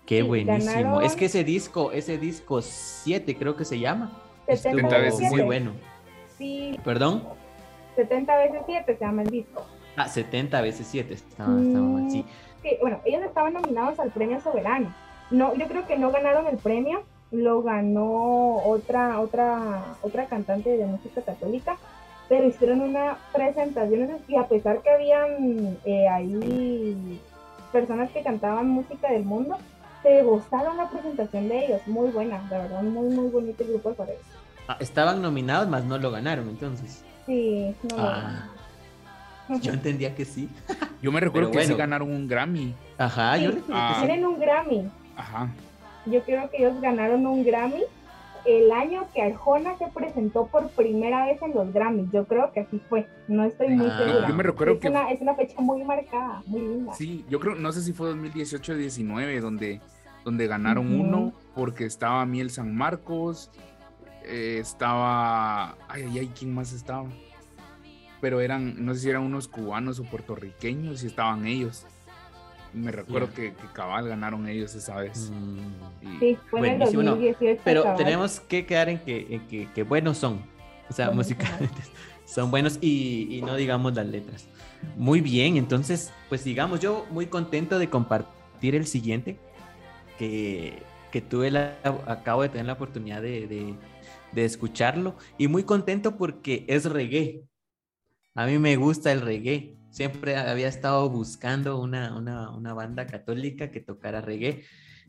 Qué 0.06 0.22
buenísimo. 0.22 1.00
Es 1.00 1.16
que 1.16 1.26
ese 1.26 1.44
disco, 1.44 1.92
ese 1.92 2.18
disco 2.18 2.60
7 2.62 3.36
creo 3.36 3.56
que 3.56 3.64
se 3.64 3.78
llama. 3.78 4.12
70 4.46 4.98
veces 4.98 5.30
muy 5.30 5.42
bueno. 5.42 5.72
Sí. 6.36 6.78
¿Perdón? 6.84 7.24
70 7.96 8.36
veces 8.36 8.62
7 8.66 8.96
se 8.96 9.04
llama 9.04 9.22
el 9.22 9.30
disco. 9.30 9.64
Ah, 9.96 10.08
70 10.08 10.60
veces 10.60 10.86
7. 10.90 11.14
Estaba, 11.14 11.50
mm, 11.50 12.10
sí. 12.10 12.24
bueno, 12.80 13.00
ellos 13.04 13.22
estaban 13.22 13.52
nominados 13.52 13.98
al 14.00 14.10
premio 14.10 14.40
Soberano. 14.40 14.92
No, 15.30 15.54
yo 15.54 15.66
creo 15.66 15.86
que 15.86 15.96
no 15.96 16.10
ganaron 16.10 16.46
el 16.46 16.58
premio, 16.58 17.02
lo 17.30 17.62
ganó 17.62 18.56
otra, 18.56 19.20
otra, 19.20 19.96
otra 20.02 20.26
cantante 20.26 20.76
de 20.76 20.86
música 20.86 21.22
católica, 21.22 21.76
pero 22.28 22.46
hicieron 22.46 22.80
una 22.80 23.18
presentación 23.32 24.18
y 24.28 24.36
a 24.36 24.46
pesar 24.46 24.82
que 24.82 24.90
habían 24.90 25.78
eh, 25.84 26.08
ahí 26.08 27.20
personas 27.72 28.10
que 28.10 28.22
cantaban 28.22 28.68
música 28.68 29.10
del 29.10 29.24
mundo, 29.24 29.58
se 30.02 30.22
gozaron 30.22 30.76
la 30.76 30.88
presentación 30.90 31.48
de 31.48 31.64
ellos, 31.64 31.80
muy 31.86 32.10
buena, 32.10 32.40
la 32.50 32.58
verdad, 32.58 32.82
muy, 32.82 33.08
muy 33.08 33.28
bonito 33.30 33.62
el 33.64 33.70
grupo 33.70 33.90
de 33.90 33.96
Corea. 33.96 34.16
Ah, 34.68 34.76
estaban 34.80 35.20
nominados, 35.20 35.68
más 35.68 35.84
no 35.84 35.98
lo 35.98 36.10
ganaron, 36.10 36.48
entonces. 36.48 37.04
Sí, 37.26 37.74
no 37.90 37.96
ah, 37.98 38.48
Yo 39.60 39.72
entendía 39.72 40.14
que 40.14 40.24
sí. 40.24 40.48
Yo 41.02 41.12
me 41.12 41.20
recuerdo 41.20 41.50
que 41.50 41.64
sí 41.64 41.74
ganaron 41.74 42.10
un 42.10 42.26
Grammy. 42.26 42.74
Ajá, 42.96 43.36
yo 43.36 43.50
recuerdo 43.50 43.88
que 43.88 43.94
sí. 43.94 44.06
Tienen 44.06 44.26
un 44.26 44.40
Grammy. 44.40 44.90
Ajá. 45.16 45.48
Yo 46.06 46.22
creo 46.22 46.50
que 46.50 46.58
ellos 46.58 46.80
ganaron 46.80 47.26
un 47.26 47.44
Grammy 47.44 47.82
el 48.44 48.70
año 48.72 49.06
que 49.14 49.22
Arjona 49.22 49.76
se 49.78 49.86
presentó 49.88 50.46
por 50.46 50.68
primera 50.70 51.26
vez 51.26 51.40
en 51.42 51.54
los 51.54 51.72
Grammys. 51.72 52.10
Yo 52.12 52.26
creo 52.26 52.52
que 52.52 52.60
así 52.60 52.80
fue. 52.88 53.06
No 53.28 53.44
estoy 53.44 53.68
muy 53.68 53.86
ah, 53.90 53.98
segura. 53.98 54.28
Yo 54.28 54.34
me 54.34 54.42
recuerdo 54.42 54.74
es 54.74 54.80
que. 54.80 54.88
Una, 54.88 55.10
es 55.10 55.20
una 55.20 55.34
fecha 55.34 55.60
muy 55.60 55.82
marcada, 55.84 56.42
muy 56.46 56.60
linda. 56.60 56.94
Sí, 56.94 57.24
yo 57.28 57.40
creo, 57.40 57.54
no 57.54 57.72
sé 57.72 57.82
si 57.82 57.92
fue 57.92 58.08
2018 58.08 58.72
o 58.72 58.76
19, 58.76 59.40
donde 59.40 59.80
donde 60.24 60.46
ganaron 60.46 60.98
uno 60.98 61.32
porque 61.54 61.84
estaba 61.84 62.24
Miel 62.26 62.50
San 62.50 62.74
Marcos, 62.74 63.50
eh, 64.24 64.58
estaba, 64.60 65.76
ay, 65.88 66.04
ay, 66.04 66.18
ay, 66.20 66.32
¿quién 66.36 66.54
más 66.54 66.72
estaba? 66.72 67.08
Pero 68.20 68.40
eran, 68.40 68.84
no 68.84 68.94
sé 68.94 69.00
si 69.00 69.10
eran 69.10 69.22
unos 69.22 69.48
cubanos 69.48 70.00
o 70.00 70.04
puertorriqueños 70.04 71.04
y 71.04 71.06
estaban 71.06 71.46
ellos. 71.46 71.86
Me 72.72 72.90
recuerdo 72.90 73.32
que, 73.32 73.54
cabal 73.72 74.08
ganaron 74.08 74.48
ellos 74.48 74.74
esa 74.74 74.96
vez. 74.96 75.30
Mm. 75.30 76.18
Sí, 76.18 76.38
fue 76.50 76.68
en 76.72 76.78
2018. 76.80 77.60
pero 77.62 77.94
tenemos 77.94 78.40
que 78.40 78.66
quedar 78.66 78.88
en 78.88 78.98
que, 78.98 79.68
que, 79.72 79.82
buenos 79.84 80.18
son. 80.18 80.42
O 80.90 80.92
sea, 80.92 81.10
musicalmente 81.10 81.80
son 82.24 82.50
buenos 82.50 82.78
y, 82.80 83.36
y 83.36 83.42
no 83.42 83.54
digamos 83.54 83.94
las 83.94 84.06
letras. 84.06 84.48
Muy 84.96 85.20
bien, 85.20 85.56
entonces, 85.56 86.12
pues 86.28 86.44
digamos, 86.44 86.80
yo 86.80 87.06
muy 87.10 87.26
contento 87.26 87.78
de 87.78 87.88
compartir 87.88 88.74
el 88.74 88.86
siguiente, 88.86 89.36
que, 90.18 90.82
que 91.10 91.20
tuve 91.20 91.50
la, 91.50 91.76
acabo 92.06 92.42
de 92.42 92.48
tener 92.48 92.66
la 92.66 92.74
oportunidad 92.74 93.22
de, 93.22 93.46
de, 93.46 93.74
escucharlo 94.42 95.16
y 95.38 95.48
muy 95.48 95.64
contento 95.64 96.16
porque 96.16 96.64
es 96.68 96.86
reggae. 96.86 97.44
A 98.34 98.46
mí 98.46 98.58
me 98.58 98.76
gusta 98.76 99.12
el 99.12 99.20
reggae. 99.20 99.76
Siempre 99.90 100.36
había 100.36 100.66
estado 100.66 101.08
buscando 101.08 101.80
una, 101.80 102.16
una, 102.16 102.50
una 102.50 102.74
banda 102.74 103.06
católica 103.06 103.70
que 103.70 103.80
tocara 103.80 104.20
reggae, 104.20 104.64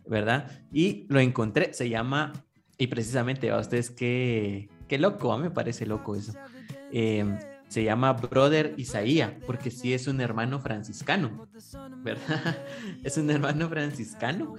¿verdad? 0.05 0.51
Y 0.71 1.07
lo 1.09 1.19
encontré, 1.19 1.73
se 1.73 1.89
llama, 1.89 2.33
y 2.77 2.87
precisamente 2.87 3.49
a 3.49 3.57
ustedes 3.57 3.89
qué, 3.89 4.69
qué 4.87 4.99
loco, 4.99 5.33
a 5.33 5.37
mí 5.37 5.43
me 5.43 5.51
parece 5.51 5.85
loco 5.85 6.15
eso. 6.15 6.33
Em, 6.91 7.37
se 7.67 7.83
llama 7.83 8.13
Brother 8.13 8.75
Isaía, 8.77 9.39
porque 9.45 9.71
sí 9.71 9.93
es 9.93 10.07
un 10.07 10.21
hermano 10.21 10.59
franciscano, 10.59 11.47
¿verdad? 12.03 12.57
Es 13.03 13.17
un 13.17 13.29
hermano 13.29 13.67
franciscano 13.69 14.53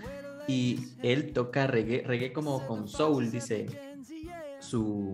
y 0.48 0.88
él 1.02 1.32
toca 1.32 1.66
reggae, 1.66 2.02
reggae 2.04 2.32
como 2.32 2.66
con 2.66 2.88
soul, 2.88 3.30
dice 3.30 3.66
su, 4.66 5.12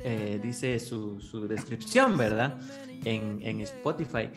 eh, 0.00 0.40
dice 0.42 0.78
su, 0.80 1.20
su, 1.20 1.46
descripción, 1.46 2.16
¿verdad? 2.16 2.58
En, 3.04 3.40
en, 3.42 3.60
Spotify. 3.60 4.30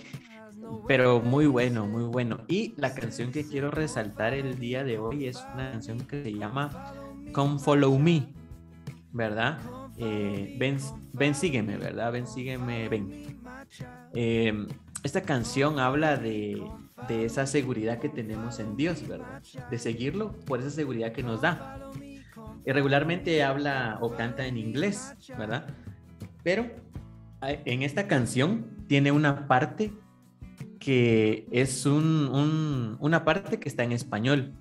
Pero 0.88 1.22
muy 1.22 1.48
bueno, 1.48 1.88
muy 1.88 2.04
bueno. 2.04 2.42
Y 2.48 2.74
la 2.78 2.94
canción 2.94 3.32
que 3.32 3.46
quiero 3.48 3.72
resaltar 3.72 4.34
el 4.34 4.60
día 4.60 4.84
de 4.84 5.00
hoy 5.00 5.28
es 5.28 5.38
una 5.54 5.72
canción 5.72 6.00
que 6.02 6.24
se 6.24 6.34
llama 6.34 6.94
Come 7.32 7.60
Follow 7.60 7.98
Me, 7.98 8.28
¿verdad? 9.12 9.60
Eh, 9.98 10.56
ven, 10.60 10.78
ven, 11.14 11.34
sígueme, 11.34 11.78
¿verdad? 11.78 12.12
Ven, 12.12 12.28
sígueme, 12.28 12.88
ven. 12.90 13.40
Eh, 14.14 14.68
esta 15.04 15.22
canción 15.22 15.80
habla 15.80 16.18
de, 16.18 16.62
de, 17.08 17.26
esa 17.26 17.46
seguridad 17.48 18.00
que 18.00 18.10
tenemos 18.10 18.60
en 18.60 18.76
Dios, 18.76 19.08
¿verdad? 19.08 19.42
De 19.72 19.80
seguirlo 19.80 20.34
por 20.46 20.60
esa 20.60 20.70
seguridad 20.70 21.14
que 21.14 21.24
nos 21.24 21.42
da. 21.42 21.90
Regularmente 22.66 23.44
habla 23.44 23.98
o 24.02 24.12
canta 24.16 24.46
en 24.46 24.58
inglés, 24.58 25.16
¿verdad? 25.38 25.68
Pero 26.44 26.68
en 27.42 27.84
esta 27.84 28.08
canción 28.08 28.86
tiene 28.88 29.12
una 29.12 29.48
parte 29.48 29.94
que 30.80 31.48
es 31.52 31.86
un, 31.86 32.30
un, 32.34 32.98
una 33.00 33.26
parte 33.26 33.60
que 33.60 33.70
está 33.70 33.84
en 33.84 33.92
español, 33.92 34.54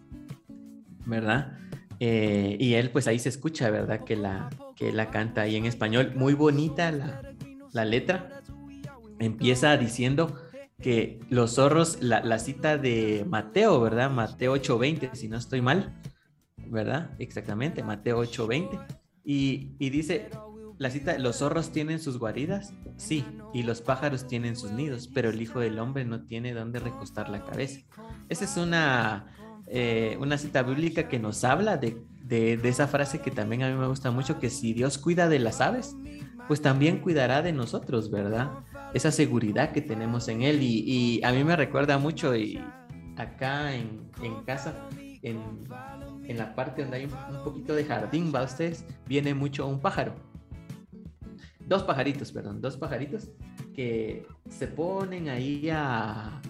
¿verdad? 1.06 1.58
Eh, 2.00 2.56
y 2.60 2.74
él 2.74 2.90
pues 2.90 3.06
ahí 3.08 3.18
se 3.18 3.28
escucha, 3.28 3.70
¿verdad? 3.70 4.04
Que 4.04 4.16
la, 4.16 4.50
que 4.76 4.92
la 4.92 5.10
canta 5.10 5.42
ahí 5.42 5.56
en 5.56 5.66
español. 5.66 6.12
Muy 6.14 6.34
bonita 6.34 6.92
la, 6.92 7.22
la 7.72 7.84
letra. 7.84 8.42
Empieza 9.18 9.76
diciendo 9.76 10.36
que 10.80 11.18
los 11.28 11.54
zorros, 11.54 11.98
la, 12.00 12.22
la, 12.22 12.38
cita 12.38 12.78
de 12.78 13.24
Mateo, 13.26 13.80
¿verdad? 13.80 14.10
Mateo 14.10 14.54
8:20, 14.54 15.14
si 15.14 15.28
no 15.28 15.36
estoy 15.36 15.60
mal, 15.60 16.00
¿verdad? 16.70 17.14
Exactamente, 17.18 17.82
Mateo 17.82 18.22
8:20. 18.22 18.78
Y, 19.24 19.72
y 19.78 19.90
dice, 19.90 20.30
la 20.78 20.90
cita, 20.90 21.18
los 21.18 21.36
zorros 21.36 21.70
tienen 21.70 22.00
sus 22.00 22.18
guaridas, 22.18 22.72
sí, 22.96 23.24
y 23.52 23.62
los 23.62 23.82
pájaros 23.82 24.26
tienen 24.26 24.56
sus 24.56 24.72
nidos, 24.72 25.08
pero 25.12 25.30
el 25.30 25.42
Hijo 25.42 25.60
del 25.60 25.78
Hombre 25.78 26.04
no 26.04 26.24
tiene 26.24 26.54
dónde 26.54 26.78
recostar 26.78 27.28
la 27.28 27.44
cabeza. 27.44 27.80
Esa 28.28 28.44
es 28.44 28.56
una 28.56 29.26
eh, 29.70 30.16
una 30.18 30.38
cita 30.38 30.62
bíblica 30.62 31.08
que 31.08 31.18
nos 31.18 31.44
habla 31.44 31.76
de, 31.76 32.02
esa 32.64 32.88
frase 32.88 33.20
que 33.20 33.30
también 33.30 33.62
a 33.62 33.70
mí 33.70 33.76
me 33.76 33.86
gusta 33.86 34.10
mucho, 34.10 34.38
que 34.38 34.48
si 34.48 34.72
Dios 34.72 34.96
cuida 34.96 35.28
de 35.28 35.38
las 35.38 35.60
aves, 35.60 35.94
pues 36.46 36.62
también 36.62 37.00
cuidará 37.00 37.42
de 37.42 37.52
nosotros, 37.52 38.10
¿verdad? 38.10 38.50
Esa 38.94 39.10
seguridad 39.12 39.72
que 39.72 39.82
tenemos 39.82 40.28
en 40.28 40.42
Él. 40.42 40.62
Y, 40.62 41.20
a 41.22 41.32
mí 41.32 41.44
me 41.44 41.54
recuerda 41.54 41.98
mucho, 41.98 42.34
y 42.34 42.58
acá 43.16 43.74
en, 43.74 44.10
casa, 44.46 44.88
en, 45.22 45.38
la 46.36 46.54
parte 46.54 46.82
donde 46.82 46.98
hay 46.98 47.04
un, 47.04 47.42
poquito 47.42 47.74
de 47.74 47.84
jardín, 47.84 48.32
¿va 48.34 48.42
ustedes? 48.42 48.84
Viene 49.06 49.34
mucho 49.34 49.66
un 49.66 49.80
pájaro. 49.80 50.14
Dos 51.60 51.82
pajaritos, 51.82 52.32
perdón, 52.32 52.60
dos 52.60 52.76
pajaritos 52.76 53.30
que 53.74 54.26
se 54.48 54.66
ponen 54.66 55.28
ahí 55.28 55.68
a, 55.70 56.40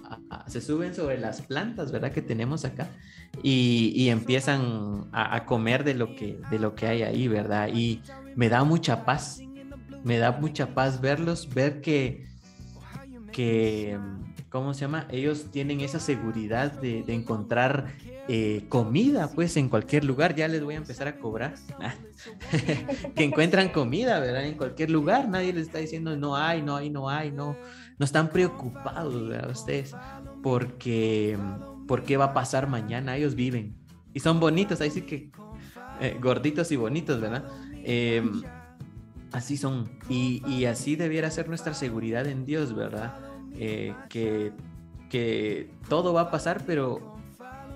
se 0.47 0.61
suben 0.61 0.95
sobre 0.95 1.19
las 1.19 1.43
plantas, 1.43 1.93
¿verdad? 1.93 2.11
Que 2.11 2.23
tenemos 2.23 2.65
acá 2.65 2.89
y, 3.43 4.09
empiezan 4.09 5.09
a, 5.13 5.45
comer 5.45 5.85
de 5.85 5.95
lo, 5.95 6.15
que, 6.15 6.41
de 6.51 6.59
lo 6.59 6.75
que 6.75 6.87
hay 6.87 7.03
ahí, 7.03 7.29
¿verdad? 7.29 7.69
Y 7.73 8.03
me 8.35 8.49
da 8.49 8.65
mucha 8.65 9.05
paz, 9.05 9.41
me 10.05 10.19
da 10.19 10.33
mucha 10.33 10.75
paz 10.75 11.01
verlos, 11.01 11.53
ver 11.53 11.81
que, 11.81 12.27
que 13.33 13.99
¿cómo 14.51 14.73
se 14.75 14.81
llama? 14.83 15.07
Ellos 15.11 15.51
tienen 15.51 15.81
esa 15.81 16.01
seguridad 16.01 16.73
de, 16.73 17.05
encontrar 17.09 17.95
eh, 18.29 18.65
comida, 18.69 19.31
pues 19.35 19.57
en 19.57 19.69
cualquier 19.69 20.05
lugar, 20.05 20.35
ya 20.35 20.49
les 20.49 20.63
voy 20.63 20.75
a 20.75 20.79
empezar 20.79 21.09
a 21.09 21.19
cobrar, 21.19 21.55
que 23.15 23.25
encuentran 23.25 23.69
comida, 23.71 24.21
¿verdad? 24.21 24.47
En 24.47 24.57
cualquier 24.57 24.91
lugar, 24.91 25.29
nadie 25.29 25.53
les 25.53 25.67
está 25.67 25.79
diciendo 25.79 26.17
no 26.17 26.37
hay, 26.37 26.63
no 26.63 26.77
hay, 26.77 26.91
no 26.91 27.09
hay, 27.09 27.31
no, 27.31 27.57
no 27.99 28.05
están 28.05 28.31
preocupados, 28.31 29.29
¿verdad? 29.29 29.51
Ustedes, 29.51 29.95
porque, 30.43 31.39
porque 31.87 32.17
va 32.17 32.27
a 32.27 32.35
pasar 32.35 32.69
mañana, 32.69 33.17
ellos 33.17 33.35
viven 33.35 33.77
y 34.15 34.21
son 34.21 34.41
bonitos, 34.41 34.81
ahí 34.81 34.91
sí 34.91 35.03
que 35.03 35.31
eh, 36.01 36.17
gorditos 36.21 36.73
y 36.73 36.77
bonitos, 36.77 37.21
¿verdad? 37.21 37.45
Em, 37.85 38.43
así 39.33 39.57
son, 39.57 39.91
y, 40.09 40.43
y 40.47 40.65
así 40.65 40.97
debiera 40.97 41.31
ser 41.31 41.49
nuestra 41.49 41.75
seguridad 41.75 42.27
en 42.27 42.47
Dios, 42.47 42.75
¿verdad? 42.75 43.28
Eh, 43.55 43.95
que, 44.09 44.53
que 45.11 45.71
todo 45.89 46.13
va 46.13 46.23
a 46.23 46.31
pasar, 46.31 46.65
pero 46.67 47.17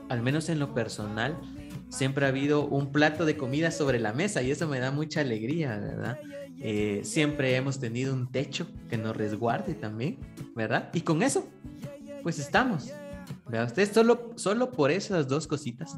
al 0.09 0.23
menos 0.23 0.49
en 0.49 0.59
lo 0.59 0.75
personal, 0.75 1.39
siempre 1.89 2.25
ha 2.27 2.29
habido 2.29 2.67
un 2.67 2.93
plato 2.93 3.25
de 3.25 3.37
comida 3.37 3.71
sobre 3.71 3.99
la 3.99 4.13
mesa 4.13 4.43
y 4.43 4.51
eso 4.51 4.67
me 4.69 4.79
da 4.79 4.91
mucha 4.91 5.21
alegría, 5.21 5.79
¿verdad? 5.79 6.19
Eh, 6.61 7.01
siempre 7.05 7.57
hemos 7.57 7.81
tenido 7.81 8.15
un 8.15 8.31
techo 8.31 8.67
que 8.89 8.97
nos 8.97 9.17
resguarde 9.17 9.75
también, 9.75 10.19
¿verdad? 10.55 10.91
Y 10.95 11.01
con 11.01 11.23
eso, 11.23 11.49
pues 12.23 12.39
estamos. 12.39 12.93
¿verdad? 13.47 13.67
Ustedes 13.67 13.91
solo, 13.91 14.33
solo 14.37 14.71
por 14.71 14.91
esas 14.91 15.29
dos 15.29 15.47
cositas 15.47 15.97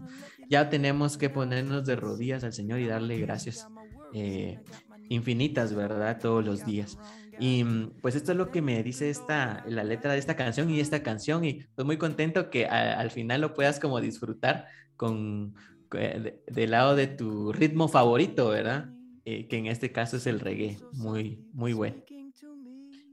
ya 0.49 0.68
tenemos 0.68 1.16
que 1.16 1.31
ponernos 1.31 1.87
de 1.87 1.97
rodillas 1.97 2.45
al 2.45 2.53
Señor 2.53 2.81
y 2.81 2.87
darle 2.87 3.18
gracias 3.18 3.66
eh, 4.12 4.61
infinitas, 5.09 5.75
¿verdad? 5.75 6.19
Todos 6.21 6.45
los 6.45 6.65
días. 6.65 6.99
Y 7.39 7.65
pues 8.01 8.15
esto 8.15 8.33
es 8.33 8.39
lo 8.39 8.51
que 8.51 8.63
me 8.63 8.83
dice 8.83 9.11
esta, 9.11 9.65
la 9.67 9.83
letra 9.83 10.13
de 10.13 10.19
esta 10.19 10.37
canción 10.37 10.71
y 10.71 10.81
esta 10.81 11.03
canción. 11.03 11.45
Y 11.45 11.61
estoy 11.61 11.85
muy 11.85 11.97
contento 11.97 12.51
que 12.51 12.67
al 12.67 13.11
final 13.11 13.41
lo 13.41 13.55
puedas 13.55 13.81
como 13.81 14.01
disfrutar 14.01 14.67
con, 14.97 15.55
del 15.91 16.71
lado 16.71 16.95
de 16.95 17.09
tu 17.09 17.53
ritmo 17.53 17.89
favorito, 17.89 18.49
¿verdad? 18.49 18.91
Eh, 19.25 19.49
que 19.49 19.57
en 19.57 19.67
este 19.67 19.91
caso 19.91 20.17
es 20.17 20.27
el 20.27 20.41
reggae. 20.41 20.77
Muy, 20.93 21.45
muy 21.53 21.73
bueno. 21.73 21.97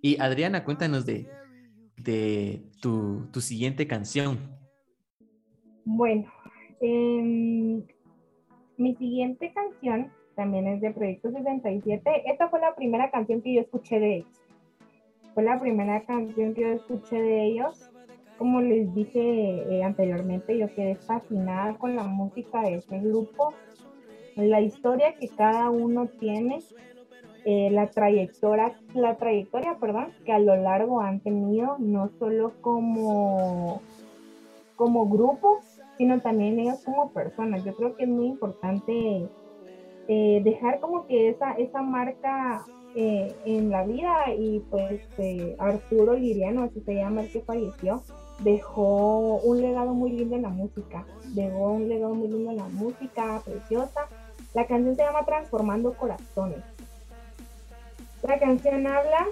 Y 0.02 0.20
Adriana, 0.20 0.64
cuéntanos 0.64 1.06
de, 1.06 1.30
de 1.98 2.64
tu, 2.82 3.28
tu 3.32 3.42
siguiente 3.42 3.88
canción. 3.88 4.40
Bueno, 5.86 6.32
em, 6.80 7.84
mi 8.78 8.96
siguiente 8.96 9.52
canción 9.54 10.12
también 10.36 10.68
es 10.68 10.82
de 10.82 10.92
Proyecto 10.92 11.32
67. 11.32 12.24
Esta 12.26 12.50
fue 12.50 12.60
la 12.60 12.76
primera 12.76 13.12
canción 13.12 13.42
que 13.42 13.54
yo 13.54 13.62
escuché 13.62 14.00
de 14.00 14.16
ellos. 14.18 14.42
Fue 15.34 15.44
la 15.44 15.60
primera 15.60 16.02
canción 16.04 16.54
que 16.54 16.62
yo 16.62 16.68
escuché 16.68 17.22
de 17.22 17.46
ellos. 17.46 17.90
Como 18.38 18.60
les 18.60 18.94
dije 18.96 19.64
eh, 19.70 19.84
anteriormente, 19.84 20.58
yo 20.58 20.74
quedé 20.74 20.96
fascinada 20.96 21.76
con 21.76 21.96
la 21.96 22.04
música 22.04 22.62
de 22.62 22.76
este 22.76 23.00
grupo, 23.00 23.54
la 24.36 24.62
historia 24.62 25.14
que 25.14 25.28
cada 25.28 25.70
uno 25.70 26.08
tiene, 26.08 26.60
eh, 27.46 27.70
la 27.72 27.92
trayectoria, 27.92 28.76
la 28.96 29.16
trayectoria, 29.18 29.78
perdón, 29.80 30.12
que 30.26 30.32
a 30.32 30.40
lo 30.40 30.56
largo 30.56 31.02
han 31.02 31.20
tenido, 31.20 31.76
no 31.78 32.10
solo 32.18 32.54
como, 32.62 33.82
como 34.76 35.08
grupo, 35.08 35.60
sino 35.98 36.20
también 36.20 36.60
ellos 36.60 36.84
como 36.84 37.12
personas. 37.12 37.64
Yo 37.64 37.76
creo 37.76 37.96
que 37.96 38.04
es 38.04 38.10
muy 38.10 38.26
importante 38.26 39.30
eh, 40.14 40.42
dejar 40.44 40.82
como 40.82 41.08
que 41.08 41.30
esa, 41.30 41.54
esa 41.54 41.82
marca 41.82 42.66
eh, 42.96 43.34
en 43.46 43.70
la 43.70 43.86
vida 43.86 44.14
y 44.38 44.60
pues 44.70 45.00
eh, 45.18 45.56
Arturo 45.58 46.16
Liriano, 46.16 46.64
así 46.64 46.82
se 46.82 46.96
llama 46.96 47.22
el 47.22 47.32
que 47.32 47.40
falleció, 47.40 48.04
dejó 48.40 49.38
un 49.38 49.62
legado 49.62 49.94
muy 49.94 50.12
lindo 50.12 50.36
en 50.36 50.42
la 50.42 50.50
música, 50.50 51.06
dejó 51.28 51.72
un 51.72 51.88
legado 51.88 52.14
muy 52.14 52.28
lindo 52.28 52.52
en 52.52 52.58
la 52.58 52.68
música, 52.68 53.42
preciosa. 53.46 54.02
La 54.54 54.68
canción 54.68 54.98
se 54.98 55.04
llama 55.04 55.24
Transformando 55.24 55.94
Corazones. 55.94 56.60
La 58.22 58.38
canción 58.38 58.88
habla 58.88 59.28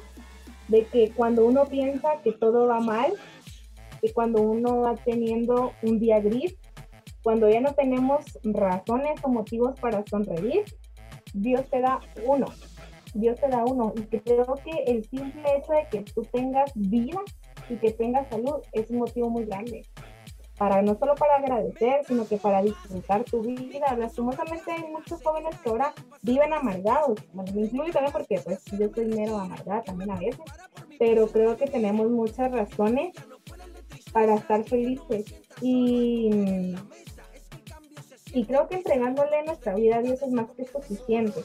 de 0.70 0.86
que 0.86 1.12
cuando 1.12 1.46
uno 1.46 1.66
piensa 1.66 2.22
que 2.24 2.32
todo 2.32 2.68
va 2.68 2.80
mal, 2.80 3.12
que 4.00 4.14
cuando 4.14 4.42
uno 4.42 4.80
va 4.80 4.96
teniendo 4.96 5.74
un 5.84 6.00
día 6.00 6.22
gris, 6.22 6.56
cuando 7.24 7.50
ya 7.50 7.62
no 7.62 7.74
tenemos 7.74 8.40
razones 8.44 9.20
o 9.24 9.30
motivos 9.30 9.80
para 9.80 10.04
sonreír, 10.06 10.64
Dios 11.34 11.66
te 11.70 11.82
da 11.82 12.00
uno. 12.26 12.48
Dios 13.14 13.40
te 13.40 13.48
da 13.48 13.64
uno. 13.66 13.94
Y 13.96 14.04
creo 14.04 14.56
que 14.64 14.84
el 14.88 15.04
simple 15.06 15.44
hecho 15.58 15.74
de 15.74 15.88
que 15.90 16.12
tú 16.12 16.22
tengas 16.32 16.72
vida 16.76 17.20
y 17.70 17.76
que 17.76 17.92
tengas 17.92 18.30
salud 18.30 18.62
es 18.72 18.90
un 18.90 19.00
motivo 19.00 19.30
muy 19.30 19.46
grande. 19.46 19.86
Para, 20.58 20.82
no 20.82 20.98
solo 20.98 21.16
para 21.16 21.38
agradecer, 21.38 22.04
sino 22.06 22.28
que 22.28 22.36
para 22.36 22.62
disfrutar 22.62 23.24
tu 23.24 23.42
vida. 23.42 23.96
Lastimosamente 23.98 24.72
hay 24.72 24.84
muchos 24.92 25.24
jóvenes 25.24 25.58
que 25.62 25.70
ahora 25.70 25.94
viven 26.22 26.52
amargados. 26.52 27.18
Bueno, 27.32 27.54
me 27.54 27.62
incluyo 27.62 27.94
también 27.94 28.12
porque 28.12 28.40
pues 28.44 28.66
yo 28.66 28.90
soy 28.94 29.06
mero 29.06 29.38
amargada 29.38 29.84
también 29.84 30.12
a 30.12 30.20
veces. 30.20 30.42
Pero 30.98 31.28
creo 31.28 31.56
que 31.56 31.68
tenemos 31.68 32.10
muchas 32.10 32.52
razones 32.52 33.14
para 34.12 34.36
estar 34.36 34.64
felices. 34.66 35.34
Y 35.62 36.76
y 38.34 38.46
creo 38.46 38.68
que 38.68 38.76
entregándole 38.76 39.44
nuestra 39.44 39.76
vida 39.76 39.98
a 39.98 40.02
Dios 40.02 40.22
es 40.22 40.32
más 40.32 40.50
que 40.52 40.66
suficiente. 40.66 41.42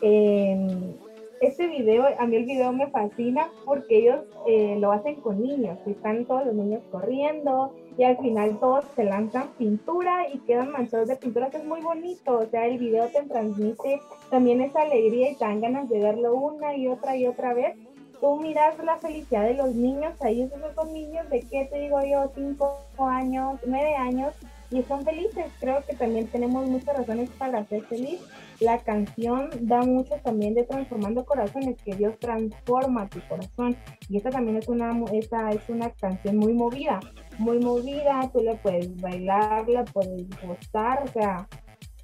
Em, 0.00 0.94
este 1.40 1.66
video, 1.66 2.06
a 2.18 2.26
mí 2.26 2.36
el 2.36 2.44
video 2.44 2.72
me 2.72 2.86
fascina 2.86 3.48
porque 3.64 3.98
ellos 3.98 4.20
eh, 4.46 4.76
lo 4.78 4.92
hacen 4.92 5.16
con 5.16 5.42
niños, 5.42 5.78
están 5.86 6.24
todos 6.24 6.46
los 6.46 6.54
niños 6.54 6.82
corriendo 6.90 7.74
y 7.98 8.04
al 8.04 8.16
final 8.18 8.58
todos 8.58 8.84
se 8.96 9.04
lanzan 9.04 9.48
pintura 9.58 10.28
y 10.32 10.38
quedan 10.40 10.70
manchados 10.70 11.08
de 11.08 11.16
pintura, 11.16 11.50
que 11.50 11.58
es 11.58 11.64
muy 11.64 11.80
bonito, 11.80 12.38
o 12.38 12.46
sea, 12.46 12.66
el 12.66 12.78
video 12.78 13.06
te 13.08 13.22
transmite 13.22 14.00
también 14.30 14.62
esa 14.62 14.82
alegría 14.82 15.30
y 15.30 15.34
te 15.36 15.44
dan 15.44 15.60
ganas 15.60 15.88
de 15.88 16.00
verlo 16.00 16.34
una 16.34 16.74
y 16.76 16.88
otra 16.88 17.16
y 17.16 17.26
otra 17.26 17.52
vez. 17.52 17.76
Tú 18.20 18.36
miras 18.36 18.78
la 18.82 18.96
felicidad 18.96 19.44
de 19.44 19.54
los 19.54 19.74
niños, 19.74 20.14
ahí 20.22 20.42
esos 20.42 20.58
son 20.74 20.92
niños 20.94 21.28
de, 21.28 21.40
¿qué 21.40 21.68
te 21.70 21.78
digo 21.80 22.02
yo? 22.04 22.30
Cinco 22.34 22.78
años, 22.98 23.60
nueve 23.66 23.94
años, 23.96 24.34
y 24.70 24.82
son 24.82 25.02
felices. 25.04 25.46
Creo 25.60 25.82
que 25.86 25.94
también 25.94 26.26
tenemos 26.28 26.68
muchas 26.68 26.96
razones 26.96 27.30
para 27.30 27.64
ser 27.66 27.82
feliz. 27.84 28.20
La 28.60 28.78
canción 28.78 29.50
da 29.60 29.80
mucho 29.82 30.14
también 30.22 30.54
de 30.54 30.64
transformando 30.64 31.24
corazones, 31.24 31.76
que 31.82 31.94
Dios 31.94 32.18
transforma 32.18 33.08
tu 33.08 33.20
corazón. 33.28 33.76
Y 34.08 34.16
esta 34.16 34.30
también 34.30 34.56
es 34.56 34.68
una, 34.68 34.92
esta 35.12 35.50
es 35.50 35.68
una 35.68 35.90
canción 35.90 36.36
muy 36.36 36.52
movida, 36.52 37.00
muy 37.38 37.58
movida, 37.58 38.30
tú 38.32 38.42
la 38.42 38.54
puedes 38.54 39.00
bailar, 39.00 39.68
la 39.68 39.84
puedes 39.84 40.28
gozar, 40.40 41.02
o 41.04 41.08
sea, 41.08 41.48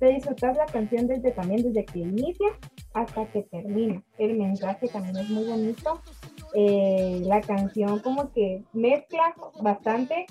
te 0.01 0.07
disfrutas 0.07 0.57
la 0.57 0.67
canción 0.67 1.07
desde 1.07 1.31
también 1.31 1.63
desde 1.63 1.85
que 1.85 1.99
inicia 2.01 2.49
hasta 2.95 3.27
que 3.27 3.43
termina. 3.43 4.03
El 4.19 4.39
mensaje 4.39 4.89
también 4.89 5.17
es 5.19 5.29
muy 5.29 5.45
bonito. 5.45 6.01
Eh, 6.55 7.21
la 7.25 7.41
canción 7.43 8.01
como 8.01 8.33
que 8.33 8.65
mezcla 8.73 9.35
bastante 9.61 10.27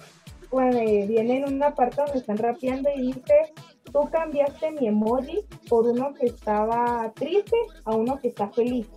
cuando 0.50 0.80
viene 0.80 1.38
en 1.38 1.54
una 1.54 1.74
parte 1.76 2.02
donde 2.02 2.20
están 2.20 2.38
rapeando 2.38 2.90
y 2.96 3.14
dice, 3.14 3.54
tú 3.92 4.10
cambiaste 4.12 4.72
mi 4.72 4.88
emoji 4.88 5.40
por 5.70 5.88
uno 5.88 6.14
que 6.14 6.28
estaba 6.28 7.12
triste 7.16 7.58
a 7.86 7.96
uno 7.96 8.20
que 8.20 8.30
está 8.30 8.50
feliz. 8.50 8.88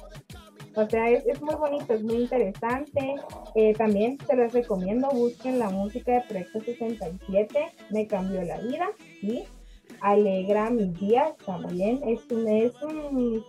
O 0.75 0.89
sea, 0.89 1.11
es, 1.11 1.43
muy 1.43 1.55
bonito, 1.55 1.93
es 1.93 2.03
muy 2.03 2.23
interesante. 2.23 3.17
Eh, 3.55 3.75
también 3.75 4.17
se 4.27 4.35
les 4.35 4.53
recomiendo, 4.53 5.09
busquen 5.11 5.59
la 5.59 5.69
música 5.69 6.13
de 6.13 6.23
Proyecto 6.23 6.61
67, 6.61 7.59
me 7.91 8.07
cambió 8.07 8.43
la 8.43 8.59
vida, 8.59 8.89
y 9.21 9.45
alegra 10.03 10.69
mis 10.71 10.99
días 10.99 11.37
también. 11.47 12.01
Es 12.05 12.21
es 12.31 12.83
un 12.83 13.45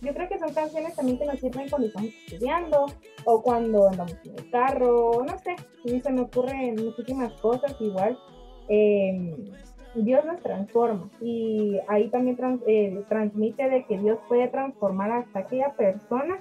yo 0.00 0.14
creo 0.14 0.28
que 0.28 0.38
son 0.38 0.52
canciones 0.52 0.94
también 0.94 1.18
que 1.18 1.26
nos 1.26 1.40
sirven 1.40 1.68
cuando 1.68 1.88
estamos 1.88 2.10
estudiando 2.26 2.86
o 3.24 3.42
cuando 3.42 3.88
andamos 3.88 4.16
en 4.24 4.38
el 4.38 4.50
carro, 4.50 5.24
no 5.24 5.38
sé, 5.38 5.56
y 5.84 6.00
se 6.00 6.12
me 6.12 6.22
ocurren 6.22 6.76
muchísimas 6.76 7.32
cosas 7.40 7.74
igual. 7.80 8.18
Em, 8.68 9.34
Dios 9.94 10.24
nos 10.24 10.40
transforma 10.40 11.10
y 11.20 11.78
ahí 11.88 12.08
también 12.10 12.38
eh, 12.66 13.02
transmite 13.08 13.68
de 13.68 13.84
que 13.86 13.98
Dios 13.98 14.18
puede 14.28 14.46
transformar 14.48 15.10
hasta 15.10 15.40
aquella 15.40 15.72
persona 15.72 16.40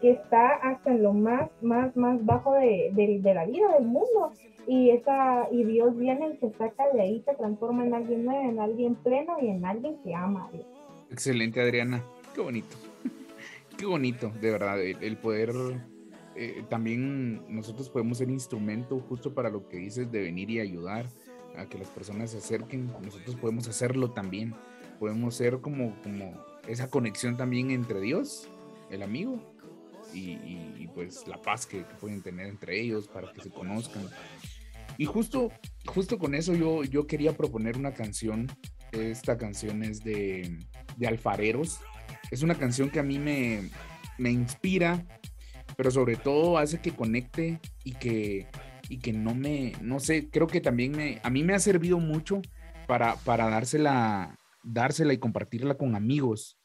que 0.00 0.10
está 0.12 0.54
hasta 0.62 0.90
en 0.90 1.02
lo 1.02 1.12
más, 1.12 1.50
más, 1.62 1.96
más 1.96 2.24
bajo 2.24 2.54
de, 2.54 2.90
de 2.94 3.34
la 3.34 3.46
vida, 3.46 3.72
del 3.72 3.86
mundo 3.86 4.32
y, 4.66 4.90
esa, 4.90 5.48
y 5.50 5.64
Dios 5.64 5.96
viene 5.96 6.30
y 6.30 6.36
se 6.38 6.50
saca 6.56 6.84
de 6.92 7.00
ahí, 7.00 7.22
se 7.24 7.34
transforma 7.34 7.84
en 7.84 7.94
alguien 7.94 8.24
nuevo, 8.24 8.48
en 8.48 8.60
alguien 8.60 8.94
pleno 8.96 9.36
y 9.40 9.48
en 9.48 9.64
alguien 9.64 9.96
que 10.02 10.14
ama 10.14 10.46
a 10.46 10.50
Dios. 10.52 10.66
Excelente, 11.10 11.60
Adriana. 11.60 12.02
Qué 12.34 12.40
bonito. 12.40 12.76
Qué 13.78 13.86
bonito, 13.86 14.30
de 14.40 14.50
verdad, 14.50 14.80
el, 14.80 15.16
poder... 15.18 15.52
Eh, 16.38 16.64
también 16.68 17.42
nosotros 17.48 17.88
podemos 17.88 18.18
ser 18.18 18.28
instrumento 18.28 19.00
justo 19.08 19.32
para 19.32 19.48
lo 19.48 19.68
que 19.68 19.78
dices 19.78 20.12
de 20.12 20.20
venir 20.20 20.50
y 20.50 20.60
ayudar 20.60 21.06
a 21.56 21.66
que 21.66 21.78
las 21.78 21.88
personas 21.88 22.32
se 22.32 22.38
acerquen. 22.38 22.90
Nosotros 23.02 23.36
podemos 23.36 23.68
hacerlo 23.68 24.10
también. 24.10 24.54
Podemos 24.98 25.34
ser 25.34 25.60
como, 25.60 25.94
como 26.02 26.34
esa 26.68 26.90
conexión 26.90 27.38
también 27.38 27.70
entre 27.70 28.00
Dios, 28.00 28.50
el 28.90 29.02
amigo, 29.02 29.40
y, 30.12 30.88
pues 30.94 31.26
la 31.26 31.40
paz 31.40 31.66
que, 31.66 31.84
pueden 32.00 32.22
tener 32.22 32.46
entre 32.46 32.80
ellos 32.80 33.08
para 33.08 33.32
que 33.32 33.42
se 33.42 33.50
conozcan. 33.50 34.08
Y 34.98 35.04
justo, 35.04 35.52
justo 35.86 36.18
con 36.18 36.34
eso 36.34 36.54
yo, 36.54 36.84
yo 36.84 37.06
quería 37.06 37.36
proponer 37.36 37.76
una 37.76 37.92
canción. 37.92 38.46
Esta 38.92 39.36
canción 39.36 39.82
es 39.82 40.02
de, 40.02 40.58
de 40.96 41.06
Alfareros. 41.06 41.80
Es 42.30 42.42
una 42.42 42.54
canción 42.54 42.90
que 42.90 43.00
a 43.00 43.02
mí 43.02 43.18
me, 43.18 43.70
me 44.18 44.30
inspira, 44.30 45.04
pero 45.76 45.90
sobre 45.90 46.16
todo 46.16 46.58
hace 46.58 46.80
que 46.80 46.92
conecte 46.92 47.60
y 47.84 47.92
que, 47.92 48.46
y 48.88 48.98
que 48.98 49.12
no 49.12 49.34
me, 49.34 49.72
no 49.80 50.00
sé, 50.00 50.30
creo 50.30 50.46
que 50.46 50.60
también 50.60 50.92
me, 50.92 51.20
a 51.22 51.30
mí 51.30 51.42
me 51.42 51.54
ha 51.54 51.58
servido 51.58 51.98
mucho 51.98 52.40
para, 52.86 53.16
para 53.16 53.48
dársela, 53.48 54.38
dársela 54.62 55.12
y 55.12 55.18
compartirla 55.18 55.76
con 55.76 55.94
amigos 55.94 56.58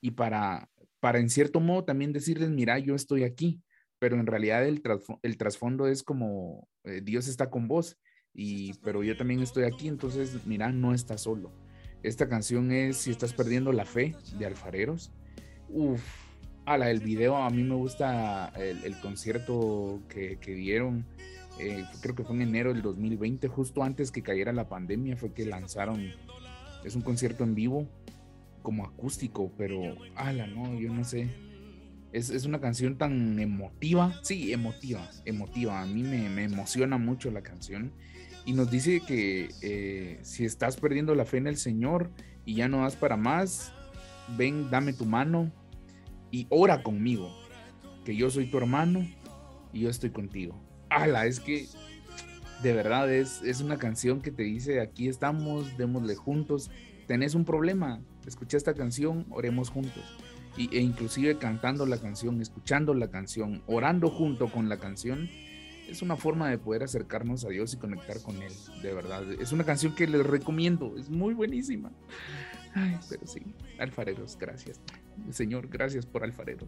y 0.00 0.12
para, 0.12 0.68
para 1.00 1.18
en 1.18 1.30
cierto 1.30 1.60
modo 1.60 1.84
también 1.84 2.12
decirles, 2.12 2.50
mira, 2.50 2.78
yo 2.78 2.94
estoy 2.94 3.24
aquí 3.24 3.60
pero 3.98 4.18
en 4.18 4.26
realidad 4.26 4.66
el, 4.66 4.82
el 5.22 5.36
trasfondo 5.36 5.86
es 5.86 6.02
como 6.02 6.68
eh, 6.84 7.00
Dios 7.02 7.28
está 7.28 7.50
con 7.50 7.68
vos, 7.68 7.98
y, 8.34 8.74
pero 8.84 9.02
yo 9.02 9.16
también 9.16 9.40
estoy 9.40 9.64
aquí, 9.64 9.88
entonces 9.88 10.46
mira, 10.46 10.70
no 10.70 10.94
estás 10.94 11.22
solo. 11.22 11.52
Esta 12.02 12.28
canción 12.28 12.70
es 12.70 12.98
Si 12.98 13.10
estás 13.10 13.32
perdiendo 13.32 13.72
la 13.72 13.84
fe 13.84 14.14
de 14.38 14.46
Alfareros. 14.46 15.10
Uf, 15.68 16.00
a 16.64 16.78
la 16.78 16.86
del 16.86 17.00
video, 17.00 17.36
a 17.36 17.50
mí 17.50 17.62
me 17.62 17.74
gusta 17.74 18.52
el, 18.56 19.00
concierto 19.00 20.02
que, 20.08 20.38
que 20.38 20.54
dieron, 20.54 21.06
eh, 21.58 21.84
creo 22.02 22.14
que 22.14 22.24
fue 22.24 22.36
en 22.36 22.42
enero 22.42 22.72
del 22.72 22.82
2020, 22.82 23.48
justo 23.48 23.82
antes 23.82 24.10
que 24.10 24.22
cayera 24.22 24.52
la 24.52 24.68
pandemia, 24.68 25.16
fue 25.16 25.32
que 25.32 25.46
lanzaron, 25.46 26.10
es 26.84 26.94
un 26.94 27.02
concierto 27.02 27.42
en 27.42 27.54
vivo, 27.54 27.88
como 28.62 28.84
acústico, 28.84 29.50
pero, 29.56 29.80
ala, 30.14 30.46
no, 30.46 30.78
yo 30.78 30.92
no 30.92 31.04
sé, 31.04 31.30
es, 32.12 32.44
una 32.44 32.60
canción 32.60 32.96
tan 32.96 33.38
emotiva, 33.38 34.18
sí, 34.22 34.52
emotiva, 34.52 35.10
emotiva. 35.24 35.82
A 35.82 35.86
mí 35.86 36.02
me, 36.02 36.44
emociona 36.44 36.98
mucho 36.98 37.30
la 37.30 37.42
canción. 37.42 37.92
Y 38.44 38.52
nos 38.52 38.70
dice 38.70 39.02
que 39.06 39.50
eh, 39.60 40.18
si 40.22 40.44
estás 40.44 40.76
perdiendo 40.76 41.14
la 41.14 41.24
fe 41.24 41.36
en 41.36 41.46
el 41.46 41.58
Señor 41.58 42.10
y 42.46 42.54
ya 42.54 42.68
no 42.68 42.82
das 42.82 42.96
para 42.96 43.16
más, 43.16 43.72
ven, 44.36 44.70
dame 44.70 44.94
tu 44.94 45.04
mano 45.04 45.52
y 46.30 46.46
ora 46.48 46.82
conmigo, 46.82 47.30
que 48.04 48.16
yo 48.16 48.30
soy 48.30 48.50
tu 48.50 48.56
hermano 48.56 49.06
y 49.72 49.80
yo 49.80 49.90
estoy 49.90 50.10
contigo. 50.10 50.58
¡Hala! 50.88 51.26
Es 51.26 51.40
que 51.40 51.66
de 52.62 52.72
verdad 52.72 53.12
es, 53.12 53.42
es 53.42 53.60
una 53.60 53.76
canción 53.76 54.22
que 54.22 54.30
te 54.30 54.44
dice, 54.44 54.80
aquí 54.80 55.08
estamos, 55.08 55.76
démosle 55.76 56.14
juntos. 56.14 56.70
Tenés 57.06 57.34
un 57.34 57.44
problema, 57.44 58.00
escucha 58.26 58.56
esta 58.56 58.72
canción, 58.72 59.26
oremos 59.30 59.68
juntos 59.68 60.04
e 60.56 60.80
inclusive 60.80 61.38
cantando 61.38 61.86
la 61.86 61.98
canción, 61.98 62.40
escuchando 62.40 62.94
la 62.94 63.08
canción, 63.08 63.62
orando 63.66 64.10
junto 64.10 64.50
con 64.50 64.68
la 64.68 64.78
canción, 64.78 65.28
es 65.88 66.02
una 66.02 66.16
forma 66.16 66.50
de 66.50 66.58
poder 66.58 66.82
acercarnos 66.82 67.44
a 67.44 67.48
Dios 67.48 67.72
y 67.74 67.76
conectar 67.78 68.20
con 68.22 68.42
Él, 68.42 68.52
de 68.82 68.92
verdad. 68.92 69.22
Es 69.40 69.52
una 69.52 69.64
canción 69.64 69.94
que 69.94 70.06
les 70.06 70.24
recomiendo, 70.24 70.94
es 70.98 71.08
muy 71.08 71.34
buenísima. 71.34 71.90
Ay, 72.74 72.98
pero 73.08 73.26
sí, 73.26 73.40
alfareros, 73.78 74.36
gracias. 74.38 74.80
Señor, 75.30 75.68
gracias 75.68 76.04
por 76.06 76.24
alfarero. 76.24 76.66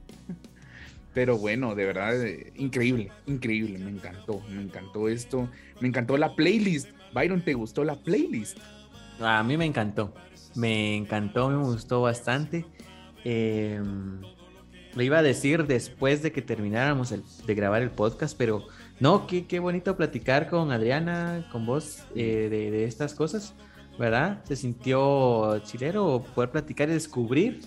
Pero 1.13 1.39
bueno, 1.39 1.75
de 1.75 1.85
verdad, 1.85 2.25
eh, 2.25 2.53
increíble, 2.57 3.11
increíble, 3.27 3.79
me 3.79 3.91
encantó, 3.91 4.41
me 4.49 4.63
encantó 4.63 5.09
esto, 5.09 5.51
me 5.81 5.89
encantó 5.89 6.17
la 6.17 6.35
playlist. 6.37 6.89
Byron, 7.13 7.43
¿te 7.43 7.55
gustó 7.55 7.85
la 7.85 8.01
playlist? 8.01 8.59
A 9.21 9.43
mí 9.43 9.57
me 9.57 9.67
encantó, 9.67 10.15
me 10.55 10.97
encantó, 10.97 11.49
me 11.51 11.57
gustó 11.57 12.03
bastante. 12.03 12.65
Eh, 13.25 13.81
lo 14.95 15.03
iba 15.03 15.19
a 15.19 15.23
decir 15.23 15.67
después 15.67 16.23
de 16.23 16.33
que 16.33 16.43
termináramos 16.43 17.15
de 17.47 17.55
grabar 17.55 17.83
el 17.83 17.91
podcast, 17.91 18.37
pero 18.37 18.67
no, 18.99 19.27
qué, 19.27 19.47
qué 19.47 19.61
bonito 19.61 19.97
platicar 19.97 20.49
con 20.49 20.73
Adriana, 20.73 21.49
con 21.53 21.65
vos, 21.65 22.05
eh, 22.15 22.49
de, 22.51 22.85
estas 22.85 23.15
cosas, 23.15 23.55
¿verdad? 23.99 24.43
Se 24.45 24.57
sintió 24.57 25.59
chilero 25.61 26.25
poder 26.35 26.51
platicar 26.51 26.89
y 26.89 26.95
descubrir 26.95 27.61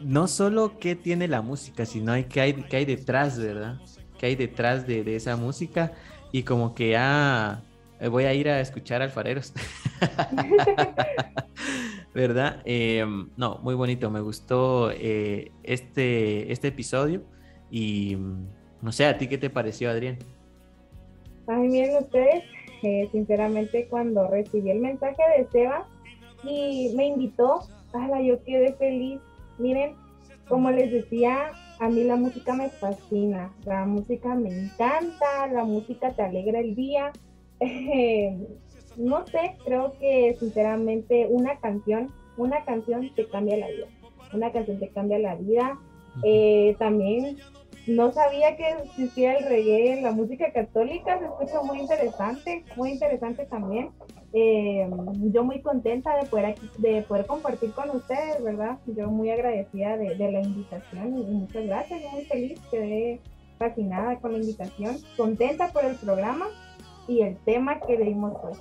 no 0.00 0.28
solo 0.28 0.78
qué 0.78 0.94
tiene 0.94 1.26
la 1.28 1.42
música, 1.42 1.84
sino 1.84 2.14
qué 2.28 2.40
hay, 2.40 2.52
qué 2.54 2.76
hay 2.76 2.84
detrás, 2.84 3.38
¿verdad? 3.38 3.78
¿Qué 4.18 4.26
hay 4.26 4.36
detrás 4.36 4.86
de, 4.86 5.02
de 5.02 5.16
esa 5.16 5.36
música? 5.36 5.92
Y 6.32 6.44
como 6.44 6.74
que 6.74 6.96
ah, 6.96 7.60
voy 8.08 8.24
a 8.24 8.32
ir 8.34 8.48
a 8.48 8.60
escuchar 8.60 9.02
alfareros. 9.02 9.52
¿verdad? 12.14 12.62
Eh, 12.64 13.04
no, 13.36 13.58
muy 13.62 13.74
bonito, 13.74 14.10
me 14.10 14.20
gustó 14.20 14.90
eh, 14.90 15.52
este, 15.62 16.50
este 16.52 16.68
episodio 16.68 17.22
y 17.70 18.16
no 18.82 18.92
sé, 18.92 19.06
¿a 19.06 19.18
ti 19.18 19.28
qué 19.28 19.38
te 19.38 19.50
pareció, 19.50 19.90
Adrián? 19.90 20.18
Ay, 21.46 21.68
miren 21.68 21.96
ustedes, 21.98 22.44
eh, 22.82 23.08
sinceramente 23.12 23.86
cuando 23.88 24.26
recibí 24.28 24.70
el 24.70 24.80
mensaje 24.80 25.22
de 25.36 25.46
Seba 25.50 25.86
y 26.44 26.92
me 26.96 27.06
invitó, 27.06 27.60
la 27.92 28.22
yo 28.22 28.42
quedé 28.44 28.72
feliz. 28.74 29.20
Miren, 29.58 29.94
como 30.48 30.70
les 30.70 30.90
decía, 30.90 31.52
a 31.78 31.88
mí 31.88 32.04
la 32.04 32.16
música 32.16 32.54
me 32.54 32.68
fascina, 32.70 33.52
la 33.64 33.84
música 33.84 34.34
me 34.34 34.48
encanta, 34.48 35.46
la 35.52 35.64
música 35.64 36.12
te 36.12 36.22
alegra 36.22 36.60
el 36.60 36.74
día. 36.74 37.12
no 39.00 39.26
sé, 39.26 39.56
creo 39.64 39.92
que 39.98 40.36
sinceramente 40.38 41.26
una 41.30 41.58
canción, 41.58 42.12
una 42.36 42.64
canción 42.64 43.10
te 43.14 43.26
cambia 43.26 43.56
la 43.56 43.68
vida. 43.68 43.86
Una 44.32 44.52
canción 44.52 44.78
te 44.78 44.88
cambia 44.90 45.18
la 45.18 45.34
vida. 45.34 45.78
Eh, 46.22 46.76
también 46.78 47.38
no 47.86 48.12
sabía 48.12 48.56
que 48.56 48.68
existía 48.84 49.36
el 49.36 49.44
reggae, 49.46 50.02
la 50.02 50.12
música 50.12 50.52
católica, 50.52 51.18
se 51.18 51.24
escucha 51.24 51.62
muy 51.62 51.80
interesante, 51.80 52.64
muy 52.76 52.90
interesante 52.90 53.46
también. 53.46 53.90
Eh, 54.32 54.88
yo 55.32 55.42
muy 55.42 55.60
contenta 55.60 56.16
de 56.16 56.26
poder, 56.26 56.54
de 56.78 57.02
poder 57.02 57.26
compartir 57.26 57.72
con 57.72 57.90
ustedes, 57.90 58.42
¿verdad? 58.42 58.78
Yo 58.86 59.10
muy 59.10 59.30
agradecida 59.30 59.96
de, 59.96 60.14
la 60.16 60.40
invitación 60.40 61.18
y 61.18 61.22
muchas 61.24 61.66
gracias, 61.66 62.00
muy 62.12 62.24
feliz, 62.26 62.60
quedé 62.70 63.20
fascinada 63.58 64.20
con 64.20 64.32
la 64.32 64.38
invitación, 64.38 64.98
contenta 65.16 65.68
por 65.72 65.84
el 65.84 65.96
programa 65.96 66.46
y 67.08 67.22
el 67.22 67.36
tema 67.38 67.80
que 67.80 67.96
dimos 67.96 68.34
hoy. 68.42 68.56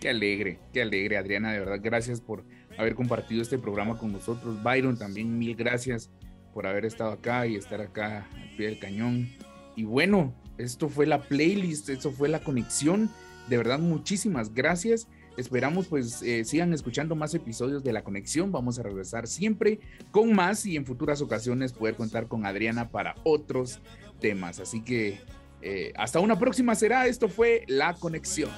Qué 0.00 0.08
alegre, 0.08 0.58
qué 0.72 0.80
alegre, 0.80 1.18
Adriana, 1.18 1.52
de 1.52 1.58
verdad, 1.58 1.78
gracias 1.82 2.22
por 2.22 2.42
haber 2.78 2.94
compartido 2.94 3.42
este 3.42 3.58
programa 3.58 3.98
con 3.98 4.12
nosotros. 4.12 4.62
Byron, 4.62 4.98
también 4.98 5.38
mil 5.38 5.54
gracias 5.54 6.10
por 6.54 6.66
haber 6.66 6.86
estado 6.86 7.12
acá 7.12 7.46
y 7.46 7.56
estar 7.56 7.82
acá 7.82 8.26
al 8.34 8.56
pie 8.56 8.68
del 8.68 8.78
cañón. 8.78 9.28
Y 9.76 9.84
bueno, 9.84 10.34
esto 10.56 10.88
fue 10.88 11.06
la 11.06 11.20
playlist, 11.20 11.90
esto 11.90 12.10
fue 12.12 12.30
la 12.30 12.40
conexión. 12.40 13.10
De 13.50 13.58
verdad, 13.58 13.78
muchísimas 13.78 14.54
gracias. 14.54 15.06
Esperamos 15.36 15.86
pues 15.86 16.22
eh, 16.22 16.44
sigan 16.44 16.72
escuchando 16.72 17.14
más 17.14 17.34
episodios 17.34 17.84
de 17.84 17.92
La 17.92 18.02
Conexión. 18.02 18.52
Vamos 18.52 18.78
a 18.78 18.82
regresar 18.82 19.26
siempre 19.26 19.80
con 20.10 20.32
más 20.32 20.64
y 20.66 20.76
en 20.76 20.86
futuras 20.86 21.20
ocasiones 21.20 21.72
poder 21.72 21.94
contar 21.94 22.26
con 22.26 22.46
Adriana 22.46 22.88
para 22.88 23.14
otros 23.22 23.80
temas. 24.18 24.60
Así 24.60 24.82
que 24.82 25.20
eh, 25.62 25.92
hasta 25.96 26.20
una 26.20 26.38
próxima 26.38 26.74
será. 26.74 27.06
Esto 27.06 27.28
fue 27.28 27.64
La 27.68 27.94
Conexión. 27.94 28.50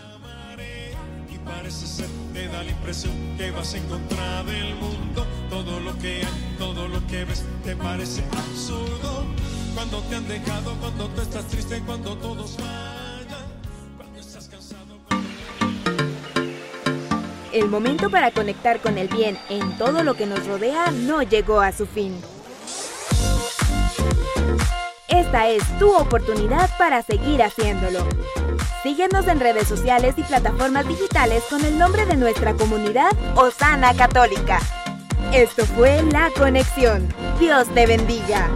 Parece 1.44 1.86
ser, 1.86 2.08
te 2.32 2.48
da 2.48 2.62
la 2.62 2.70
impresión 2.70 3.12
que 3.36 3.50
vas 3.50 3.74
en 3.74 3.82
contra 3.86 4.42
del 4.44 4.74
mundo. 4.76 5.26
Todo 5.50 5.80
lo 5.80 5.96
que 5.98 6.18
hay, 6.18 6.56
todo 6.58 6.88
lo 6.88 7.06
que 7.06 7.24
ves, 7.24 7.44
te 7.64 7.76
parece 7.76 8.22
absurdo. 8.32 9.24
Cuando 9.74 10.00
te 10.02 10.16
han 10.16 10.28
dejado, 10.28 10.74
cuando 10.80 11.08
tú 11.08 11.20
estás 11.20 11.46
triste, 11.48 11.80
cuando 11.84 12.16
todos 12.16 12.56
fallan, 12.56 13.46
cuando 13.96 14.20
estás 14.20 14.48
cansado. 14.48 14.98
El 17.52 17.68
momento 17.68 18.10
para 18.10 18.30
conectar 18.30 18.80
con 18.80 18.96
el 18.96 19.08
bien 19.08 19.38
en 19.48 19.76
todo 19.78 20.02
lo 20.02 20.14
que 20.14 20.26
nos 20.26 20.46
rodea 20.46 20.90
no 20.90 21.22
llegó 21.22 21.60
a 21.60 21.72
su 21.72 21.86
fin. 21.86 22.14
Esta 25.12 25.46
es 25.46 25.62
tu 25.78 25.94
oportunidad 25.94 26.70
para 26.78 27.02
seguir 27.02 27.42
haciéndolo. 27.42 28.08
Síguenos 28.82 29.28
en 29.28 29.40
redes 29.40 29.68
sociales 29.68 30.14
y 30.16 30.22
plataformas 30.22 30.88
digitales 30.88 31.44
con 31.50 31.62
el 31.66 31.78
nombre 31.78 32.06
de 32.06 32.16
nuestra 32.16 32.54
comunidad 32.54 33.12
Osana 33.34 33.92
Católica. 33.92 34.58
Esto 35.34 35.66
fue 35.66 36.02
La 36.04 36.30
Conexión. 36.34 37.06
Dios 37.38 37.68
te 37.74 37.86
bendiga. 37.86 38.48